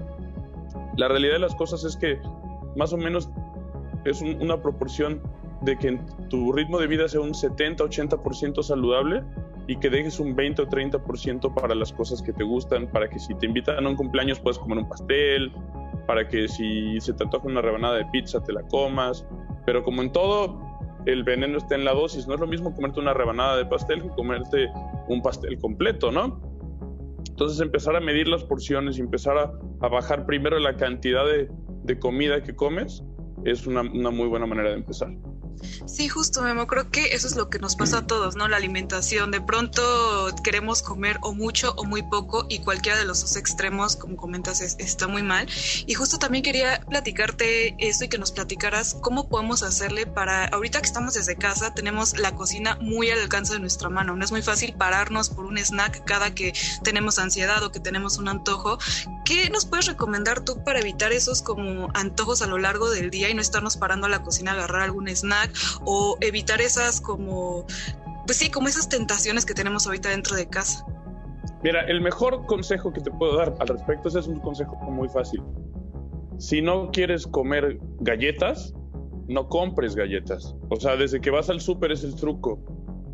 La 0.97 1.09
realidad 1.09 1.35
de 1.35 1.41
las 1.41 1.55
cosas 1.55 1.85
es 1.85 1.97
que 1.97 2.19
más 2.77 2.93
o 2.93 2.97
menos 2.97 3.31
es 4.05 4.21
un, 4.23 4.41
una 4.41 4.61
proporción 4.61 5.23
de 5.63 5.77
que 5.79 5.99
tu 6.29 6.53
ritmo 6.53 6.79
de 6.79 6.87
vida 6.87 7.09
sea 7.09 7.21
un 7.21 7.33
70-80% 7.33 8.63
saludable 8.63 9.23
y 9.69 9.77
que 9.77 9.91
dejes 9.91 10.21
un 10.21 10.37
20 10.37 10.63
o 10.63 10.67
30% 10.69 11.55
para 11.55 11.75
las 11.75 11.93
cosas 11.93 12.23
que 12.23 12.33
te 12.33 12.45
gustan, 12.45 12.87
para 12.91 13.09
que 13.09 13.19
si 13.19 13.35
te 13.35 13.47
invitan 13.47 13.85
a 13.85 13.89
un 13.89 13.97
cumpleaños 13.97 14.39
puedas 14.39 14.59
comer 14.59 14.79
un 14.79 14.89
pastel, 14.89 15.51
para 16.07 16.29
que 16.29 16.47
si 16.47 17.01
se 17.01 17.13
te 17.15 17.25
antoja 17.25 17.47
una 17.49 17.63
rebanada 17.63 17.97
de 17.97 18.05
pizza 18.07 18.43
te 18.43 18.53
la 18.53 18.63
comas, 18.63 19.27
pero 19.67 19.83
como 19.83 20.01
en 20.01 20.13
todo, 20.13 20.59
el 21.07 21.25
veneno 21.25 21.59
está 21.59 21.75
en 21.75 21.85
la 21.85 21.93
dosis. 21.93 22.27
No 22.27 22.35
es 22.35 22.41
lo 22.41 22.47
mismo 22.47 22.75
comerte 22.75 23.01
una 23.01 23.13
rebanada 23.13 23.57
de 23.57 23.67
pastel 23.67 24.03
que 24.03 24.09
comerte 24.11 24.69
un 25.09 25.21
pastel 25.21 25.59
completo, 25.59 26.11
¿no? 26.11 26.41
Entonces 27.29 27.61
empezar 27.61 27.97
a 27.97 28.01
medir 28.01 28.29
las 28.29 28.45
porciones 28.45 28.97
y 28.97 29.03
empezar 29.03 29.37
a, 29.37 29.53
a 29.81 29.89
bajar 29.89 30.25
primero 30.25 30.59
la 30.59 30.77
cantidad 30.77 31.27
de, 31.27 31.51
de, 31.83 31.99
comida 31.99 32.43
que 32.43 32.57
comes 32.57 33.05
es 33.45 33.67
una, 33.67 33.83
una 33.83 34.11
muy 34.11 34.27
buena 34.29 34.47
manera 34.47 34.71
de 34.71 34.77
empezar. 34.77 35.11
Sí, 35.87 36.09
justo, 36.09 36.43
Memo. 36.43 36.67
Creo 36.67 36.91
que 36.91 37.15
eso 37.15 37.27
es 37.27 37.37
lo 37.37 37.49
que 37.49 37.59
nos 37.59 37.77
pasa 37.77 37.99
a 37.99 38.07
todos, 38.07 38.37
¿no? 38.37 38.49
La 38.49 38.57
alimentación. 38.57 39.31
De 39.31 39.41
pronto 39.41 40.35
queremos 40.43 40.83
comer 40.83 41.19
o 41.23 41.33
mucho 41.33 41.75
o 41.77 41.85
muy 41.85 42.03
poco 42.03 42.47
y 42.49 42.61
cualquiera 42.61 42.99
de 42.99 43.05
los 43.05 43.21
dos 43.21 43.37
extremos, 43.37 43.97
como 43.97 44.17
comentas, 44.17 44.61
es, 44.61 44.77
está 44.79 45.07
muy 45.09 45.23
mal. 45.23 45.49
Y 45.87 45.95
justo 45.95 46.19
también 46.19 46.43
quería 46.43 46.81
platicarte 46.89 47.77
eso 47.79 48.05
y 48.05 48.09
que 48.09 48.19
nos 48.19 48.33
platicaras 48.33 48.97
cómo 49.01 49.29
podemos 49.29 49.63
hacerle 49.63 50.07
para, 50.07 50.47
ahorita 50.47 50.81
que 50.81 50.87
estamos 50.87 51.15
desde 51.15 51.37
casa, 51.37 51.75
tenemos 51.75 52.19
la 52.19 52.35
cocina 52.35 52.77
muy 52.81 53.11
al 53.11 53.21
alcance 53.21 53.55
de 53.55 53.61
nuestra 53.61 53.89
mano. 53.89 54.17
No 54.17 54.25
es 54.25 54.31
muy 54.31 54.43
fácil 54.43 54.75
pararnos 54.75 55.31
por 55.31 55.47
un 55.47 55.59
snack 55.59 56.05
cada 56.05 56.35
que 56.35 56.53
tenemos 56.83 57.19
ansiedad 57.19 57.63
o 57.63 57.71
que 57.71 57.81
tenemos 57.81 58.19
un 58.19 58.29
antojo. 58.29 58.79
¿Qué 59.25 59.51
nos 59.51 59.67
puedes 59.67 59.87
recomendar 59.87 60.45
tú 60.45 60.63
para 60.65 60.81
evitar 60.81 61.13
esos 61.13 61.43
como 61.43 61.89
antojos 61.95 62.43
a 62.43 62.47
lo 62.47 62.59
largo 62.59 62.91
del 62.91 63.11
día 63.11 63.29
y 63.29 63.35
no 63.35 63.41
estarnos 63.41 63.77
parando 63.77 64.07
a 64.07 64.11
la 64.11 64.23
cocina 64.23 64.53
a 64.53 64.55
agarrar 64.55 64.83
algún 64.83 65.09
snack? 65.09 65.46
O 65.85 66.17
evitar 66.21 66.61
esas 66.61 67.01
como, 67.01 67.67
pues 68.27 68.39
sí, 68.39 68.51
como 68.51 68.69
esas 68.69 68.89
tentaciones 68.89 69.45
que 69.45 69.55
tenemos 69.55 69.87
ahorita 69.87 70.11
dentro 70.11 70.37
de 70.37 70.49
casa. 70.49 70.85
Mira, 71.63 71.83
el 71.83 72.01
mejor 72.01 72.47
consejo 72.47 72.93
que 72.93 73.01
te 73.01 73.11
puedo 73.11 73.37
dar 73.37 73.55
al 73.59 73.69
respecto 73.69 74.09
es 74.09 74.27
un 74.27 74.41
consejo 74.41 74.77
muy 74.91 75.09
fácil. 75.09 75.43
Si 76.39 76.61
no 76.61 76.91
quieres 76.91 77.27
comer 77.27 77.79
galletas, 78.01 78.75
no 79.29 79.49
compres 79.49 79.97
galletas. 79.97 80.55
O 80.69 80.77
sea, 80.77 80.97
desde 80.97 81.21
que 81.21 81.31
vas 81.31 81.51
al 81.51 81.61
súper 81.61 81.93
es 81.93 82.05
el 82.05 82.15
truco. 82.15 82.63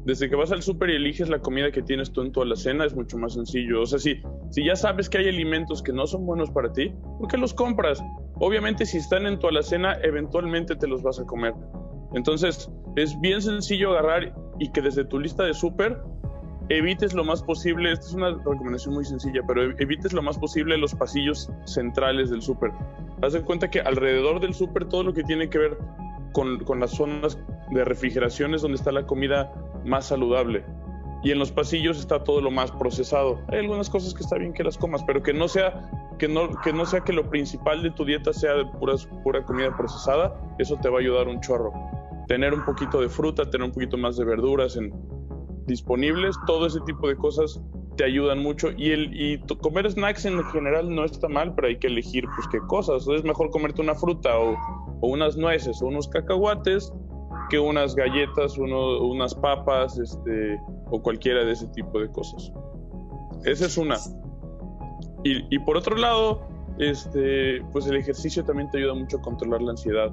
Desde 0.05 0.29
que 0.29 0.35
vas 0.35 0.51
al 0.51 0.62
súper 0.62 0.90
y 0.90 0.97
eliges 0.97 1.29
la 1.29 1.38
comida 1.38 1.71
que 1.71 1.81
tienes 1.81 2.11
tú 2.12 2.23
en 2.23 2.33
tu 2.33 2.42
alacena 2.42 2.85
es 2.85 2.95
mucho 2.95 3.16
más 3.16 3.35
sencillo. 3.35 3.83
O 3.83 3.87
sea, 3.87 4.01
si, 4.01 4.21
si 4.51 4.64
ya 4.64 4.75
sabes 4.75 5.09
que 5.09 5.18
hay 5.18 5.29
alimentos 5.29 5.81
que 5.81 5.92
no 5.92 6.07
son 6.07 6.27
buenos 6.27 6.51
para 6.51 6.73
ti, 6.73 6.92
¿por 7.21 7.29
qué 7.29 7.37
los 7.37 7.55
compras? 7.55 8.03
Obviamente 8.40 8.85
si 8.85 8.99
están 8.99 9.27
en 9.27 9.38
tu 9.38 9.47
alacena, 9.47 9.97
eventualmente 10.03 10.75
te 10.75 10.88
los 10.88 11.03
vas 11.03 11.21
a 11.21 11.25
comer. 11.25 11.55
Entonces, 12.14 12.70
es 12.96 13.18
bien 13.20 13.40
sencillo 13.40 13.90
agarrar 13.90 14.35
y 14.59 14.70
que 14.70 14.83
desde 14.83 15.05
tu 15.05 15.18
lista 15.18 15.44
de 15.44 15.55
súper 15.55 15.98
evites 16.68 17.14
lo 17.14 17.25
más 17.25 17.42
posible, 17.42 17.92
esta 17.92 18.07
es 18.07 18.14
una 18.14 18.31
recomendación 18.31 18.94
muy 18.94 19.05
sencilla, 19.05 19.42
pero 19.46 19.62
evites 19.79 20.12
lo 20.12 20.22
más 20.22 20.38
posible 20.38 20.77
los 20.79 20.94
pasillos 20.94 21.51
centrales 21.66 22.31
del 22.31 22.42
súper. 22.42 22.70
Haz 23.22 23.35
de 23.35 23.42
cuenta 23.42 23.70
que 23.70 23.81
alrededor 23.81 24.40
del 24.40 24.55
súper 24.55 24.87
todo 24.87 25.05
lo 25.05 25.14
que 25.14 25.22
tiene 25.22 25.48
que 25.48 25.59
ver 25.59 25.79
con, 26.33 26.61
con, 26.64 26.81
las 26.81 26.92
zonas 26.92 27.38
de 27.70 27.85
refrigeración 27.85 28.55
es 28.55 28.62
donde 28.62 28.77
está 28.77 28.92
la 28.92 29.07
comida 29.07 29.53
más 29.85 30.07
saludable. 30.07 30.64
Y 31.22 31.30
en 31.30 31.38
los 31.38 31.52
pasillos 31.52 31.98
está 31.98 32.24
todo 32.24 32.40
lo 32.40 32.50
más 32.50 32.70
procesado. 32.72 33.40
Hay 33.48 33.58
algunas 33.61 33.88
cosas 33.88 34.12
que 34.12 34.22
está 34.22 34.37
bien 34.38 34.52
que 34.52 34.64
las 34.64 34.76
comas, 34.76 35.02
pero 35.04 35.22
que 35.22 35.32
no 35.32 35.48
sea 35.48 35.88
que 36.18 36.28
no, 36.28 36.50
que 36.62 36.72
no 36.72 36.85
sea 36.85 37.00
que 37.00 37.12
lo 37.12 37.28
principal 37.30 37.82
de 37.82 37.90
tu 37.90 38.04
dieta 38.04 38.32
sea 38.32 38.54
de 38.54 38.64
pura 39.22 39.44
comida 39.44 39.76
procesada, 39.76 40.35
eso 40.58 40.76
te 40.76 40.88
va 40.88 40.98
a 40.98 41.00
ayudar 41.00 41.28
un 41.28 41.40
chorro 41.40 41.72
tener 42.28 42.54
un 42.54 42.64
poquito 42.64 43.00
de 43.00 43.08
fruta, 43.08 43.50
tener 43.50 43.66
un 43.66 43.72
poquito 43.72 43.98
más 43.98 44.16
de 44.16 44.24
verduras 44.24 44.76
en, 44.76 44.92
disponibles, 45.66 46.37
todo 46.46 46.66
ese 46.66 46.80
tipo 46.80 47.08
de 47.08 47.16
cosas 47.16 47.61
te 47.96 48.04
ayudan 48.04 48.38
mucho 48.38 48.70
y 48.76 48.90
el 48.90 49.11
y 49.12 49.38
comer 49.61 49.90
snacks 49.90 50.24
en 50.24 50.42
general 50.44 50.94
no 50.94 51.04
está 51.04 51.28
mal, 51.28 51.54
pero 51.54 51.68
hay 51.68 51.78
que 51.78 51.88
elegir 51.88 52.24
pues 52.35 52.48
qué 52.48 52.58
cosas. 52.66 53.06
Es 53.06 53.22
mejor 53.22 53.50
comerte 53.50 53.82
una 53.82 53.94
fruta 53.94 54.38
o, 54.38 54.56
o 55.00 55.08
unas 55.08 55.37
nueces 55.37 55.82
o 55.82 55.87
unos 55.87 56.08
cacahuates 56.08 56.92
que 57.52 57.58
unas 57.58 57.94
galletas, 57.94 58.56
uno, 58.56 59.02
unas 59.02 59.34
papas, 59.34 59.98
este 59.98 60.58
o 60.90 61.02
cualquiera 61.02 61.44
de 61.44 61.52
ese 61.52 61.66
tipo 61.68 62.00
de 62.00 62.10
cosas. 62.10 62.50
Esa 63.44 63.66
es 63.66 63.76
una. 63.76 63.98
Y, 65.22 65.54
y 65.54 65.58
por 65.58 65.76
otro 65.76 65.94
lado, 65.94 66.40
este, 66.78 67.60
pues 67.70 67.86
el 67.88 67.96
ejercicio 67.96 68.42
también 68.42 68.70
te 68.70 68.78
ayuda 68.78 68.94
mucho 68.94 69.18
a 69.18 69.20
controlar 69.20 69.60
la 69.60 69.72
ansiedad 69.72 70.10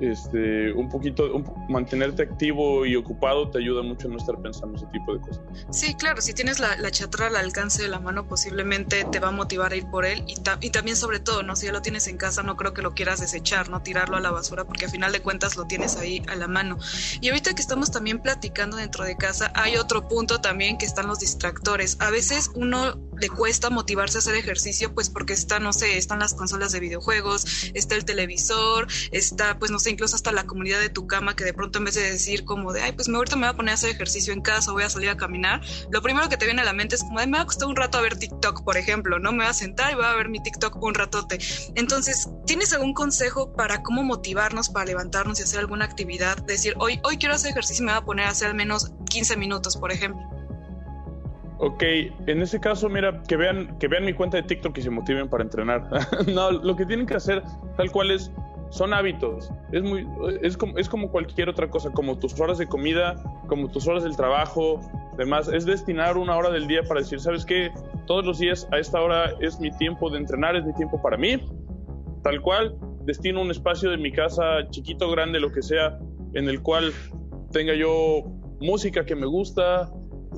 este, 0.00 0.72
un 0.72 0.88
poquito, 0.88 1.34
un, 1.34 1.44
mantenerte 1.68 2.22
activo 2.22 2.86
y 2.86 2.96
ocupado 2.96 3.50
te 3.50 3.58
ayuda 3.58 3.82
mucho 3.82 4.08
a 4.08 4.10
no 4.10 4.16
estar 4.16 4.40
pensando 4.40 4.76
ese 4.76 4.86
tipo 4.86 5.14
de 5.14 5.20
cosas. 5.20 5.40
Sí, 5.70 5.94
claro, 5.94 6.20
si 6.20 6.32
tienes 6.32 6.58
la, 6.58 6.76
la 6.76 6.90
chatra 6.90 7.26
al 7.26 7.36
alcance 7.36 7.82
de 7.82 7.88
la 7.88 8.00
mano, 8.00 8.26
posiblemente 8.26 9.04
te 9.04 9.20
va 9.20 9.28
a 9.28 9.32
motivar 9.32 9.72
a 9.72 9.76
ir 9.76 9.86
por 9.90 10.04
él 10.04 10.24
y, 10.26 10.36
ta 10.36 10.58
y, 10.60 10.70
también 10.70 10.96
sobre 10.96 11.20
todo, 11.20 11.42
¿no? 11.42 11.56
Si 11.56 11.66
ya 11.66 11.72
lo 11.72 11.82
tienes 11.82 12.08
en 12.08 12.16
casa, 12.16 12.42
no 12.42 12.56
creo 12.56 12.72
que 12.72 12.82
lo 12.82 12.94
quieras 12.94 13.20
desechar, 13.20 13.68
no 13.68 13.82
tirarlo 13.82 14.16
a 14.16 14.20
la 14.20 14.30
basura, 14.30 14.64
porque 14.64 14.86
a 14.86 14.88
final 14.88 15.12
de 15.12 15.20
cuentas 15.20 15.56
lo 15.56 15.66
tienes 15.66 15.96
ahí 15.96 16.22
a 16.28 16.36
la 16.36 16.48
mano. 16.48 16.78
Y 17.20 17.28
ahorita 17.28 17.54
que 17.54 17.62
estamos 17.62 17.90
también 17.90 18.20
platicando 18.20 18.76
dentro 18.76 19.04
de 19.04 19.16
casa, 19.16 19.52
hay 19.54 19.76
otro 19.76 20.08
punto 20.08 20.40
también 20.40 20.78
que 20.78 20.86
están 20.86 21.06
los 21.06 21.18
distractores. 21.18 21.96
A 22.00 22.10
veces 22.10 22.50
uno 22.54 22.98
le 23.20 23.28
cuesta 23.28 23.70
motivarse 23.70 24.18
a 24.18 24.20
hacer 24.20 24.34
ejercicio, 24.34 24.94
pues 24.94 25.10
porque 25.10 25.32
está, 25.32 25.60
no 25.60 25.72
sé, 25.72 25.96
están 25.98 26.18
las 26.18 26.34
consolas 26.34 26.72
de 26.72 26.80
videojuegos, 26.80 27.70
está 27.74 27.94
el 27.94 28.04
televisor, 28.04 28.86
está, 29.12 29.58
pues 29.58 29.70
no 29.70 29.78
sé, 29.78 29.90
incluso 29.90 30.16
hasta 30.16 30.32
la 30.32 30.44
comunidad 30.44 30.80
de 30.80 30.88
tu 30.88 31.06
cama 31.06 31.36
que 31.36 31.44
de 31.44 31.54
pronto 31.54 31.78
en 31.78 31.84
vez 31.84 31.94
de 31.94 32.02
decir 32.02 32.44
como 32.44 32.72
de, 32.72 32.82
ay, 32.82 32.92
pues 32.92 33.08
ahorita 33.08 33.36
me 33.36 33.46
voy 33.46 33.54
a 33.54 33.56
poner 33.56 33.72
a 33.72 33.74
hacer 33.74 33.90
ejercicio 33.90 34.32
en 34.32 34.40
casa, 34.40 34.72
voy 34.72 34.82
a 34.82 34.90
salir 34.90 35.10
a 35.10 35.16
caminar, 35.16 35.60
lo 35.90 36.02
primero 36.02 36.28
que 36.28 36.36
te 36.36 36.46
viene 36.46 36.62
a 36.62 36.64
la 36.64 36.72
mente 36.72 36.96
es 36.96 37.02
como, 37.02 37.20
de, 37.20 37.26
me 37.26 37.38
va 37.38 37.42
a 37.42 37.46
costar 37.46 37.68
un 37.68 37.76
rato 37.76 37.98
a 37.98 38.00
ver 38.00 38.18
TikTok, 38.18 38.64
por 38.64 38.76
ejemplo, 38.76 39.18
¿no? 39.18 39.32
Me 39.32 39.38
voy 39.38 39.46
a 39.46 39.54
sentar 39.54 39.92
y 39.92 39.94
voy 39.94 40.04
a 40.04 40.14
ver 40.14 40.28
mi 40.28 40.42
TikTok 40.42 40.80
un 40.82 40.94
ratote. 40.94 41.38
Entonces, 41.74 42.28
¿tienes 42.46 42.72
algún 42.72 42.94
consejo 42.94 43.52
para 43.52 43.82
cómo 43.82 44.02
motivarnos, 44.02 44.70
para 44.70 44.86
levantarnos 44.86 45.40
y 45.40 45.42
hacer 45.42 45.60
alguna 45.60 45.84
actividad? 45.84 46.36
Decir, 46.38 46.74
hoy, 46.78 47.00
hoy 47.04 47.18
quiero 47.18 47.34
hacer 47.34 47.50
ejercicio 47.50 47.82
y 47.82 47.86
me 47.86 47.92
voy 47.92 48.00
a 48.00 48.04
poner 48.04 48.26
a 48.26 48.30
hacer 48.30 48.48
al 48.48 48.54
menos 48.54 48.90
15 49.10 49.36
minutos, 49.36 49.76
por 49.76 49.92
ejemplo. 49.92 50.39
Ok, 51.62 51.82
en 52.26 52.40
ese 52.40 52.58
caso, 52.58 52.88
mira, 52.88 53.22
que 53.28 53.36
vean, 53.36 53.78
que 53.78 53.86
vean 53.86 54.06
mi 54.06 54.14
cuenta 54.14 54.38
de 54.38 54.44
TikTok 54.44 54.78
y 54.78 54.82
se 54.82 54.88
motiven 54.88 55.28
para 55.28 55.44
entrenar. 55.44 55.88
no, 56.26 56.50
lo 56.50 56.74
que 56.74 56.86
tienen 56.86 57.06
que 57.06 57.14
hacer 57.14 57.42
tal 57.76 57.90
cual 57.90 58.10
es 58.10 58.32
son 58.70 58.94
hábitos. 58.94 59.50
Es, 59.72 59.82
muy, 59.82 60.06
es, 60.42 60.56
como, 60.56 60.78
es 60.78 60.88
como 60.88 61.10
cualquier 61.10 61.48
otra 61.48 61.68
cosa, 61.68 61.90
como 61.90 62.18
tus 62.18 62.38
horas 62.40 62.56
de 62.58 62.66
comida, 62.66 63.22
como 63.48 63.68
tus 63.68 63.86
horas 63.86 64.04
del 64.04 64.16
trabajo, 64.16 64.80
demás. 65.18 65.48
Es 65.48 65.66
destinar 65.66 66.16
una 66.16 66.36
hora 66.36 66.50
del 66.50 66.66
día 66.66 66.82
para 66.84 67.00
decir, 67.00 67.20
¿sabes 67.20 67.44
qué? 67.44 67.70
Todos 68.06 68.24
los 68.24 68.38
días 68.38 68.66
a 68.72 68.78
esta 68.78 69.00
hora 69.00 69.34
es 69.40 69.60
mi 69.60 69.70
tiempo 69.72 70.08
de 70.08 70.18
entrenar, 70.18 70.56
es 70.56 70.64
mi 70.64 70.72
tiempo 70.74 71.02
para 71.02 71.16
mí. 71.16 71.44
Tal 72.22 72.40
cual, 72.40 72.76
destino 73.04 73.42
un 73.42 73.50
espacio 73.50 73.90
de 73.90 73.96
mi 73.96 74.12
casa, 74.12 74.66
chiquito, 74.70 75.10
grande, 75.10 75.40
lo 75.40 75.52
que 75.52 75.62
sea, 75.62 75.98
en 76.34 76.48
el 76.48 76.62
cual 76.62 76.92
tenga 77.52 77.74
yo 77.74 78.22
música 78.60 79.04
que 79.04 79.16
me 79.16 79.26
gusta. 79.26 79.92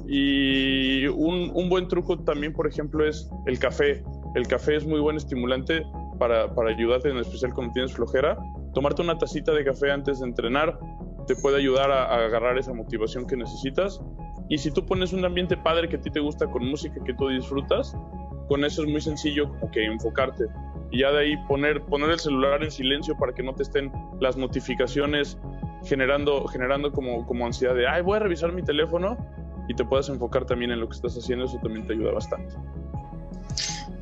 Y 0.06 1.06
un, 1.06 1.50
un 1.54 1.68
buen 1.68 1.88
truco 1.88 2.18
también, 2.18 2.52
por 2.52 2.66
ejemplo, 2.66 3.06
es 3.06 3.30
el 3.46 3.58
café. 3.58 4.02
El 4.34 4.46
café 4.46 4.76
es 4.76 4.86
muy 4.86 5.00
buen 5.00 5.16
estimulante 5.16 5.84
para, 6.18 6.54
para 6.54 6.70
ayudarte, 6.70 7.10
en 7.10 7.18
especial 7.18 7.52
cuando 7.54 7.72
tienes 7.72 7.92
flojera. 7.92 8.38
Tomarte 8.74 9.02
una 9.02 9.18
tacita 9.18 9.52
de 9.52 9.64
café 9.64 9.90
antes 9.90 10.20
de 10.20 10.26
entrenar 10.26 10.78
te 11.26 11.36
puede 11.36 11.58
ayudar 11.58 11.90
a, 11.90 12.04
a, 12.04 12.26
agarrar 12.26 12.58
esa 12.58 12.72
motivación 12.72 13.26
que 13.26 13.36
necesitas. 13.36 14.00
Y 14.48 14.58
si 14.58 14.70
tú 14.70 14.84
pones 14.84 15.12
un 15.12 15.24
ambiente 15.24 15.56
padre 15.56 15.88
que 15.88 15.96
a 15.96 16.00
ti 16.00 16.10
te 16.10 16.20
gusta 16.20 16.46
con 16.46 16.66
música 16.66 17.02
que 17.04 17.14
tú 17.14 17.28
disfrutas, 17.28 17.96
con 18.48 18.64
eso 18.64 18.82
es 18.82 18.88
muy 18.88 19.00
sencillo 19.00 19.48
como 19.48 19.70
que 19.70 19.84
enfocarte. 19.84 20.44
Y 20.90 21.00
ya 21.00 21.10
de 21.10 21.20
ahí 21.20 21.36
poner, 21.48 21.82
poner 21.82 22.10
el 22.10 22.18
celular 22.18 22.62
en 22.62 22.70
silencio 22.70 23.16
para 23.16 23.32
que 23.32 23.42
no 23.42 23.54
te 23.54 23.62
estén 23.62 23.90
las 24.20 24.36
notificaciones 24.36 25.38
generando, 25.84 26.46
generando 26.48 26.92
como, 26.92 27.26
como 27.26 27.46
ansiedad 27.46 27.74
de, 27.74 27.88
ay, 27.88 28.02
voy 28.02 28.16
a 28.16 28.20
revisar 28.20 28.52
mi 28.52 28.62
teléfono 28.62 29.16
y 29.68 29.74
te 29.74 29.84
puedas 29.84 30.08
enfocar 30.08 30.44
también 30.46 30.70
en 30.70 30.80
lo 30.80 30.88
que 30.88 30.96
estás 30.96 31.16
haciendo, 31.16 31.44
eso 31.44 31.58
también 31.62 31.86
te 31.86 31.94
ayuda 31.94 32.12
bastante. 32.12 32.54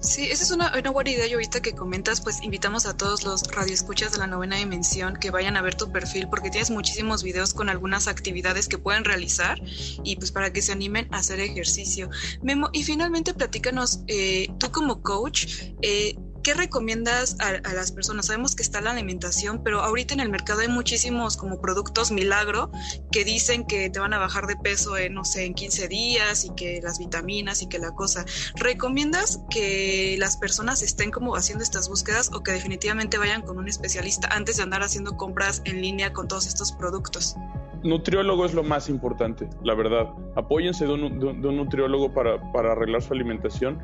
Sí, 0.01 0.25
esa 0.31 0.45
es 0.45 0.51
una, 0.51 0.73
una, 0.79 0.91
buena 0.91 1.11
idea. 1.11 1.27
Y 1.27 1.35
ahorita 1.35 1.61
que 1.61 1.75
comentas, 1.75 2.23
pues 2.23 2.43
invitamos 2.43 2.87
a 2.87 2.97
todos 2.97 3.23
los 3.25 3.43
radioescuchas 3.53 4.13
de 4.13 4.19
la 4.19 4.27
novena 4.27 4.57
dimensión 4.57 5.17
que 5.17 5.31
vayan 5.31 5.59
a 5.59 5.63
ver 5.63 5.75
tu 5.75 5.93
perfil 5.93 6.27
porque 6.29 6.49
tienes 6.49 6.71
muchísimos 6.71 7.23
videos 7.23 7.53
con 7.53 7.69
algunas 7.69 8.09
actividades 8.09 8.67
que 8.67 8.79
pueden 8.79 9.05
realizar 9.05 9.61
y 10.03 10.17
pues 10.17 10.33
para 10.33 10.55
que 10.55 10.63
se 10.63 10.73
animen 10.73 11.07
a 11.13 11.19
hacer 11.19 11.39
ejercicio. 11.41 12.09
Memo, 12.43 12.71
y 12.73 12.83
finalmente 12.83 13.35
platícanos, 13.35 14.01
eh, 14.07 14.49
tú 14.59 14.71
como 14.73 15.03
coach, 15.03 15.47
eh, 15.83 16.17
¿qué 16.43 16.55
recomiendas 16.55 17.37
a, 17.41 17.73
las 17.73 17.93
personas? 17.93 18.27
Sabemos 18.27 18.55
que 18.55 18.63
está 18.63 18.81
la 18.81 18.91
alimentación, 18.91 19.63
pero 19.63 19.81
ahorita 19.81 20.15
en 20.15 20.21
el 20.21 20.29
mercado 20.29 20.61
hay 20.61 20.69
muchísimos 20.69 21.37
como 21.37 21.61
productos 21.61 22.11
milagro 22.11 22.71
que 23.13 23.25
dicen 23.25 23.67
que 23.67 23.91
te 23.91 24.01
van 24.01 24.13
a 24.13 24.19
bajar 24.19 24.47
de 24.47 24.57
peso 24.57 24.97
en, 24.97 25.15
no 25.15 25.25
sé, 25.25 25.45
en 25.45 25.55
15 25.55 25.89
días 25.89 26.45
y 26.45 26.55
que 26.55 26.81
las 26.83 26.99
vitaminas 26.99 27.63
y 27.63 27.69
que 27.69 27.79
la 27.79 27.93
cosa. 27.93 28.25
¿Recomiendas 28.57 29.41
que 29.51 30.17
las 30.19 30.37
personas 30.37 30.83
estén 30.83 31.11
como 31.11 31.37
haciendo 31.37 31.65
estas 31.65 31.89
búsquedas 31.89 32.31
o 32.33 32.43
que 32.43 32.53
definitivamente 32.53 33.19
vayan 33.19 33.43
con 33.43 33.59
un 33.59 33.69
especialista 33.69 34.29
antes 34.29 34.57
de 34.57 34.63
andar 34.63 34.83
haciendo 34.83 35.17
compras 35.17 35.63
en 35.65 35.81
línea 35.83 36.13
con 36.13 36.29
todos 36.29 36.47
estos 36.47 36.73
productos? 36.73 37.37
Nutriólogo 37.83 38.45
es 38.45 38.53
lo 38.53 38.63
más 38.63 38.91
importante, 38.91 39.49
la 39.63 39.75
verdad. 39.75 40.07
Apóyense 40.37 40.85
de 40.85 40.93
un, 40.93 41.19
de 41.19 41.49
un 41.49 41.57
nutriólogo 41.57 42.13
para, 42.13 42.53
para 42.53 42.73
arreglar 42.73 43.01
su 43.01 43.15
alimentación 43.15 43.81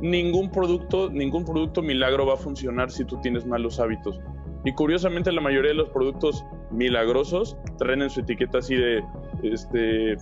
ningún 0.00 0.50
producto, 0.50 1.10
ningún 1.10 1.44
producto 1.44 1.82
milagro 1.82 2.26
va 2.26 2.34
a 2.34 2.36
funcionar 2.36 2.90
si 2.90 3.04
tú 3.04 3.18
tienes 3.20 3.46
malos 3.46 3.80
hábitos. 3.80 4.18
Y 4.64 4.72
curiosamente 4.72 5.30
la 5.32 5.40
mayoría 5.40 5.70
de 5.70 5.76
los 5.76 5.90
productos 5.90 6.44
milagrosos 6.70 7.56
traen 7.78 8.02
en 8.02 8.10
su 8.10 8.20
etiqueta 8.20 8.58
así 8.58 8.74
de, 8.74 9.02
este, 9.44 10.16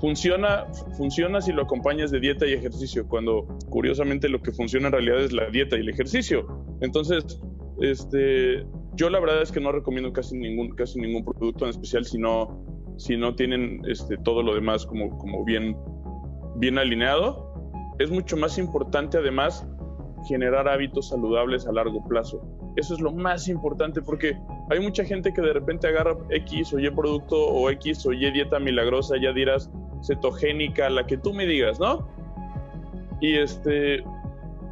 funciona, 0.00 0.66
funciona 0.96 1.40
si 1.40 1.52
lo 1.52 1.62
acompañas 1.62 2.10
de 2.10 2.20
dieta 2.20 2.46
y 2.46 2.52
ejercicio, 2.52 3.06
cuando 3.08 3.46
curiosamente 3.70 4.28
lo 4.28 4.42
que 4.42 4.52
funciona 4.52 4.88
en 4.88 4.92
realidad 4.92 5.20
es 5.20 5.32
la 5.32 5.48
dieta 5.48 5.76
y 5.76 5.80
el 5.80 5.88
ejercicio. 5.88 6.46
Entonces, 6.80 7.40
este, 7.80 8.66
yo 8.94 9.10
la 9.10 9.20
verdad 9.20 9.42
es 9.42 9.52
que 9.52 9.60
no 9.60 9.70
recomiendo 9.70 10.12
casi 10.12 10.36
ningún, 10.36 10.74
casi 10.74 11.00
ningún 11.00 11.24
producto 11.24 11.64
en 11.64 11.70
especial 11.70 12.04
si 12.04 12.18
no, 12.18 12.64
si 12.96 13.16
no 13.16 13.34
tienen 13.36 13.80
este, 13.88 14.16
todo 14.18 14.42
lo 14.42 14.54
demás 14.54 14.86
como, 14.86 15.16
como 15.18 15.44
bien, 15.44 15.76
bien 16.56 16.78
alineado 16.78 17.53
es 17.98 18.10
mucho 18.10 18.36
más 18.36 18.58
importante 18.58 19.18
además 19.18 19.66
generar 20.26 20.68
hábitos 20.68 21.08
saludables 21.08 21.66
a 21.66 21.72
largo 21.72 22.02
plazo. 22.04 22.42
Eso 22.76 22.94
es 22.94 23.00
lo 23.00 23.12
más 23.12 23.48
importante 23.48 24.02
porque 24.02 24.36
hay 24.70 24.80
mucha 24.80 25.04
gente 25.04 25.32
que 25.32 25.42
de 25.42 25.52
repente 25.52 25.86
agarra 25.86 26.16
X 26.30 26.72
o 26.72 26.78
Y 26.78 26.90
producto 26.90 27.36
o 27.36 27.70
X 27.70 28.06
o 28.06 28.12
Y 28.12 28.30
dieta 28.30 28.58
milagrosa, 28.58 29.16
ya 29.20 29.32
dirás 29.32 29.70
cetogénica, 30.02 30.88
la 30.90 31.06
que 31.06 31.16
tú 31.16 31.32
me 31.32 31.46
digas, 31.46 31.78
¿no? 31.78 32.08
Y 33.20 33.34
este, 33.36 34.02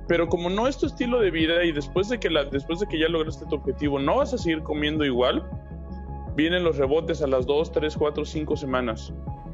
pero 0.09 0.29
como 0.29 0.51
no 0.51 0.67
es 0.67 0.79
tu 0.79 0.87
estilo 0.87 1.21
de 1.21 1.31
vida 1.31 1.65
y 1.65 1.73
después 1.73 2.09
de 2.09 2.19
que 2.19 2.29
después 2.51 2.81
de 2.81 2.87
que 2.87 2.99
ya 2.99 3.09
lograste 3.09 3.47
tu 3.47 3.57
objetivo 3.57 3.99
no 3.99 4.17
vas 4.17 4.35
a 4.35 4.39
seguir 4.39 4.63
comiendo 4.63 5.05
igual, 5.05 5.43
vienen 6.35 6.65
los 6.65 6.77
rebotes 6.77 7.23
a 7.23 7.27
las 7.27 7.47
2, 7.47 7.73
3, 7.73 7.97
4, 7.97 8.25
5 8.25 8.57
semanas. 8.57 9.13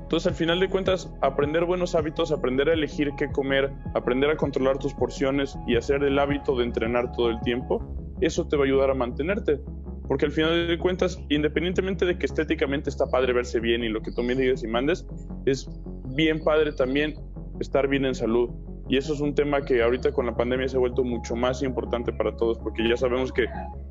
Entonces, 0.09 0.29
al 0.29 0.37
final 0.37 0.59
de 0.59 0.71
cuentas, 0.71 1.13
aprender 1.21 1.67
buenos 1.67 1.95
hábitos, 1.95 2.33
aprender 2.33 2.71
a 2.71 2.73
elegir 2.73 3.13
qué 3.19 3.31
comer, 3.31 3.71
aprender 3.95 4.31
a 4.31 4.39
controlar 4.39 4.79
tus 4.79 4.95
porciones 4.95 5.55
y 5.67 5.77
hacer 5.77 6.03
el 6.03 6.19
hábito 6.19 6.57
de 6.57 6.65
entrenar 6.65 7.13
todo 7.13 7.29
el 7.29 7.39
tiempo, 7.43 7.95
eso 8.23 8.49
te 8.49 8.57
va 8.57 8.63
a 8.63 8.67
ayudar 8.67 8.89
a 8.89 8.95
mantenerte. 8.95 9.61
Porque 10.07 10.25
al 10.25 10.33
final 10.33 10.67
de 10.67 10.79
cuentas, 10.79 11.23
independientemente 11.29 12.07
de 12.07 12.17
que 12.17 12.25
estéticamente 12.25 12.89
está 12.89 13.05
padre 13.11 13.35
verse 13.35 13.61
bien 13.61 13.85
y 13.85 13.91
lo 13.91 14.01
que 14.01 14.11
tú 14.11 14.23
me 14.23 14.35
digas 14.35 14.63
y 14.63 14.67
mandes, 14.67 15.07
es 15.45 15.69
bien 16.17 16.43
padre 16.43 16.73
también 16.73 17.15
estar 17.61 17.87
bien 17.87 18.07
en 18.07 18.15
salud. 18.15 18.49
Y 18.89 18.97
eso 18.97 19.13
es 19.13 19.21
un 19.21 19.35
tema 19.35 19.61
que 19.61 19.83
ahorita 19.83 20.13
con 20.13 20.25
la 20.25 20.35
pandemia 20.35 20.71
se 20.71 20.79
ha 20.79 20.81
vuelto 20.81 21.05
mucho 21.05 21.37
más 21.37 21.63
importante 21.63 22.15
para 22.15 22.35
todos, 22.35 22.59
porque 22.61 22.89
ya 22.89 22.97
sabemos 22.97 23.31
que 23.31 23.45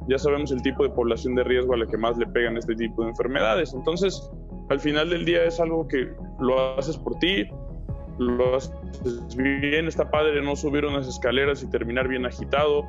ya 0.09 0.17
sabemos 0.17 0.51
el 0.51 0.63
tipo 0.63 0.81
de 0.81 0.89
población 0.89 1.35
de 1.35 1.43
riesgo 1.43 1.75
a 1.75 1.77
la 1.77 1.85
que 1.85 1.97
más 1.97 2.17
le 2.17 2.25
pegan 2.25 2.57
este 2.57 2.75
tipo 2.75 3.03
de 3.03 3.09
enfermedades. 3.09 3.75
Entonces, 3.75 4.31
al 4.69 4.79
final 4.79 5.09
del 5.09 5.25
día 5.25 5.43
es 5.43 5.59
algo 5.59 5.87
que 5.87 6.13
lo 6.39 6.77
haces 6.77 6.97
por 6.97 7.17
ti, 7.19 7.47
lo 8.17 8.55
haces 8.55 8.73
bien, 9.35 9.87
está 9.87 10.09
padre 10.09 10.41
no 10.41 10.55
subir 10.55 10.85
unas 10.85 11.07
escaleras 11.07 11.63
y 11.63 11.69
terminar 11.69 12.07
bien 12.07 12.25
agitado. 12.25 12.85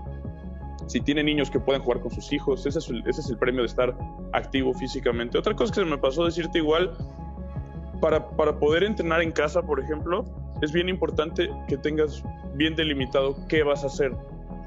Si 0.87 1.01
tiene 1.01 1.23
niños 1.23 1.51
que 1.51 1.61
pueden 1.61 1.83
jugar 1.83 2.01
con 2.01 2.11
sus 2.11 2.33
hijos, 2.33 2.65
ese 2.65 2.79
es 2.79 3.31
el, 3.31 3.39
premio 3.39 3.61
de 3.61 3.67
estar 3.67 3.97
activo 4.33 4.73
físicamente. 4.73 5.39
Otra 5.39 5.55
cosa 5.55 5.73
que 5.73 5.81
se 5.81 5.87
me 5.87 5.99
pasó 5.99 6.25
decirte 6.25 6.59
igual, 6.59 6.97
para, 8.01 8.27
para 8.31 8.59
poder 8.59 8.85
entrenar 8.85 9.21
en 9.23 9.33
casa, 9.33 9.61
por 9.61 9.81
ejemplo, 9.81 10.25
es 10.63 10.73
bien 10.73 10.89
importante 10.89 11.51
que 11.69 11.77
tengas 11.77 12.23
bien 12.55 12.75
delimitado 12.75 13.37
qué 13.49 13.63
vas 13.63 13.85
a 13.85 13.89
hacer. 13.89 14.17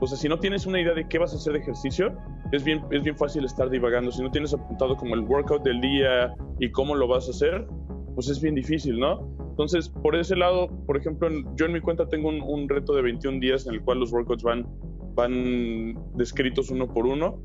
O 0.02 0.08
sea, 0.08 0.18
si 0.18 0.28
no 0.28 0.39
tienes 0.39 0.66
una 0.66 0.82
idea 0.82 0.95
de 0.95 1.08
qué 1.08 1.20
vas 1.20 1.32
a 1.32 1.36
hacer 1.36 1.54
de 1.54 1.60
ejercicio, 1.60 2.12
es 2.52 2.64
bien, 2.64 2.84
es 2.89 3.04
bien 3.04 3.16
fácil 3.16 3.45
estar 3.45 3.70
divagando. 3.70 4.12
Si 4.12 4.24
no 4.24 4.32
tienes 4.32 4.52
apuntado 4.52 4.97
como 4.97 5.14
el 5.14 5.22
workout 5.22 5.62
del 5.62 5.80
día 5.80 6.34
y 6.60 6.72
cómo 6.72 6.95
lo 6.95 7.08
vas 7.08 7.28
a 7.28 7.30
hacer, 7.30 7.68
pues 8.16 8.28
es 8.28 8.41
bien 8.41 8.56
difícil, 8.56 8.99
¿no? 8.99 9.30
Entonces, 9.52 9.89
por 9.89 10.16
ese 10.16 10.36
lado, 10.36 10.70
por 10.88 10.97
ejemplo, 10.97 11.30
yo 11.56 11.68
en 11.68 11.74
mi 11.74 11.82
cuenta 11.82 12.10
tengo 12.10 12.30
un, 12.30 12.68
reto 12.68 12.95
de 12.95 13.04
21 13.04 13.39
días 13.39 13.68
en 13.68 13.76
el 13.76 13.82
cual 13.84 13.99
los 13.99 14.12
workouts 14.12 14.41
van, 14.41 14.66
van 15.14 15.95
descritos 16.16 16.72
uno 16.72 16.91
por 16.91 17.06
uno. 17.06 17.39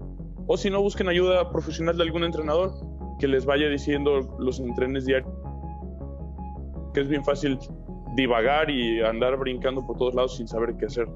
O 0.47 0.57
si 0.57 0.71
no, 0.71 0.81
busquen 0.81 1.09
ayuda 1.09 1.51
profesional 1.51 1.99
de 1.99 2.05
algún 2.05 2.25
entrenador 2.25 2.73
que 3.19 3.29
les 3.29 3.45
vaya 3.45 3.69
diciendo 3.69 4.35
los 4.39 4.61
entrenes 4.61 5.05
diarios, 5.05 5.31
que 6.95 7.01
es 7.03 7.09
bien 7.09 7.23
fácil 7.23 7.59
divagar 8.15 8.71
y 8.71 9.03
andar 9.03 9.37
brincando 9.37 9.87
por 9.87 9.99
todos 9.99 10.15
lados 10.15 10.39
sin 10.39 10.49
saber 10.49 10.75
qué 10.79 10.87
hacer. 10.87 11.07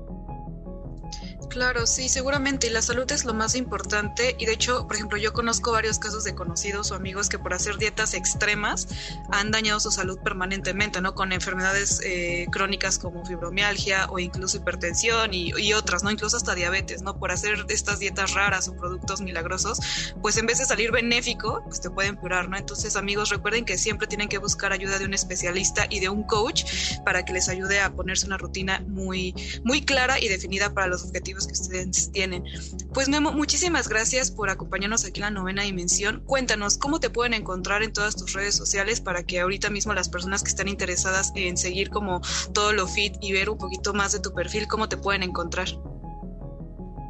Claro, 1.50 1.84
sí, 1.84 2.08
seguramente. 2.08 2.68
Y 2.68 2.70
la 2.70 2.80
salud 2.80 3.10
es 3.10 3.24
lo 3.24 3.34
más 3.34 3.56
importante. 3.56 4.36
Y 4.38 4.46
de 4.46 4.52
hecho, 4.52 4.86
por 4.86 4.94
ejemplo, 4.94 5.18
yo 5.18 5.32
conozco 5.32 5.72
varios 5.72 5.98
casos 5.98 6.22
de 6.22 6.32
conocidos 6.32 6.92
o 6.92 6.94
amigos 6.94 7.28
que 7.28 7.40
por 7.40 7.52
hacer 7.52 7.76
dietas 7.76 8.14
extremas 8.14 8.86
han 9.32 9.50
dañado 9.50 9.80
su 9.80 9.90
salud 9.90 10.20
permanentemente, 10.20 11.00
¿no? 11.00 11.16
Con 11.16 11.32
enfermedades 11.32 12.00
eh, 12.04 12.46
crónicas 12.52 12.98
como 12.98 13.26
fibromialgia 13.26 14.06
o 14.10 14.20
incluso 14.20 14.58
hipertensión 14.58 15.34
y, 15.34 15.72
otras, 15.72 16.04
¿no? 16.04 16.12
Incluso 16.12 16.36
hasta 16.36 16.54
diabetes, 16.54 17.02
¿no? 17.02 17.18
Por 17.18 17.32
hacer 17.32 17.66
estas 17.68 17.98
dietas 17.98 18.32
raras 18.34 18.68
o 18.68 18.76
productos 18.76 19.20
milagrosos, 19.20 19.80
pues 20.22 20.36
en 20.36 20.46
vez 20.46 20.58
de 20.58 20.66
salir 20.66 20.92
benéfico, 20.92 21.64
pues 21.64 21.80
te 21.80 21.90
pueden 21.90 22.14
curar, 22.14 22.48
¿no? 22.48 22.58
Entonces, 22.58 22.94
amigos, 22.94 23.30
recuerden 23.30 23.64
que 23.64 23.76
siempre 23.76 24.06
tienen 24.06 24.28
que 24.28 24.38
buscar 24.38 24.72
ayuda 24.72 25.00
de 25.00 25.04
un 25.04 25.14
especialista 25.14 25.86
y 25.90 25.98
de 25.98 26.10
un 26.10 26.22
coach 26.22 26.64
para 27.04 27.24
que 27.24 27.32
les 27.32 27.48
ayude 27.48 27.80
a 27.80 27.90
ponerse 27.90 28.26
una 28.26 28.38
rutina 28.38 28.84
muy, 28.86 29.34
muy 29.64 29.84
clara 29.84 30.20
y 30.20 30.28
definida 30.28 30.72
para 30.72 30.86
los 30.86 31.02
objetivos 31.02 31.39
que 31.46 31.52
ustedes 31.52 32.10
tienen. 32.12 32.44
Pues 32.92 33.08
Memo, 33.08 33.32
muchísimas 33.32 33.88
gracias 33.88 34.30
por 34.30 34.50
acompañarnos 34.50 35.04
aquí 35.04 35.20
en 35.20 35.26
la 35.26 35.30
novena 35.30 35.62
dimensión. 35.62 36.22
Cuéntanos 36.26 36.78
cómo 36.78 37.00
te 37.00 37.10
pueden 37.10 37.34
encontrar 37.34 37.82
en 37.82 37.92
todas 37.92 38.16
tus 38.16 38.32
redes 38.32 38.54
sociales 38.54 39.00
para 39.00 39.22
que 39.22 39.40
ahorita 39.40 39.70
mismo 39.70 39.94
las 39.94 40.08
personas 40.08 40.42
que 40.42 40.50
están 40.50 40.68
interesadas 40.68 41.32
en 41.34 41.56
seguir 41.56 41.90
como 41.90 42.20
todo 42.52 42.72
lo 42.72 42.86
fit 42.86 43.14
y 43.20 43.32
ver 43.32 43.50
un 43.50 43.58
poquito 43.58 43.92
más 43.94 44.12
de 44.12 44.20
tu 44.20 44.32
perfil, 44.32 44.66
cómo 44.66 44.88
te 44.88 44.96
pueden 44.96 45.22
encontrar. 45.22 45.68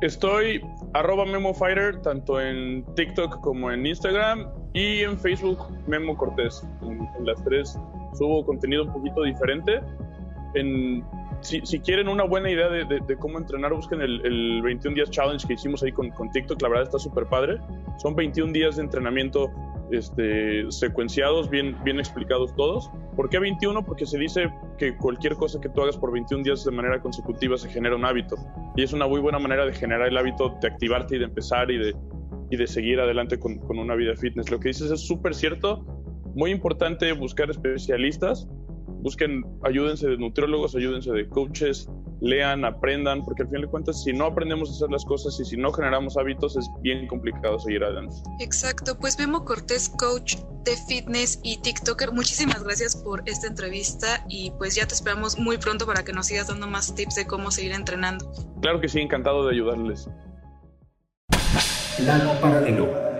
Estoy 0.03 0.63
arroba 0.95 1.27
Memo 1.27 1.53
Fighter, 1.53 2.01
tanto 2.01 2.41
en 2.41 2.85
TikTok 2.95 3.41
como 3.43 3.71
en 3.71 3.85
Instagram 3.85 4.47
y 4.73 5.01
en 5.01 5.19
Facebook 5.19 5.59
Memo 5.87 6.17
Cortés. 6.17 6.63
En, 6.83 7.07
en 7.19 7.27
las 7.27 7.43
tres 7.45 7.79
subo 8.19 8.45
contenido 8.45 8.85
un 8.85 8.93
poquito 8.93 9.23
diferente. 9.23 9.81
En 10.55 11.05
si, 11.41 11.61
si, 11.65 11.81
quieren 11.81 12.09
una 12.09 12.25
buena 12.25 12.51
idea 12.51 12.69
de, 12.69 12.85
de, 12.85 13.01
de 13.07 13.17
cómo 13.17 13.39
entrenar, 13.39 13.73
busquen 13.73 14.01
el, 14.01 14.25
el, 14.25 14.63
21 14.63 14.95
días 14.95 15.11
challenge 15.11 15.47
que 15.47 15.55
hicimos 15.55 15.83
ahí 15.83 15.93
con, 15.93 16.11
con 16.11 16.31
TikTok. 16.31 16.61
La 16.63 16.69
verdad 16.69 16.85
está 16.85 16.99
súper 16.99 17.27
padre. 17.27 17.59
Son 17.99 18.15
21 18.15 18.53
días 18.53 18.77
de 18.77 18.83
entrenamiento 18.83 19.51
este, 19.91 20.71
secuenciados, 20.71 21.51
bien, 21.51 21.77
bien 21.85 21.99
explicados 21.99 22.55
todos. 22.55 22.91
¿Por 23.17 23.29
qué 23.29 23.39
21? 23.39 23.85
Porque 23.85 24.07
se 24.07 24.19
dice 24.19 24.53
que 24.79 24.97
cualquier 24.97 25.35
cosa 25.35 25.61
que 25.61 25.69
tú 25.69 25.83
hagas 25.83 25.97
por 25.97 26.13
21 26.13 26.45
días 26.45 26.65
de 26.65 26.71
manera 26.71 27.01
consecutiva 27.01 27.57
se 27.59 27.69
genera 27.69 27.97
un 27.97 28.05
hábito. 28.05 28.37
Y 28.77 28.83
es 28.83 28.93
una 28.93 29.07
muy 29.07 29.21
buena 29.21 29.39
manera 29.39 29.67
de 29.67 29.73
generar 29.73 30.09
el 30.09 30.17
hábito 30.17 30.57
de 30.61 30.69
activarte 30.69 31.17
y 31.17 31.19
de 31.19 31.25
empezar 31.25 31.71
y 31.71 31.79
de, 31.79 31.95
y 32.51 32.57
de 32.57 32.67
seguir 32.67 33.01
adelante 33.01 33.39
con, 33.39 33.59
con 33.59 33.79
una 33.79 33.95
vida 33.95 34.15
fitness. 34.17 34.51
Lo 34.51 34.61
que 34.61 34.69
dices 34.69 34.91
es 34.91 35.01
súper 35.01 35.35
cierto. 35.35 35.85
Muy 36.35 36.53
importante 36.53 37.13
buscar 37.13 37.51
especialistas 37.51 38.49
busquen, 39.03 39.45
ayúdense 39.63 40.09
de 40.09 40.17
nutriólogos, 40.17 40.75
ayúdense 40.75 41.13
de 41.13 41.29
coaches, 41.29 41.89
lean, 42.21 42.65
aprendan, 42.65 43.25
porque 43.25 43.43
al 43.43 43.49
fin 43.49 43.63
de 43.63 43.67
cuentas, 43.67 44.03
si 44.03 44.13
no 44.13 44.27
aprendemos 44.27 44.71
a 44.71 44.73
hacer 44.73 44.91
las 44.91 45.05
cosas 45.05 45.39
y 45.41 45.45
si 45.45 45.57
no 45.57 45.73
generamos 45.73 46.17
hábitos, 46.17 46.57
es 46.57 46.69
bien 46.83 47.07
complicado 47.07 47.59
seguir 47.59 47.83
adelante. 47.85 48.17
Exacto, 48.41 48.99
pues 48.99 49.19
Memo 49.19 49.45
Cortés, 49.45 49.89
coach 49.89 50.37
de 50.65 50.77
fitness 50.89 51.41
y 51.43 51.61
TikToker, 51.63 52.13
muchísimas 52.13 52.63
gracias 52.63 52.97
por 52.97 53.23
esta 53.27 53.47
entrevista 53.47 54.25
y 54.29 54.51
pues 54.53 54.75
ya 54.75 54.87
te 54.87 54.95
esperamos 54.95 55.39
muy 55.39 55.59
pronto 55.59 55.87
para 55.87 56.05
que 56.05 56.13
nos 56.13 56.27
sigas 56.27 56.49
dando 56.49 56.67
más 56.67 56.95
tips 56.95 57.15
de 57.15 57.27
cómo 57.27 57.51
seguir 57.51 57.73
entrenando. 57.73 58.31
Claro 58.61 58.81
que 58.81 58.89
sí, 58.89 59.01
encantado 59.01 59.47
de 59.47 59.55
ayudarles. 59.55 60.09
Plano 61.97 62.33
paralelo. 62.41 63.20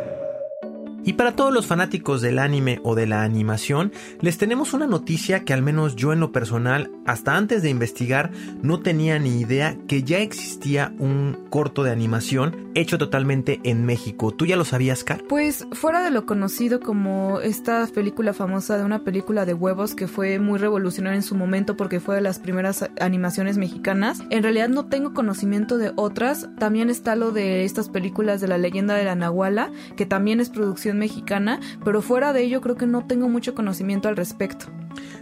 Y 1.05 1.15
para 1.15 1.35
todos 1.35 1.53
los 1.53 1.67
fanáticos 1.67 2.21
del 2.21 2.39
anime 2.39 2.81
o 2.85 2.95
de 2.95 3.07
la 3.07 3.23
animación, 3.23 3.93
les 4.21 4.39
tenemos 4.39 4.75
una 4.75 4.87
noticia 4.87 5.45
que 5.45 5.53
al 5.53 5.63
menos 5.63 5.97
yo 5.97 6.13
en 6.13 6.21
lo 6.21 6.33
personal, 6.33 6.91
hasta 7.07 7.37
antes 7.37 7.63
de 7.63 7.71
investigar, 7.71 8.31
no 8.63 8.81
tenía 8.81 9.19
ni 9.19 9.41
idea 9.41 9.77
que 9.89 10.03
ya 10.03 10.19
existía 10.19 10.93
un 10.99 11.47
corto 11.51 11.83
de 11.83 11.91
animación 11.91 12.71
hecho 12.75 12.99
totalmente 12.99 13.61
en 13.65 13.85
México. 13.85 14.33
¿Tú 14.33 14.47
ya 14.47 14.57
lo 14.57 14.65
sabías, 14.65 15.03
Car? 15.05 15.25
Pues 15.29 15.67
fuera 15.73 16.03
de 16.03 16.11
lo 16.11 16.27
conocido 16.27 16.81
como 16.81 17.41
esta 17.41 17.87
película 17.87 18.33
famosa 18.33 18.77
de 18.77 18.85
una 18.85 19.03
película 19.03 19.47
de 19.47 19.55
huevos 19.55 19.95
que 19.95 20.07
fue 20.07 20.39
muy 20.39 20.59
revolucionaria 20.59 21.17
en 21.17 21.23
su 21.23 21.35
momento 21.35 21.77
porque 21.77 22.01
fue 22.01 22.15
de 22.15 22.21
las 22.21 22.39
primeras 22.39 22.89
animaciones 23.01 23.59
mexicanas, 23.59 24.23
en 24.31 24.43
realidad 24.43 24.69
no 24.69 24.87
tengo 24.87 25.15
conocimiento 25.15 25.79
de 25.79 25.93
otras. 25.97 26.49
También 26.59 26.91
está 26.91 27.17
lo 27.17 27.33
de 27.33 27.65
estas 27.65 27.89
películas 27.89 28.41
de 28.41 28.49
la 28.49 28.59
leyenda 28.59 28.95
de 28.95 29.05
la 29.05 29.15
Nahuala, 29.15 29.71
que 29.97 30.07
también 30.07 30.41
es 30.41 30.51
producción 30.51 30.90
mexicana, 30.95 31.61
pero 31.85 32.03
fuera 32.03 32.33
de 32.33 32.43
ello 32.43 32.61
creo 32.61 32.77
que 32.77 32.87
no 32.87 33.07
tengo 33.07 33.29
mucho 33.29 33.55
conocimiento 33.55 34.09
al 34.09 34.17
respecto. 34.17 34.67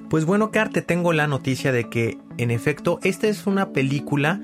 Pues 0.08 0.24
bueno, 0.24 0.50
Car, 0.50 0.70
te 0.70 0.82
tengo 0.82 1.12
la 1.12 1.26
noticia 1.26 1.72
de 1.72 1.88
que, 1.88 2.18
en 2.38 2.50
efecto, 2.50 2.98
esta 3.02 3.28
es 3.28 3.46
una 3.46 3.72
película 3.72 4.40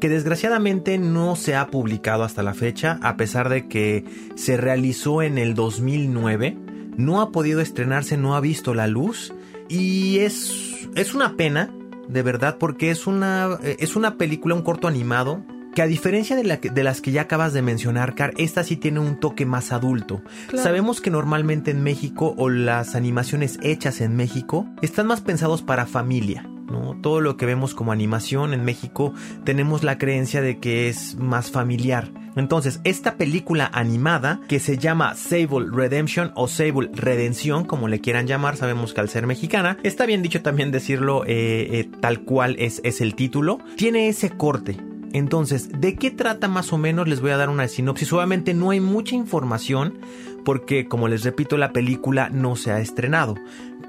que 0.00 0.08
desgraciadamente 0.08 0.98
no 0.98 1.36
se 1.36 1.56
ha 1.56 1.68
publicado 1.68 2.22
hasta 2.22 2.42
la 2.42 2.54
fecha, 2.54 2.98
a 3.02 3.16
pesar 3.16 3.48
de 3.48 3.66
que 3.66 4.04
se 4.34 4.56
realizó 4.56 5.22
en 5.22 5.38
el 5.38 5.54
2009, 5.54 6.56
no 6.96 7.20
ha 7.20 7.32
podido 7.32 7.60
estrenarse, 7.60 8.16
no 8.16 8.36
ha 8.36 8.40
visto 8.40 8.74
la 8.74 8.86
luz, 8.86 9.32
y 9.68 10.18
es, 10.18 10.88
es 10.94 11.14
una 11.14 11.36
pena, 11.36 11.70
de 12.08 12.22
verdad, 12.22 12.58
porque 12.58 12.90
es 12.90 13.06
una, 13.06 13.58
es 13.62 13.96
una 13.96 14.16
película, 14.16 14.54
un 14.54 14.62
corto 14.62 14.86
animado, 14.86 15.42
que 15.76 15.82
a 15.82 15.86
diferencia 15.86 16.34
de, 16.36 16.42
la 16.42 16.56
de, 16.56 16.82
las 16.82 17.02
que 17.02 17.12
ya 17.12 17.20
acabas 17.20 17.52
de 17.52 17.60
mencionar, 17.60 18.14
Car, 18.14 18.32
esta 18.38 18.64
sí 18.64 18.76
tiene 18.76 18.98
un 18.98 19.20
toque 19.20 19.44
más 19.44 19.72
adulto. 19.72 20.22
Claro. 20.48 20.64
Sabemos 20.64 21.02
que 21.02 21.10
normalmente 21.10 21.70
en 21.70 21.82
México 21.82 22.34
o 22.38 22.48
las 22.48 22.94
animaciones 22.94 23.58
hechas 23.62 24.00
en 24.00 24.16
México 24.16 24.66
están 24.80 25.06
más 25.06 25.20
pensados 25.20 25.60
para 25.60 25.84
familia. 25.84 26.48
¿no? 26.70 26.98
Todo 27.02 27.20
lo 27.20 27.36
que 27.36 27.44
vemos 27.44 27.74
como 27.74 27.92
animación 27.92 28.54
en 28.54 28.64
México 28.64 29.12
tenemos 29.44 29.84
la 29.84 29.98
creencia 29.98 30.40
de 30.40 30.60
que 30.60 30.88
es 30.88 31.16
más 31.16 31.50
familiar. 31.50 32.10
Entonces, 32.36 32.80
esta 32.84 33.18
película 33.18 33.70
animada 33.70 34.40
que 34.48 34.60
se 34.60 34.78
llama 34.78 35.14
Sable 35.14 35.66
Redemption 35.70 36.32
o 36.36 36.48
Sable 36.48 36.88
Redención, 36.94 37.66
como 37.66 37.86
le 37.86 38.00
quieran 38.00 38.26
llamar, 38.26 38.56
sabemos 38.56 38.94
que 38.94 39.02
al 39.02 39.10
ser 39.10 39.26
mexicana, 39.26 39.76
está 39.82 40.06
bien 40.06 40.22
dicho 40.22 40.40
también 40.40 40.70
decirlo 40.70 41.24
eh, 41.26 41.68
eh, 41.70 41.90
tal 42.00 42.20
cual 42.20 42.56
es, 42.58 42.80
es 42.82 43.02
el 43.02 43.14
título, 43.14 43.58
tiene 43.76 44.08
ese 44.08 44.30
corte 44.30 44.78
entonces, 45.12 45.70
¿de 45.80 45.96
qué 45.96 46.10
trata 46.10 46.48
más 46.48 46.72
o 46.72 46.78
menos? 46.78 47.08
Les 47.08 47.20
voy 47.20 47.30
a 47.30 47.36
dar 47.36 47.48
una 47.48 47.68
sinopsis. 47.68 48.12
Obviamente 48.12 48.54
no 48.54 48.70
hay 48.70 48.80
mucha 48.80 49.14
información 49.14 49.98
porque, 50.44 50.86
como 50.86 51.08
les 51.08 51.24
repito, 51.24 51.56
la 51.56 51.72
película 51.72 52.28
no 52.30 52.56
se 52.56 52.70
ha 52.72 52.80
estrenado. 52.80 53.34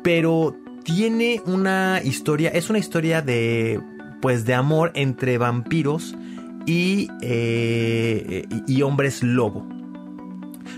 Pero 0.04 0.56
tiene 0.84 1.42
una 1.46 2.02
historia, 2.04 2.50
es 2.50 2.70
una 2.70 2.80
historia 2.80 3.22
de, 3.22 3.82
pues, 4.22 4.46
de 4.46 4.54
amor 4.54 4.92
entre 4.96 5.38
vampiros 5.38 6.16
y, 6.66 7.10
eh, 7.22 8.48
y 8.68 8.82
hombres 8.82 9.24
lobo. 9.24 9.68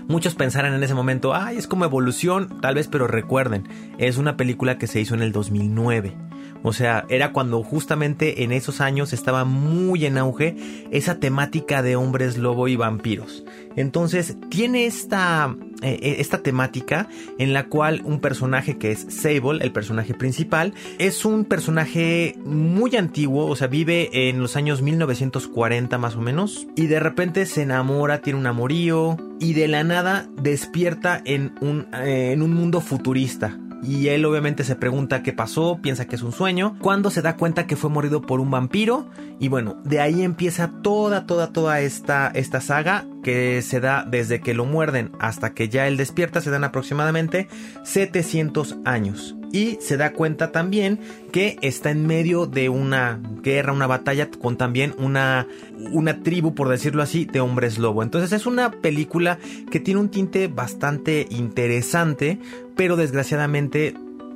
Muchos 0.08 0.34
pensarán 0.34 0.74
en 0.74 0.82
ese 0.82 0.94
momento, 0.94 1.34
ay, 1.34 1.56
es 1.56 1.66
como 1.66 1.84
evolución, 1.84 2.60
tal 2.60 2.74
vez, 2.74 2.88
pero 2.88 3.06
recuerden, 3.06 3.68
es 3.98 4.18
una 4.18 4.36
película 4.36 4.78
que 4.78 4.86
se 4.86 5.00
hizo 5.00 5.14
en 5.14 5.22
el 5.22 5.32
2009. 5.32 6.29
O 6.62 6.72
sea, 6.72 7.06
era 7.08 7.32
cuando 7.32 7.62
justamente 7.62 8.42
en 8.42 8.52
esos 8.52 8.80
años 8.80 9.12
estaba 9.12 9.44
muy 9.44 10.04
en 10.04 10.18
auge 10.18 10.56
esa 10.90 11.18
temática 11.18 11.82
de 11.82 11.96
hombres 11.96 12.36
lobo 12.36 12.68
y 12.68 12.76
vampiros. 12.76 13.44
Entonces 13.76 14.36
tiene 14.50 14.86
esta, 14.86 15.56
eh, 15.80 16.16
esta 16.18 16.42
temática 16.42 17.08
en 17.38 17.52
la 17.52 17.68
cual 17.68 18.02
un 18.04 18.20
personaje 18.20 18.76
que 18.76 18.90
es 18.90 19.06
Sable, 19.08 19.62
el 19.64 19.72
personaje 19.72 20.12
principal, 20.12 20.74
es 20.98 21.24
un 21.24 21.44
personaje 21.44 22.34
muy 22.44 22.96
antiguo, 22.96 23.46
o 23.46 23.56
sea, 23.56 23.68
vive 23.68 24.28
en 24.28 24.40
los 24.40 24.56
años 24.56 24.82
1940 24.82 25.96
más 25.98 26.16
o 26.16 26.20
menos, 26.20 26.66
y 26.76 26.88
de 26.88 27.00
repente 27.00 27.46
se 27.46 27.62
enamora, 27.62 28.20
tiene 28.20 28.38
un 28.38 28.46
amorío, 28.46 29.16
y 29.38 29.54
de 29.54 29.68
la 29.68 29.84
nada 29.84 30.28
despierta 30.36 31.22
en 31.24 31.54
un, 31.60 31.86
eh, 31.94 32.32
en 32.32 32.42
un 32.42 32.52
mundo 32.52 32.80
futurista 32.80 33.58
y 33.82 34.08
él 34.08 34.24
obviamente 34.24 34.64
se 34.64 34.76
pregunta 34.76 35.22
qué 35.22 35.32
pasó, 35.32 35.78
piensa 35.82 36.06
que 36.06 36.16
es 36.16 36.22
un 36.22 36.32
sueño, 36.32 36.76
cuando 36.80 37.10
se 37.10 37.22
da 37.22 37.36
cuenta 37.36 37.66
que 37.66 37.76
fue 37.76 37.90
morido 37.90 38.22
por 38.22 38.40
un 38.40 38.50
vampiro 38.50 39.06
y 39.38 39.48
bueno, 39.48 39.76
de 39.84 40.00
ahí 40.00 40.22
empieza 40.22 40.70
toda, 40.82 41.26
toda, 41.26 41.52
toda 41.52 41.80
esta, 41.80 42.30
esta 42.34 42.60
saga 42.60 43.06
que 43.22 43.62
se 43.62 43.80
da 43.80 44.04
desde 44.04 44.40
que 44.40 44.54
lo 44.54 44.64
muerden 44.64 45.12
hasta 45.18 45.54
que 45.54 45.68
ya 45.68 45.86
él 45.86 45.96
despierta, 45.96 46.40
se 46.40 46.50
dan 46.50 46.64
aproximadamente 46.64 47.48
700 47.84 48.76
años. 48.84 49.36
Y 49.52 49.78
se 49.80 49.96
da 49.96 50.12
cuenta 50.12 50.52
también 50.52 51.00
que 51.32 51.58
está 51.60 51.90
en 51.90 52.06
medio 52.06 52.46
de 52.46 52.68
una 52.68 53.20
guerra, 53.42 53.72
una 53.72 53.88
batalla 53.88 54.30
con 54.30 54.56
también 54.56 54.94
una, 54.96 55.48
una 55.92 56.22
tribu, 56.22 56.54
por 56.54 56.68
decirlo 56.68 57.02
así, 57.02 57.24
de 57.24 57.40
hombres 57.40 57.78
lobo. 57.78 58.02
Entonces 58.02 58.32
es 58.32 58.46
una 58.46 58.70
película 58.70 59.38
que 59.70 59.80
tiene 59.80 60.00
un 60.00 60.10
tinte 60.10 60.48
bastante 60.48 61.26
interesante, 61.30 62.38
pero 62.76 62.96
desgraciadamente 62.96 63.94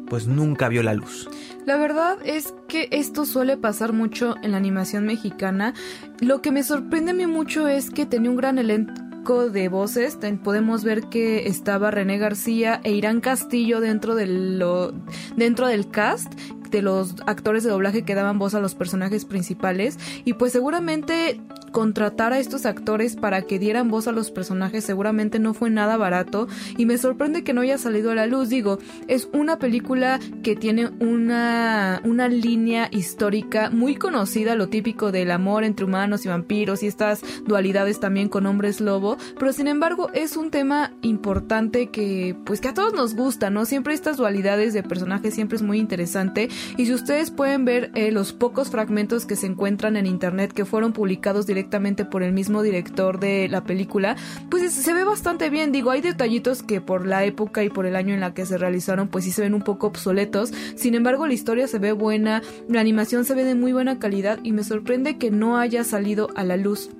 pues 0.09 0.27
nunca 0.27 0.69
vio 0.69 0.83
la 0.83 0.95
luz. 0.95 1.29
La 1.67 1.77
verdad 1.77 2.19
es 2.25 2.55
que 2.69 2.89
esto 2.91 3.25
suele 3.25 3.57
pasar 3.57 3.93
mucho 3.93 4.35
en 4.43 4.53
la 4.53 4.59
animación 4.59 5.07
mexicana. 5.07 5.75
Lo 6.21 6.43
que 6.43 6.53
me 6.53 6.63
sorprende 6.63 7.13
a 7.13 7.15
mí 7.15 7.27
mucho 7.27 7.69
es 7.69 7.91
que 7.91 8.05
tenía 8.05 8.31
un 8.31 8.37
gran 8.37 8.59
elenco 8.59 9.49
de 9.49 9.69
voces. 9.69 10.19
Podemos 10.43 10.85
ver 10.85 11.05
que 11.05 11.47
estaba 11.47 11.91
René 11.91 12.19
García 12.19 12.81
e 12.85 12.93
Irán 12.93 13.21
Castillo 13.21 13.81
dentro, 13.81 14.15
de 14.15 14.27
lo, 14.27 14.93
dentro 15.37 15.67
del 15.67 15.89
cast 15.89 16.33
de 16.71 16.83
los 16.83 17.15
actores 17.27 17.65
de 17.65 17.71
doblaje 17.71 18.03
que 18.03 18.15
daban 18.15 18.39
voz 18.39 18.55
a 18.55 18.61
los 18.61 18.75
personajes 18.75 19.25
principales 19.25 19.99
y 20.25 20.35
pues 20.35 20.53
seguramente 20.53 21.41
contratar 21.73 22.33
a 22.33 22.39
estos 22.39 22.67
actores 22.67 23.17
para 23.17 23.43
que 23.43 23.59
dieran 23.59 23.91
voz 23.91 24.07
a 24.07 24.13
los 24.13 24.31
personajes 24.31 24.85
seguramente 24.85 25.39
no 25.41 25.55
fue 25.55 25.71
nada 25.71 25.97
barato 25.97 26.47
y 26.77 26.87
me 26.87 26.99
sorprende 26.99 27.43
que 27.43 27.53
no 27.53 27.63
haya 27.63 27.79
salido 27.79 28.13
a 28.13 28.15
la 28.15 28.27
luz. 28.27 28.49
Digo, 28.49 28.79
es 29.09 29.29
una 29.33 29.59
película 29.59 30.21
que 30.43 30.55
tiene 30.55 30.89
una, 31.01 32.01
una 32.05 32.29
línea 32.29 32.89
histórica 32.93 33.71
muy 33.71 33.97
conocida, 33.97 34.55
lo 34.55 34.69
típico 34.69 35.11
del 35.11 35.31
amor 35.31 35.65
entre 35.65 35.85
humanos 35.85 36.25
y 36.25 36.29
vampiros 36.29 36.83
y 36.83 36.87
estas 36.87 37.23
dualidades 37.45 38.01
también 38.01 38.29
con 38.29 38.47
hombres 38.47 38.81
lobo, 38.81 39.17
pero 39.39 39.53
sin 39.53 39.67
embargo 39.67 40.11
es 40.15 40.37
un 40.37 40.51
tema 40.51 40.93
importante 41.03 41.89
que 41.89 42.37
pues 42.45 42.61
que 42.61 42.69
a 42.69 42.75
todos 42.75 42.95
nos 42.95 43.15
gusta, 43.15 43.51
¿no? 43.51 43.65
Siempre 43.65 43.95
estas 43.95 44.17
dualidades 44.17 44.75
de 44.75 44.83
personajes 44.83 45.35
siempre 45.35 45.57
es 45.57 45.63
muy 45.63 45.79
interesante 45.79 46.49
y 46.77 46.87
si 46.87 46.95
ustedes 46.95 47.31
pueden 47.31 47.65
ver 47.65 47.91
eh, 47.95 48.11
los 48.11 48.33
pocos 48.33 48.71
fragmentos 48.71 49.27
que 49.27 49.37
se 49.37 49.47
encuentran 49.47 49.97
en 49.97 50.07
internet 50.07 50.53
que 50.53 50.65
fueron 50.65 50.93
publicados 50.93 51.47
directamente 51.47 52.05
por 52.05 52.23
el 52.23 52.33
mismo 52.33 52.63
director 52.63 53.21
de 53.21 53.49
la 53.49 53.65
película, 53.65 54.17
pues 54.51 54.73
se 54.73 54.95
ve 54.95 55.05
bastante 55.05 55.51
bien. 55.51 55.73
Digo, 55.73 55.91
hay 55.91 56.01
detallitos 56.01 56.63
que 56.63 56.81
por 56.81 57.07
la 57.07 57.25
época 57.25 57.65
y 57.65 57.71
por 57.71 57.87
el 57.87 57.97
año 57.97 58.15
en 58.15 58.21
la 58.21 58.35
que 58.35 58.47
se 58.47 58.59
realizaron, 58.59 59.09
pues 59.09 59.25
sí 59.25 59.31
se 59.31 59.43
ven 59.43 59.55
un 59.55 59.63
poco 59.63 59.87
obsoletos. 59.87 60.53
Sin 60.77 60.95
embargo, 60.95 61.27
la 61.27 61.35
historia 61.35 61.67
se 61.67 61.79
ve 61.79 61.93
buena, 61.93 62.43
la 62.69 62.81
animación 62.81 63.25
se 63.25 63.35
ve 63.35 63.45
de 63.45 63.55
muy 63.55 63.73
buena 63.73 63.99
calidad 63.99 64.39
y 64.43 64.53
me 64.53 64.65
sorprende 64.65 65.19
que 65.19 65.31
no 65.31 65.59
haya 65.59 65.85
salido 65.85 66.29
a 66.37 66.45
la 66.45 66.57
luz. 66.57 66.91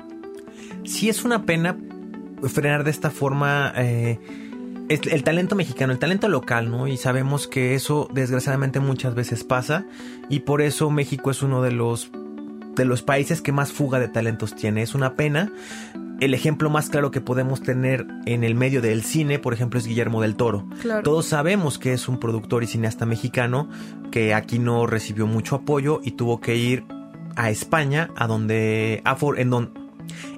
Sí 0.85 1.09
es 1.09 1.25
una 1.25 1.45
pena 1.45 1.77
frenar 2.43 2.85
de 2.85 2.91
esta 2.91 3.11
forma. 3.11 3.73
Eh 3.77 4.19
el 4.89 5.25
talento 5.25 5.55
mexicano, 5.57 5.93
el 5.93 5.99
talento 5.99 6.29
local, 6.29 6.71
¿no? 6.71 6.87
Y 6.89 6.97
sabemos 6.97 7.47
que 7.49 7.75
eso 7.75 8.09
desgraciadamente 8.13 8.81
muchas 8.81 9.15
veces 9.15 9.43
pasa 9.45 9.87
y 10.29 10.41
por 10.41 10.61
eso 10.63 10.91
México 10.91 11.31
es 11.31 11.43
uno 11.43 11.63
de 11.63 11.73
los 11.73 12.11
de 12.77 12.85
los 12.85 13.03
países 13.03 13.41
que 13.41 13.53
más 13.53 13.73
fuga 13.73 14.01
de 14.01 14.09
talentos 14.09 14.55
tiene. 14.57 14.83
Es 14.83 14.95
una 14.97 15.15
pena. 15.15 15.53
El 16.21 16.35
ejemplo 16.35 16.71
más 16.71 16.91
claro 16.91 17.11
que 17.13 17.21
podemos 17.21 17.63
tener 17.63 18.05
en 18.27 18.43
el 18.45 18.55
medio 18.57 18.81
del 18.83 19.03
cine, 19.05 19.39
por 19.39 19.53
ejemplo, 19.55 19.79
es 19.79 19.87
Guillermo 19.87 20.21
del 20.23 20.35
Toro. 20.37 20.67
Claro. 20.83 21.03
Todos 21.03 21.27
sabemos 21.27 21.79
que 21.79 21.93
es 21.93 22.09
un 22.09 22.19
productor 22.19 22.63
y 22.65 22.67
cineasta 22.67 23.07
mexicano 23.07 23.69
que 24.11 24.35
aquí 24.35 24.59
no 24.59 24.87
recibió 24.87 25.27
mucho 25.27 25.57
apoyo 25.57 26.01
y 26.03 26.13
tuvo 26.13 26.41
que 26.41 26.57
ir 26.57 26.85
a 27.37 27.51
España, 27.51 28.11
a 28.17 28.27
donde, 28.27 29.03
a 29.05 29.17
for- 29.17 29.39
en, 29.41 29.51
don- 29.51 29.73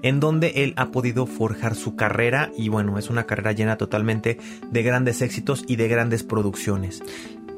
en 0.03 0.21
donde 0.21 0.53
él 0.57 0.75
ha 0.77 0.91
podido 0.91 1.27
forjar 1.27 1.75
su 1.75 1.97
carrera 1.97 2.51
y 2.57 2.69
bueno, 2.69 2.99
es 2.99 3.11
una 3.11 3.25
carrera 3.25 3.53
llena 3.53 3.77
totalmente 3.77 4.39
de 4.71 4.83
grandes 4.83 5.23
éxitos 5.23 5.64
y 5.67 5.77
de 5.77 5.89
grandes 5.89 6.23
producciones. 6.23 7.03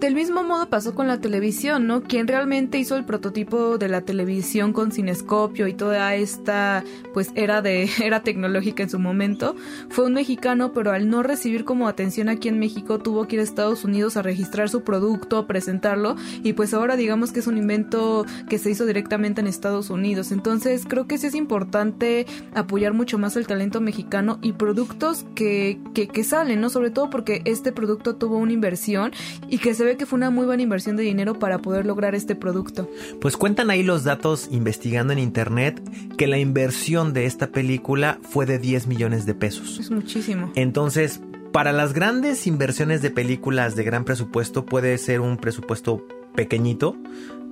Del 0.00 0.14
mismo 0.14 0.44
modo 0.44 0.68
pasó 0.68 0.94
con 0.94 1.08
la 1.08 1.20
televisión, 1.20 1.88
¿no? 1.88 2.04
Quien 2.04 2.28
realmente 2.28 2.78
hizo 2.78 2.96
el 2.96 3.04
prototipo 3.04 3.78
de 3.78 3.88
la 3.88 4.02
televisión 4.02 4.72
con 4.72 4.92
cinescopio 4.92 5.66
y 5.66 5.74
toda 5.74 6.14
esta 6.14 6.84
pues 7.12 7.32
era 7.34 7.62
de 7.62 7.90
era 8.04 8.22
tecnológica 8.22 8.84
en 8.84 8.90
su 8.90 9.00
momento 9.00 9.56
fue 9.88 10.04
un 10.04 10.14
mexicano, 10.14 10.72
pero 10.72 10.92
al 10.92 11.10
no 11.10 11.24
recibir 11.24 11.64
como 11.64 11.88
atención 11.88 12.28
aquí 12.28 12.48
en 12.48 12.60
México 12.60 13.00
tuvo 13.00 13.26
que 13.26 13.36
ir 13.36 13.40
a 13.40 13.42
Estados 13.42 13.84
Unidos 13.84 14.16
a 14.16 14.22
registrar 14.22 14.68
su 14.68 14.82
producto, 14.82 15.36
a 15.36 15.46
presentarlo 15.48 16.14
y 16.44 16.52
pues 16.52 16.74
ahora 16.74 16.96
digamos 16.96 17.32
que 17.32 17.40
es 17.40 17.48
un 17.48 17.58
invento 17.58 18.24
que 18.48 18.58
se 18.58 18.70
hizo 18.70 18.86
directamente 18.86 19.40
en 19.40 19.48
Estados 19.48 19.90
Unidos. 19.90 20.30
Entonces, 20.30 20.84
creo 20.86 21.08
que 21.08 21.18
sí 21.18 21.26
es 21.26 21.34
importante 21.34 22.24
apoyar 22.54 22.92
mucho 22.92 23.18
más 23.18 23.36
el 23.36 23.48
talento 23.48 23.80
mexicano 23.80 24.38
y 24.42 24.52
productos 24.52 25.26
que 25.34 25.80
que, 25.94 26.06
que 26.06 26.24
salen, 26.24 26.60
¿no? 26.60 26.70
Sobre 26.70 26.90
todo 26.90 27.10
porque 27.10 27.42
este 27.44 27.72
producto 27.72 28.16
tuvo 28.16 28.38
una 28.38 28.52
inversión 28.52 29.12
y 29.48 29.58
que 29.58 29.74
se 29.74 29.87
ve 29.88 29.96
que 29.96 30.06
fue 30.06 30.16
una 30.16 30.30
muy 30.30 30.46
buena 30.46 30.62
inversión 30.62 30.96
de 30.96 31.02
dinero 31.02 31.38
para 31.38 31.58
poder 31.58 31.86
lograr 31.86 32.14
este 32.14 32.34
producto. 32.34 32.88
Pues 33.20 33.36
cuentan 33.36 33.70
ahí 33.70 33.82
los 33.82 34.04
datos 34.04 34.48
investigando 34.50 35.12
en 35.12 35.18
internet 35.18 35.82
que 36.16 36.26
la 36.26 36.38
inversión 36.38 37.12
de 37.12 37.26
esta 37.26 37.48
película 37.48 38.18
fue 38.22 38.46
de 38.46 38.58
10 38.58 38.86
millones 38.86 39.26
de 39.26 39.34
pesos. 39.34 39.78
Es 39.78 39.90
muchísimo. 39.90 40.52
Entonces, 40.54 41.20
para 41.52 41.72
las 41.72 41.92
grandes 41.92 42.46
inversiones 42.46 43.02
de 43.02 43.10
películas 43.10 43.74
de 43.74 43.84
gran 43.84 44.04
presupuesto 44.04 44.64
puede 44.64 44.96
ser 44.98 45.20
un 45.20 45.36
presupuesto 45.36 46.06
pequeñito, 46.34 46.96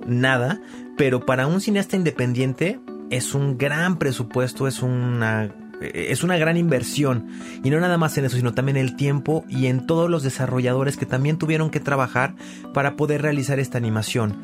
nada, 0.05 0.61
pero 0.97 1.25
para 1.25 1.47
un 1.47 1.61
cineasta 1.61 1.95
independiente 1.95 2.79
es 3.09 3.33
un 3.33 3.57
gran 3.57 3.97
presupuesto, 3.97 4.67
es 4.67 4.81
una 4.81 5.53
es 5.81 6.23
una 6.23 6.37
gran 6.37 6.57
inversión 6.57 7.27
y 7.63 7.69
no 7.69 7.79
nada 7.79 7.97
más 7.97 8.17
en 8.17 8.25
eso, 8.25 8.37
sino 8.37 8.53
también 8.53 8.77
el 8.77 8.95
tiempo 8.95 9.45
y 9.47 9.67
en 9.67 9.85
todos 9.85 10.09
los 10.09 10.23
desarrolladores 10.23 10.97
que 10.97 11.05
también 11.05 11.37
tuvieron 11.37 11.69
que 11.69 11.79
trabajar 11.79 12.35
para 12.73 12.95
poder 12.95 13.21
realizar 13.21 13.59
esta 13.59 13.77
animación. 13.77 14.35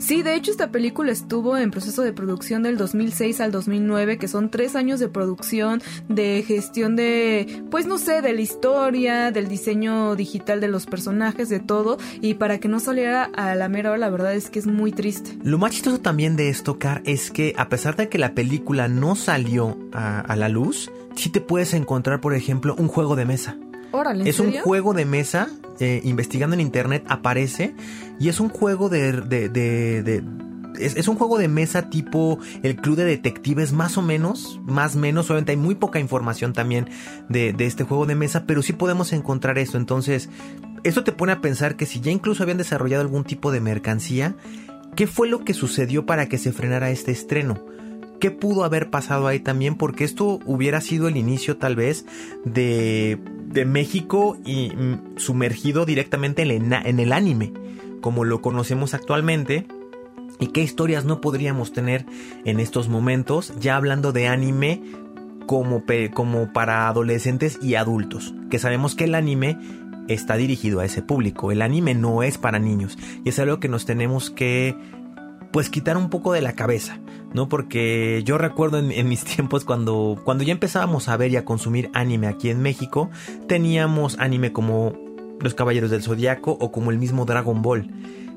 Sí, 0.00 0.22
de 0.22 0.34
hecho 0.34 0.50
esta 0.50 0.72
película 0.72 1.12
estuvo 1.12 1.58
en 1.58 1.70
proceso 1.70 2.00
de 2.00 2.14
producción 2.14 2.62
del 2.62 2.78
2006 2.78 3.38
al 3.42 3.52
2009, 3.52 4.16
que 4.16 4.28
son 4.28 4.50
tres 4.50 4.74
años 4.74 4.98
de 4.98 5.08
producción, 5.08 5.82
de 6.08 6.42
gestión 6.46 6.96
de, 6.96 7.62
pues 7.70 7.86
no 7.86 7.98
sé, 7.98 8.22
de 8.22 8.32
la 8.32 8.40
historia, 8.40 9.30
del 9.30 9.46
diseño 9.46 10.16
digital 10.16 10.60
de 10.62 10.68
los 10.68 10.86
personajes, 10.86 11.50
de 11.50 11.60
todo, 11.60 11.98
y 12.22 12.34
para 12.34 12.58
que 12.58 12.66
no 12.66 12.80
saliera 12.80 13.24
a 13.24 13.54
la 13.54 13.68
mera 13.68 13.90
hora, 13.90 13.98
la 13.98 14.08
verdad 14.08 14.34
es 14.34 14.48
que 14.48 14.58
es 14.58 14.66
muy 14.66 14.90
triste. 14.90 15.38
Lo 15.44 15.58
más 15.58 15.72
chistoso 15.72 16.00
también 16.00 16.34
de 16.34 16.48
esto, 16.48 16.78
Car, 16.78 17.02
es 17.04 17.30
que 17.30 17.52
a 17.58 17.68
pesar 17.68 17.94
de 17.96 18.08
que 18.08 18.16
la 18.16 18.34
película 18.34 18.88
no 18.88 19.14
salió 19.16 19.78
a, 19.92 20.20
a 20.20 20.34
la 20.34 20.48
luz, 20.48 20.90
sí 21.14 21.28
te 21.28 21.42
puedes 21.42 21.74
encontrar, 21.74 22.22
por 22.22 22.34
ejemplo, 22.34 22.74
un 22.78 22.88
juego 22.88 23.16
de 23.16 23.26
mesa. 23.26 23.58
Órale, 23.92 24.22
¿en 24.22 24.28
Es 24.28 24.40
un 24.40 24.52
juego 24.62 24.94
de 24.94 25.04
mesa, 25.04 25.48
eh, 25.78 26.00
investigando 26.04 26.54
en 26.54 26.60
internet 26.60 27.04
aparece, 27.08 27.74
y 28.18 28.28
es 28.28 28.40
un 28.40 28.48
juego 28.48 28.88
de... 28.88 29.12
de- 29.12 29.48
de- 29.48 30.02
de- 30.02 30.22
es, 30.78 30.96
es 30.96 31.08
un 31.08 31.16
juego 31.16 31.36
de 31.36 31.48
mesa 31.48 31.90
tipo 31.90 32.38
el 32.62 32.76
club 32.76 32.96
de 32.96 33.04
detectives, 33.04 33.72
más 33.72 33.98
o 33.98 34.02
menos, 34.02 34.60
más 34.64 34.94
o 34.96 34.98
menos, 35.00 35.28
obviamente 35.28 35.50
hay 35.52 35.58
muy 35.58 35.74
poca 35.74 35.98
información 35.98 36.52
también 36.54 36.88
de, 37.28 37.52
de 37.52 37.66
este 37.66 37.82
juego 37.84 38.06
de 38.06 38.14
mesa, 38.14 38.44
pero 38.46 38.62
sí 38.62 38.72
podemos 38.72 39.12
encontrar 39.12 39.58
eso. 39.58 39.76
Entonces, 39.76 40.30
esto 40.84 41.04
te 41.04 41.12
pone 41.12 41.32
a 41.32 41.40
pensar 41.40 41.76
que 41.76 41.84
si 41.86 42.00
ya 42.00 42.12
incluso 42.12 42.44
habían 42.44 42.56
desarrollado 42.56 43.02
algún 43.02 43.24
tipo 43.24 43.50
de 43.52 43.60
mercancía, 43.60 44.36
¿qué 44.96 45.06
fue 45.06 45.28
lo 45.28 45.44
que 45.44 45.52
sucedió 45.52 46.06
para 46.06 46.26
que 46.30 46.38
se 46.38 46.52
frenara 46.52 46.90
este 46.90 47.10
estreno? 47.10 47.58
¿Qué 48.20 48.30
pudo 48.30 48.64
haber 48.64 48.90
pasado 48.90 49.26
ahí 49.26 49.40
también? 49.40 49.76
Porque 49.76 50.04
esto 50.04 50.40
hubiera 50.44 50.80
sido 50.80 51.08
el 51.08 51.16
inicio 51.16 51.56
tal 51.56 51.74
vez 51.74 52.04
de, 52.44 53.18
de 53.46 53.64
México 53.64 54.36
y 54.44 54.70
mm, 54.70 55.16
sumergido 55.18 55.84
directamente 55.84 56.42
en 56.42 57.00
el, 57.00 57.12
anime, 57.12 57.52
como 58.00 58.24
lo 58.24 58.40
conocemos 58.40 58.94
actualmente. 58.94 59.66
¿Y 60.38 60.48
qué 60.48 60.62
historias 60.62 61.04
no 61.04 61.20
podríamos 61.20 61.72
tener 61.72 62.06
en 62.44 62.60
estos 62.60 62.88
momentos? 62.88 63.52
Ya 63.58 63.76
hablando 63.76 64.12
de 64.12 64.28
anime 64.28 64.82
como, 65.46 65.82
como 66.14 66.52
para 66.52 66.88
adolescentes 66.88 67.58
y 67.62 67.74
adultos. 67.74 68.34
Que 68.50 68.58
sabemos 68.58 68.94
que 68.94 69.04
el 69.04 69.14
anime 69.14 69.58
está 70.08 70.36
dirigido 70.36 70.80
a 70.80 70.84
ese 70.84 71.02
público. 71.02 71.52
El 71.52 71.60
anime 71.62 71.94
no 71.94 72.22
es 72.22 72.38
para 72.38 72.58
niños. 72.58 72.96
Y 73.24 73.30
es 73.30 73.38
algo 73.38 73.60
que 73.60 73.68
nos 73.68 73.84
tenemos 73.84 74.30
que 74.30 74.76
pues 75.52 75.68
quitar 75.68 75.96
un 75.96 76.10
poco 76.10 76.32
de 76.32 76.40
la 76.40 76.52
cabeza, 76.52 76.98
¿no? 77.32 77.48
Porque 77.48 78.22
yo 78.24 78.38
recuerdo 78.38 78.78
en, 78.78 79.08
mis 79.08 79.24
tiempos 79.24 79.64
cuando, 79.64 80.20
cuando 80.24 80.44
ya 80.44 80.52
empezábamos 80.52 81.08
a 81.08 81.16
ver 81.16 81.30
y 81.30 81.36
a 81.36 81.44
consumir 81.44 81.90
anime 81.94 82.26
aquí 82.26 82.50
en 82.50 82.62
México, 82.62 83.10
teníamos 83.46 84.18
anime 84.18 84.52
como 84.52 84.94
Los 85.40 85.54
Caballeros 85.54 85.90
del 85.90 86.02
Zodiaco 86.02 86.52
o 86.52 86.72
como 86.72 86.90
el 86.90 86.98
mismo 86.98 87.24
Dragon 87.24 87.62
Ball, 87.62 87.90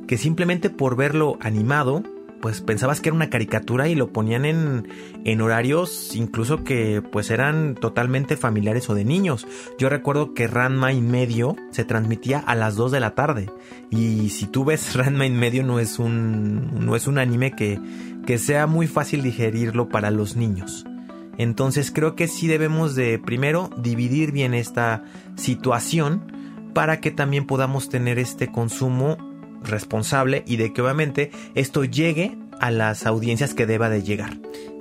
que 0.07 0.17
simplemente 0.17 0.69
por 0.69 0.95
verlo 0.95 1.37
animado, 1.41 2.03
pues 2.43 2.59
pensabas 2.59 2.99
que 2.99 3.07
era 3.07 3.15
una 3.15 3.29
caricatura 3.29 3.87
y 3.87 3.95
lo 3.95 4.11
ponían 4.11 4.43
en, 4.43 4.89
en 5.23 5.39
horarios 5.39 6.13
incluso 6.13 6.65
que 6.65 7.01
pues 7.01 7.31
eran 7.31 7.73
totalmente 7.73 8.35
familiares 8.35 8.89
o 8.89 8.95
de 8.95 9.05
niños. 9.05 9.47
Yo 9.79 9.87
recuerdo 9.87 10.33
que 10.33 10.47
Ranma 10.47 10.91
y 10.91 10.99
medio 10.99 11.55
se 11.71 11.85
transmitía 11.85 12.39
a 12.39 12.53
las 12.53 12.75
2 12.75 12.91
de 12.91 12.99
la 12.99 13.15
tarde. 13.15 13.49
Y 13.89 14.29
si 14.29 14.45
tú 14.45 14.65
ves 14.65 14.93
Ranma 14.97 15.25
en 15.25 15.37
medio 15.37 15.63
no 15.63 15.79
es 15.79 15.99
un, 15.99 16.85
no 16.85 16.97
es 16.97 17.07
un 17.07 17.17
anime 17.17 17.53
que, 17.53 17.79
que 18.27 18.37
sea 18.37 18.67
muy 18.67 18.87
fácil 18.87 19.23
digerirlo 19.23 19.87
para 19.87 20.11
los 20.11 20.35
niños. 20.35 20.85
Entonces 21.37 21.91
creo 21.91 22.13
que 22.17 22.27
sí 22.27 22.47
debemos 22.47 22.93
de 22.93 23.19
primero 23.19 23.69
dividir 23.77 24.33
bien 24.33 24.53
esta 24.53 25.05
situación 25.37 26.69
para 26.73 26.99
que 26.99 27.09
también 27.09 27.47
podamos 27.47 27.87
tener 27.87 28.19
este 28.19 28.51
consumo 28.51 29.32
responsable 29.63 30.43
y 30.45 30.57
de 30.57 30.73
que 30.73 30.81
obviamente 30.81 31.31
esto 31.55 31.83
llegue 31.83 32.37
a 32.59 32.71
las 32.71 33.05
audiencias 33.05 33.53
que 33.53 33.65
deba 33.65 33.89
de 33.89 34.03
llegar. 34.03 34.37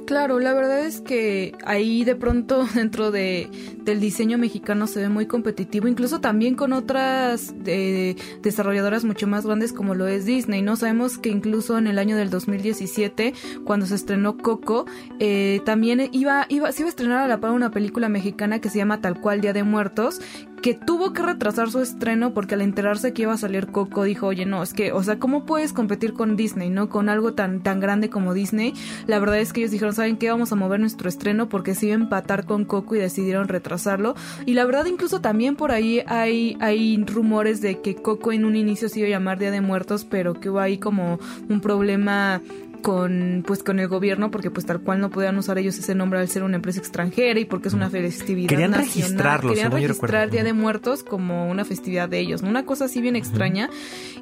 Claro, 0.07 0.41
la 0.41 0.53
verdad 0.53 0.81
es 0.81 1.01
que 1.01 1.55
ahí 1.65 2.05
de 2.05 2.17
pronto 2.17 2.67
dentro 2.75 3.11
de, 3.11 3.49
del 3.83 4.01
diseño 4.01 4.37
mexicano 4.37 4.87
se 4.87 5.01
ve 5.01 5.09
muy 5.09 5.27
competitivo, 5.27 5.89
incluso 5.89 6.21
también 6.21 6.55
con 6.55 6.73
otras 6.73 7.55
eh, 7.67 8.17
desarrolladoras 8.43 9.05
mucho 9.05 9.27
más 9.27 9.47
grandes 9.47 9.73
como 9.73 9.95
lo 9.95 10.07
es 10.09 10.27
Disney, 10.27 10.61
¿no? 10.61 10.77
Sabemos 10.77 11.19
que 11.19 11.29
incluso 11.29 11.79
en 11.79 11.87
el 11.87 11.99
año 11.99 12.17
del 12.17 12.31
2017, 12.31 13.33
cuando 13.65 13.87
se 13.87 13.95
estrenó 13.95 14.37
Coco, 14.37 14.87
eh, 15.21 15.61
también 15.65 16.09
iba, 16.13 16.47
iba, 16.49 16.73
se 16.73 16.83
iba 16.83 16.89
a 16.89 16.91
estrenar 16.91 17.19
a 17.19 17.29
la 17.29 17.41
par 17.41 17.53
una 17.53 17.71
película 17.71 18.09
mexicana 18.09 18.61
que 18.61 18.71
se 18.71 18.79
llama 18.79 19.01
Tal 19.01 19.21
cual 19.21 19.41
Día 19.41 19.53
de 19.53 19.63
Muertos, 19.63 20.21
que 20.63 20.75
tuvo 20.75 21.13
que 21.13 21.23
retrasar 21.23 21.71
su 21.71 21.81
estreno 21.81 22.33
porque 22.33 22.55
al 22.55 22.63
enterarse 22.63 23.13
que 23.13 23.23
iba 23.23 23.33
a 23.33 23.37
salir 23.37 23.67
Coco 23.67 24.05
dijo, 24.05 24.29
oye, 24.29 24.47
no, 24.47 24.63
es 24.63 24.73
que, 24.73 24.93
o 24.93 25.03
sea, 25.03 25.19
¿cómo 25.19 25.45
puedes 25.45 25.73
competir 25.73 26.15
con 26.15 26.37
Disney, 26.37 26.71
no? 26.71 26.89
Con 26.89 27.09
algo 27.09 27.35
tan, 27.35 27.63
tan 27.63 27.81
grande 27.81 28.09
como 28.09 28.33
Disney. 28.33 28.73
La 29.07 29.19
verdad 29.19 29.41
es 29.41 29.53
que 29.53 29.61
ellos 29.61 29.73
dijeron, 29.73 29.93
¿saben 29.93 30.17
qué? 30.17 30.31
Vamos 30.31 30.53
a 30.53 30.57
mover 30.57 30.79
nuestro 30.79 31.09
estreno 31.09 31.49
porque 31.49 31.75
se 31.75 31.87
iba 31.87 31.97
a 31.97 32.01
empatar 32.01 32.47
con 32.47 32.65
Coco 32.65 32.95
y 32.95 33.01
decidieron 33.01 33.49
retrasarlo. 33.49 34.15
Y 34.47 34.55
la 34.55 34.65
verdad 34.65 34.87
incluso 34.87 35.21
también 35.21 35.57
por 35.57 35.73
ahí 35.73 36.03
hay, 36.07 36.57
hay 36.61 37.03
rumores 37.05 37.61
de 37.61 37.81
que 37.81 37.97
Coco 37.97 38.31
en 38.31 38.45
un 38.45 38.55
inicio 38.55 38.89
se 38.89 39.01
iba 39.01 39.09
a 39.09 39.11
llamar 39.11 39.41
Día 39.41 39.51
de 39.51 39.61
Muertos, 39.61 40.07
pero 40.09 40.35
que 40.35 40.49
hubo 40.49 40.61
ahí 40.61 40.79
como 40.79 41.19
un 41.49 41.61
problema 41.61 42.41
con 42.83 43.43
pues 43.47 43.63
con 43.63 43.79
el 43.79 43.89
gobierno 43.89 44.31
porque 44.31 44.51
pues 44.51 44.67
tal 44.67 44.81
cual 44.81 45.01
no 45.01 45.11
podían 45.11 45.37
usar 45.39 45.59
ellos 45.59 45.79
ese 45.79 45.95
nombre 45.95 46.19
al 46.19 46.29
ser 46.29 46.43
una 46.43 46.57
empresa 46.57 46.81
extranjera 46.81 47.41
y 47.41 47.45
porque 47.45 47.69
es 47.69 47.75
una 47.75 47.89
festividad 47.89 48.49
Querían 48.49 48.73
nacional. 48.73 48.87
registrarlo, 49.11 49.51
Querían 49.51 49.67
según 49.71 49.81
yo 49.81 49.89
registrar 49.89 50.11
recuerdo. 50.11 50.33
Día 50.33 50.45
de 50.45 50.53
Muertos 50.53 51.05
como 51.05 51.49
una 51.51 51.65
festividad 51.65 52.09
de 52.09 52.19
ellos, 52.19 52.43
¿no? 52.43 52.51
Una 52.51 52.65
cosa 52.67 52.85
así 52.87 53.01
bien 53.01 53.17
extraña. 53.17 53.71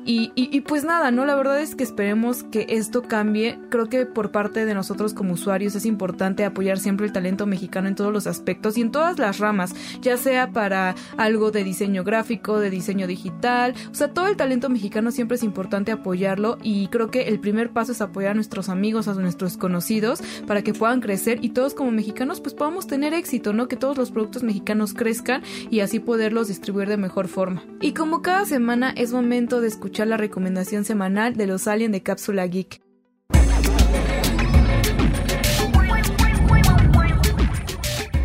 Y, 0.05 0.33
y, 0.35 0.49
y 0.57 0.61
pues 0.63 0.85
nada, 0.85 1.11
¿no? 1.11 1.27
La 1.27 1.35
verdad 1.35 1.61
es 1.61 1.75
que 1.75 1.85
esperemos 1.85 2.43
que 2.45 2.67
esto 2.69 3.03
cambie. 3.03 3.59
Creo 3.71 3.89
que 3.89 4.07
por 4.07 4.31
parte 4.31 4.67
de 4.67 4.75
nosotros 4.75 5.15
como 5.15 5.35
usuarios 5.35 5.75
es 5.75 5.87
importante 5.87 6.45
apoyar 6.45 6.79
siempre 6.79 7.07
el 7.07 7.13
talento 7.13 7.47
mexicano 7.47 7.89
en 7.89 7.95
todos 7.95 8.13
los 8.13 8.27
aspectos 8.27 8.77
y 8.79 8.83
en 8.83 8.91
todas 8.91 9.19
las 9.19 9.39
ramas, 9.39 9.75
ya 10.01 10.17
sea 10.17 10.51
para 10.53 10.95
algo 11.17 11.51
de 11.51 11.65
diseño 11.65 12.05
gráfico, 12.05 12.59
de 12.59 12.71
diseño 12.71 13.07
digital, 13.07 13.75
o 13.91 13.95
sea, 13.95 14.09
todo 14.13 14.27
el 14.29 14.37
talento 14.37 14.69
mexicano 14.69 15.11
siempre 15.11 15.37
es 15.37 15.43
importante 15.43 15.93
apoyarlo 15.93 16.59
y 16.63 16.89
creo 16.89 17.11
que 17.11 17.23
el 17.29 17.39
primer 17.41 17.71
paso 17.71 17.93
es 17.93 18.01
apoyar 18.01 18.33
a 18.33 18.35
nuestro 18.35 18.50
nuestros 18.51 18.69
amigos, 18.69 19.07
a 19.07 19.15
nuestros 19.15 19.57
conocidos, 19.57 20.21
para 20.45 20.63
que 20.63 20.75
puedan 20.75 21.01
crecer 21.01 21.39
y 21.41 21.51
todos 21.51 21.73
como 21.73 21.93
mexicanos 21.93 22.41
pues 22.41 22.53
podamos 22.53 22.89
tener 22.89 23.15
éxito, 23.15 23.53
¿no? 23.53 23.69
Que 23.69 23.77
todos 23.77 23.97
los 23.97 24.11
productos 24.11 24.43
mexicanos 24.43 24.93
crezcan 24.93 25.43
y 25.71 25.81
así 25.81 26.01
poderlos 26.01 26.49
distribuir 26.49 26.89
de 26.89 26.97
mejor 26.97 27.29
forma. 27.29 27.63
Y 27.81 27.93
como 27.93 28.23
cada 28.23 28.45
semana 28.47 28.91
es 28.91 29.13
momento 29.13 29.61
de 29.61 29.69
escuchar 29.69 30.09
la 30.09 30.17
recomendación 30.17 30.85
semanal 30.85 31.37
de 31.37 31.47
los 31.47 31.69
Alien 31.69 31.93
de 31.93 32.03
Cápsula 32.03 32.45
Geek. 32.49 32.81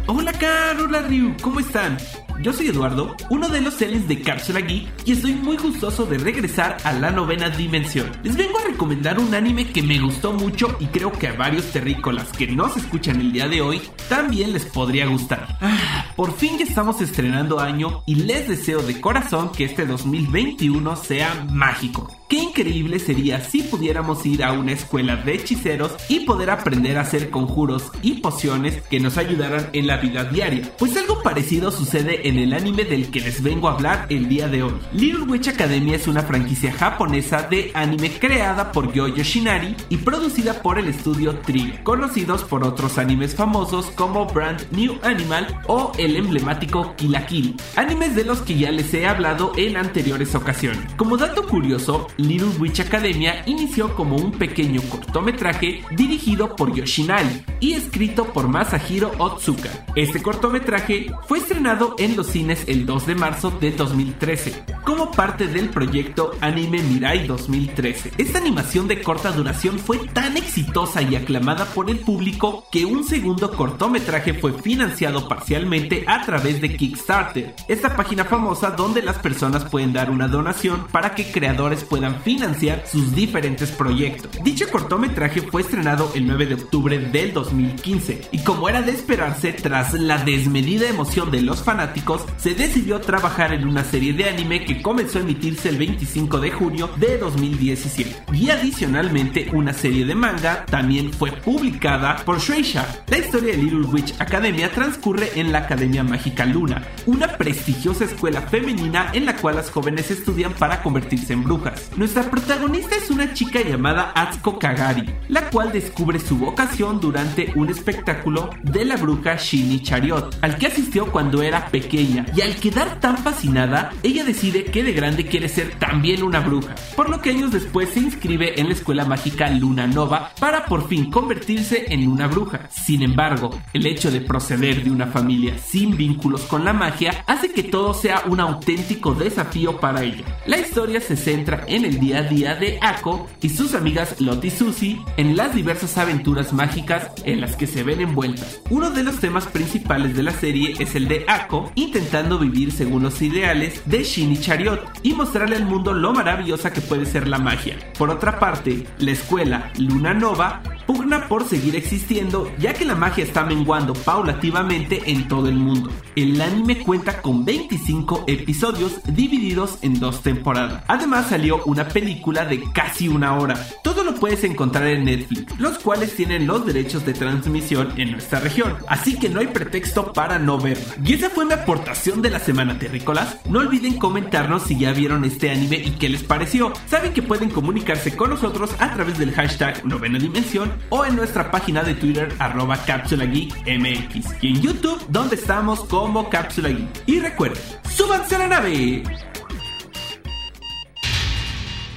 Hola 0.08 0.34
Car, 0.34 0.82
hola 0.82 1.02
Ryu, 1.04 1.36
¿cómo 1.40 1.60
están? 1.60 1.98
Yo 2.42 2.54
soy 2.54 2.68
Eduardo, 2.68 3.16
uno 3.30 3.48
de 3.50 3.62
los 3.62 3.82
aliens 3.82 4.08
de 4.08 4.22
Cápsula 4.22 4.60
Geek 4.60 4.88
y 5.06 5.14
estoy 5.14 5.34
muy 5.34 5.58
gustoso 5.58 6.06
de 6.06 6.18
regresar 6.18 6.78
a 6.84 6.92
la 6.94 7.10
novena 7.10 7.50
dimensión. 7.50 8.12
Les 8.24 8.36
vengo 8.36 8.60
a 8.60 8.68
recomendar 8.68 9.20
un 9.20 9.34
anime 9.34 9.72
que 9.72 9.82
me 9.82 10.00
gustó 10.00 10.34
mucho 10.34 10.76
y 10.80 10.88
creo 10.88 11.12
que 11.12 11.28
a 11.28 11.34
varios 11.34 11.72
terrícolas 11.72 12.28
que 12.38 12.48
no 12.48 12.70
se 12.70 12.80
escuchan 12.80 13.22
el 13.22 13.32
día 13.32 13.48
de 13.48 13.62
hoy 13.62 13.82
también 14.10 14.54
les 14.54 14.66
podría 14.66 15.08
gustar. 15.08 15.58
Ah, 15.62 16.06
por 16.16 16.36
fin 16.36 16.58
ya 16.58 16.66
estamos 16.66 17.02
estrenando 17.02 17.60
año 17.60 18.04
y 18.06 18.16
les 18.16 18.48
deseo 18.48 18.82
de 18.82 19.00
corazón 19.00 19.52
que 19.52 19.66
este 19.66 19.86
2021 19.86 20.96
sea 20.98 21.48
mágico. 21.50 22.12
Qué 22.28 22.38
increíble 22.38 22.98
sería 22.98 23.40
si 23.40 23.62
pudiéramos 23.62 24.26
ir 24.26 24.44
a 24.44 24.52
una 24.52 24.72
escuela 24.72 25.16
de 25.16 25.36
hechiceros 25.36 25.92
y 26.10 26.22
poder 26.22 26.50
aprender 26.50 26.98
a 26.98 27.02
hacer 27.02 27.30
conjuros 27.30 27.92
y 28.02 28.16
pociones 28.16 28.82
que 28.90 29.00
nos 29.00 29.18
ayudaran 29.18 29.70
en 29.74 29.86
la 29.86 29.98
vida 29.98 30.24
diaria. 30.24 30.72
Pues 30.80 30.98
algo 30.98 31.22
parecido 31.22 31.70
sucede 31.72 32.25
en 32.26 32.40
el 32.40 32.54
anime 32.54 32.86
del 32.86 33.12
que 33.12 33.22
les 33.22 33.44
vengo 33.44 33.70
a 33.70 33.74
hablar 33.74 34.08
el 34.10 34.28
día 34.28 34.48
de 34.48 34.64
hoy. 34.64 34.74
Little 34.94 35.26
Witch 35.26 35.48
Academia 35.48 35.96
es 35.96 36.08
una 36.08 36.24
franquicia 36.24 36.74
japonesa 36.74 37.44
de 37.44 37.70
anime 37.76 38.10
creada 38.18 38.72
por 38.72 38.92
Gyo 38.92 39.08
Yoshinari 39.08 39.76
y 39.90 39.98
producida 39.98 40.64
por 40.64 40.80
el 40.80 40.88
estudio 40.88 41.38
Trigger, 41.42 41.84
conocidos 41.84 42.44
por 42.44 42.64
otros 42.64 42.98
animes 42.98 43.36
famosos 43.36 43.92
como 43.92 44.26
Brand 44.26 44.60
New 44.72 44.98
Animal 45.04 45.62
o 45.68 45.92
el 46.00 46.16
emblemático 46.16 46.96
Kill 46.96 47.12
la 47.12 47.28
Kill, 47.28 47.56
animes 47.76 48.16
de 48.16 48.26
los 48.26 48.42
que 48.42 48.58
ya 48.58 48.72
les 48.72 48.92
he 48.96 49.06
hablado 49.06 49.52
en 49.56 49.78
anteriores 49.78 50.34
ocasiones. 50.34 50.94
Como 50.98 51.18
dato 51.18 51.48
curioso, 51.48 52.08
Little 52.18 52.58
Witch 52.60 52.80
Academia 52.80 53.44
inició 53.46 53.94
como 53.94 54.16
un 54.16 54.32
pequeño 54.32 54.82
cortometraje 54.90 55.84
dirigido 55.92 56.56
por 56.56 56.74
Yoshinari 56.74 57.44
y 57.60 57.74
escrito 57.74 58.26
por 58.34 58.48
Masahiro 58.48 59.12
Otsuka. 59.20 59.86
Este 59.96 60.24
cortometraje 60.24 61.12
fue 61.28 61.38
estrenado 61.38 61.96
en 62.00 62.15
los 62.16 62.28
cines 62.28 62.64
el 62.68 62.86
2 62.86 63.08
de 63.08 63.16
marzo 63.16 63.52
de 63.52 63.72
2013 63.72 64.76
como 64.86 65.12
parte 65.12 65.48
del 65.48 65.70
proyecto 65.70 66.32
Anime 66.42 66.82
Mirai 66.82 67.26
2013. 67.26 68.14
Esta 68.18 68.38
animación 68.38 68.88
de 68.88 69.02
corta 69.02 69.32
duración 69.32 69.80
fue 69.80 69.98
tan 69.98 70.38
exitosa 70.38 71.02
y 71.02 71.16
aclamada 71.16 71.66
por 71.66 71.90
el 71.90 72.00
público 72.00 72.66
que 72.72 72.86
un 72.86 73.04
segundo 73.04 73.52
cortometraje 73.52 74.36
fue 74.36 74.54
financiado 74.54 75.28
parcialmente 75.28 76.06
a 76.08 76.24
través 76.24 76.62
de 76.62 76.78
Kickstarter, 76.78 77.56
esta 77.68 77.96
página 77.96 78.26
famosa 78.26 78.72
donde 78.72 79.02
las 79.02 79.18
personas 79.18 79.66
pueden 79.66 79.92
dar 79.92 80.12
una 80.12 80.28
donación 80.28 80.86
para 80.92 81.16
que 81.16 81.32
creadores 81.32 81.84
puedan 81.84 82.22
financiar 82.22 82.84
sus 82.86 83.16
diferentes 83.16 83.72
proyectos. 83.72 84.32
Dicho 84.44 84.70
cortometraje 84.72 85.42
fue 85.42 85.62
estrenado 85.62 86.12
el 86.14 86.28
9 86.28 86.46
de 86.46 86.56
octubre 86.56 87.00
del 87.00 87.34
2015 87.34 88.30
y 88.32 88.44
como 88.44 88.70
era 88.70 88.84
de 88.84 88.92
esperarse, 88.92 89.52
tras 89.52 89.94
la 89.94 90.20
desmedida 90.20 90.88
emoción 90.88 91.32
de 91.32 91.42
los 91.42 91.64
fanáticos, 91.64 92.05
se 92.38 92.54
decidió 92.54 93.02
trabajar 93.02 93.52
en 93.52 93.68
una 93.68 93.84
serie 93.84 94.14
de 94.14 94.30
anime 94.30 94.64
que 94.64 94.82
comenzó 94.82 95.18
a 95.18 95.22
emitirse 95.22 95.70
el 95.70 95.78
25 95.78 96.40
de 96.40 96.52
junio 96.52 96.90
de 96.98 97.18
2017. 97.18 98.16
Y 98.34 98.52
adicionalmente 98.52 99.50
una 99.54 99.74
serie 99.74 100.06
de 100.06 100.14
manga 100.14 100.66
también 100.68 101.12
fue 101.12 101.32
publicada 101.32 102.18
por 102.18 102.40
Shueisha. 102.40 102.86
La 103.08 103.18
historia 103.18 103.54
de 103.54 103.64
Little 103.64 103.88
Witch 103.88 104.14
Academia 104.20 104.72
transcurre 104.72 105.32
en 105.36 105.52
la 105.52 105.60
Academia 105.60 106.04
Mágica 106.04 106.46
Luna, 106.46 106.84
una 107.08 107.38
prestigiosa 107.38 108.06
escuela 108.06 108.42
femenina 108.42 109.10
en 109.14 109.26
la 109.26 109.36
cual 109.38 109.56
las 109.56 109.72
jóvenes 109.72 110.12
estudian 110.12 110.54
para 110.54 110.84
convertirse 110.84 111.34
en 111.34 111.44
brujas. 111.44 111.90
Nuestra 111.98 112.30
protagonista 112.30 112.96
es 112.96 113.10
una 113.10 113.34
chica 113.34 113.62
llamada 113.62 114.12
Atsuko 114.14 114.60
Kagari, 114.60 115.10
la 115.30 115.50
cual 115.50 115.72
descubre 115.72 116.20
su 116.20 116.38
vocación 116.38 117.00
durante 117.00 117.52
un 117.56 117.70
espectáculo 117.70 118.52
de 118.62 118.86
la 118.86 118.96
bruja 118.96 119.38
Shini 119.38 119.82
Chariot, 119.82 120.38
al 120.42 120.58
que 120.58 120.68
asistió 120.68 121.12
cuando 121.12 121.42
era 121.42 121.68
pequeña, 121.68 121.95
y 122.02 122.42
al 122.42 122.56
quedar 122.56 123.00
tan 123.00 123.18
fascinada, 123.18 123.92
ella 124.04 124.26
decide 124.26 124.66
que 124.66 124.84
de 124.84 124.92
grande 124.92 125.26
quiere 125.26 125.48
ser 125.48 125.80
también 125.80 126.24
una 126.24 126.42
bruja, 126.42 126.76
por 126.96 127.10
lo 127.10 127.22
que 127.22 127.30
años 127.30 127.52
después 127.52 127.90
se 127.90 128.00
inscribe 128.00 128.60
en 128.60 128.68
la 128.68 128.74
escuela 128.74 129.06
mágica 129.06 129.50
Luna 129.50 129.88
Nova 129.88 130.32
para 130.40 130.66
por 130.66 130.88
fin 130.88 131.10
convertirse 131.10 131.86
en 131.94 132.08
una 132.08 132.28
bruja. 132.28 132.70
Sin 132.70 133.02
embargo, 133.02 133.50
el 133.74 133.86
hecho 133.86 134.12
de 134.12 134.22
proceder 134.22 134.84
de 134.84 134.92
una 134.92 135.08
familia 135.08 135.58
sin 135.58 135.96
vínculos 135.96 136.42
con 136.42 136.66
la 136.66 136.74
magia 136.74 137.24
hace 137.28 137.52
que 137.52 137.64
todo 137.64 137.94
sea 137.94 138.24
un 138.26 138.40
auténtico 138.40 139.14
desafío 139.14 139.80
para 139.80 140.04
ella. 140.04 140.26
La 140.46 140.58
historia 140.58 141.00
se 141.00 141.16
centra 141.16 141.64
en 141.68 141.86
el 141.86 142.00
día 142.00 142.20
a 142.20 142.24
día 142.24 142.56
de 142.56 142.78
Ako 142.82 143.28
y 143.42 143.50
sus 143.50 143.74
amigas 143.74 144.20
Lottie 144.20 144.50
y 144.50 144.52
Susie 144.52 145.02
en 145.18 145.38
las 145.38 145.56
diversas 145.56 145.98
aventuras 145.98 146.52
mágicas 146.52 147.12
en 147.24 147.42
las 147.42 147.56
que 147.56 147.68
se 147.68 147.84
ven 147.84 148.02
envueltas. 148.02 148.62
Uno 148.70 148.92
de 148.92 149.04
los 149.04 149.20
temas 149.20 149.46
principales 149.48 150.16
de 150.16 150.24
la 150.24 150.32
serie 150.32 150.76
es 150.80 150.96
el 150.96 151.08
de 151.08 151.26
Ako 151.28 151.72
intentando 151.86 152.40
vivir 152.40 152.72
según 152.72 153.04
los 153.04 153.22
ideales 153.22 153.82
de 153.86 154.04
Shini 154.04 154.40
Chariot 154.40 154.82
y 155.04 155.14
mostrarle 155.14 155.56
al 155.56 155.66
mundo 155.66 155.94
lo 155.94 156.14
maravillosa 156.14 156.74
que 156.74 156.82
puede 156.82 157.06
ser 157.06 157.28
la 157.28 157.40
magia. 157.40 157.78
Por 157.98 158.10
otra 158.10 158.40
parte, 158.40 158.86
la 159.00 159.12
escuela 159.12 159.72
Luna 159.78 160.14
Nova 160.14 160.62
pugna 160.86 161.28
por 161.28 161.48
seguir 161.48 161.76
existiendo 161.76 162.52
ya 162.58 162.74
que 162.74 162.86
la 162.86 162.96
magia 162.96 163.24
está 163.24 163.44
menguando 163.44 163.94
paulativamente 163.94 165.02
en 165.06 165.28
todo 165.28 165.50
el 165.50 165.56
mundo. 165.56 165.92
El 166.16 166.40
anime 166.42 166.80
cuenta 166.80 167.22
con 167.22 167.46
25 167.46 168.26
episodios 168.28 169.02
divididos 169.06 169.80
en 169.82 170.00
dos 170.00 170.22
temporadas. 170.22 170.84
Además 170.88 171.28
salió 171.28 171.64
una 171.66 171.88
película 171.88 172.46
de 172.46 172.64
casi 172.72 173.08
una 173.08 173.38
hora. 173.38 173.60
Todo 173.84 174.04
lo 174.04 174.16
puedes 174.16 174.44
encontrar 174.44 174.88
en 174.88 175.06
Netflix, 175.06 175.60
los 175.60 175.78
cuales 175.80 176.16
tienen 176.16 176.48
los 176.48 176.66
derechos 176.66 177.06
de 177.06 177.14
transmisión 177.14 177.94
en 177.98 178.12
nuestra 178.12 178.40
región. 178.40 178.76
Así 178.88 179.18
que 179.18 179.30
no 179.30 179.40
hay 179.40 179.48
pretexto 179.48 180.14
para 180.14 180.40
no 180.40 180.58
verla. 180.60 180.96
Y 181.04 181.14
esa 181.14 181.30
fue 181.30 181.46
mi 181.46 181.54
aportación 181.54 182.22
de 182.22 182.30
la 182.30 182.40
semana 182.40 182.80
terrícolas. 182.80 183.40
No 183.50 183.60
olviden 183.60 183.98
comentarnos 183.98 184.64
si 184.64 184.78
ya 184.78 184.94
vieron 184.94 185.26
este 185.26 185.52
anime 185.52 185.78
y 185.78 185.92
qué 185.92 186.10
les 186.10 186.24
pareció. 186.24 186.74
Saben 186.88 187.14
que 187.14 187.22
pueden 187.22 187.50
comunicarse 187.50 188.16
con 188.16 188.30
nosotros 188.30 188.72
a 188.80 188.94
través 188.94 189.18
del 189.18 189.34
hashtag 189.34 189.86
novena 189.86 190.20
dimensión 190.20 190.75
o 190.90 191.06
en 191.06 191.16
nuestra 191.16 191.50
página 191.52 191.84
de 191.84 191.96
Twitter 191.96 192.34
arroba 192.40 192.78
Cápsula 192.86 193.26
Geek 193.26 193.54
MX 193.66 194.44
y 194.44 194.50
en 194.50 194.62
YouTube 194.62 195.04
donde 195.10 195.36
estamos 195.36 195.84
como 195.86 196.30
Cápsula 196.30 196.70
Geek. 196.70 197.04
Y 197.06 197.20
recuerden, 197.20 197.62
súbanse 197.90 198.36
a 198.36 198.40
la 198.40 198.48
nave. 198.48 199.04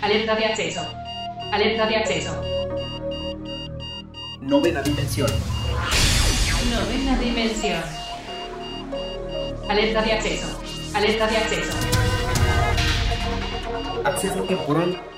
Alerta 0.03 0.35
de 0.37 0.45
acceso. 0.45 0.81
Alerta 1.53 1.87
de 1.87 1.97
acceso. 1.97 2.43
Novena 4.41 4.81
dimensión. 4.83 5.31
Novena 6.71 7.19
dimensión. 7.19 7.83
Alerta 9.69 10.03
de 10.03 10.13
acceso. 10.13 10.61
Alerta 10.95 11.27
de 11.27 11.37
acceso. 11.37 11.77
Acceso 14.05 14.43
temporal. 14.45 15.18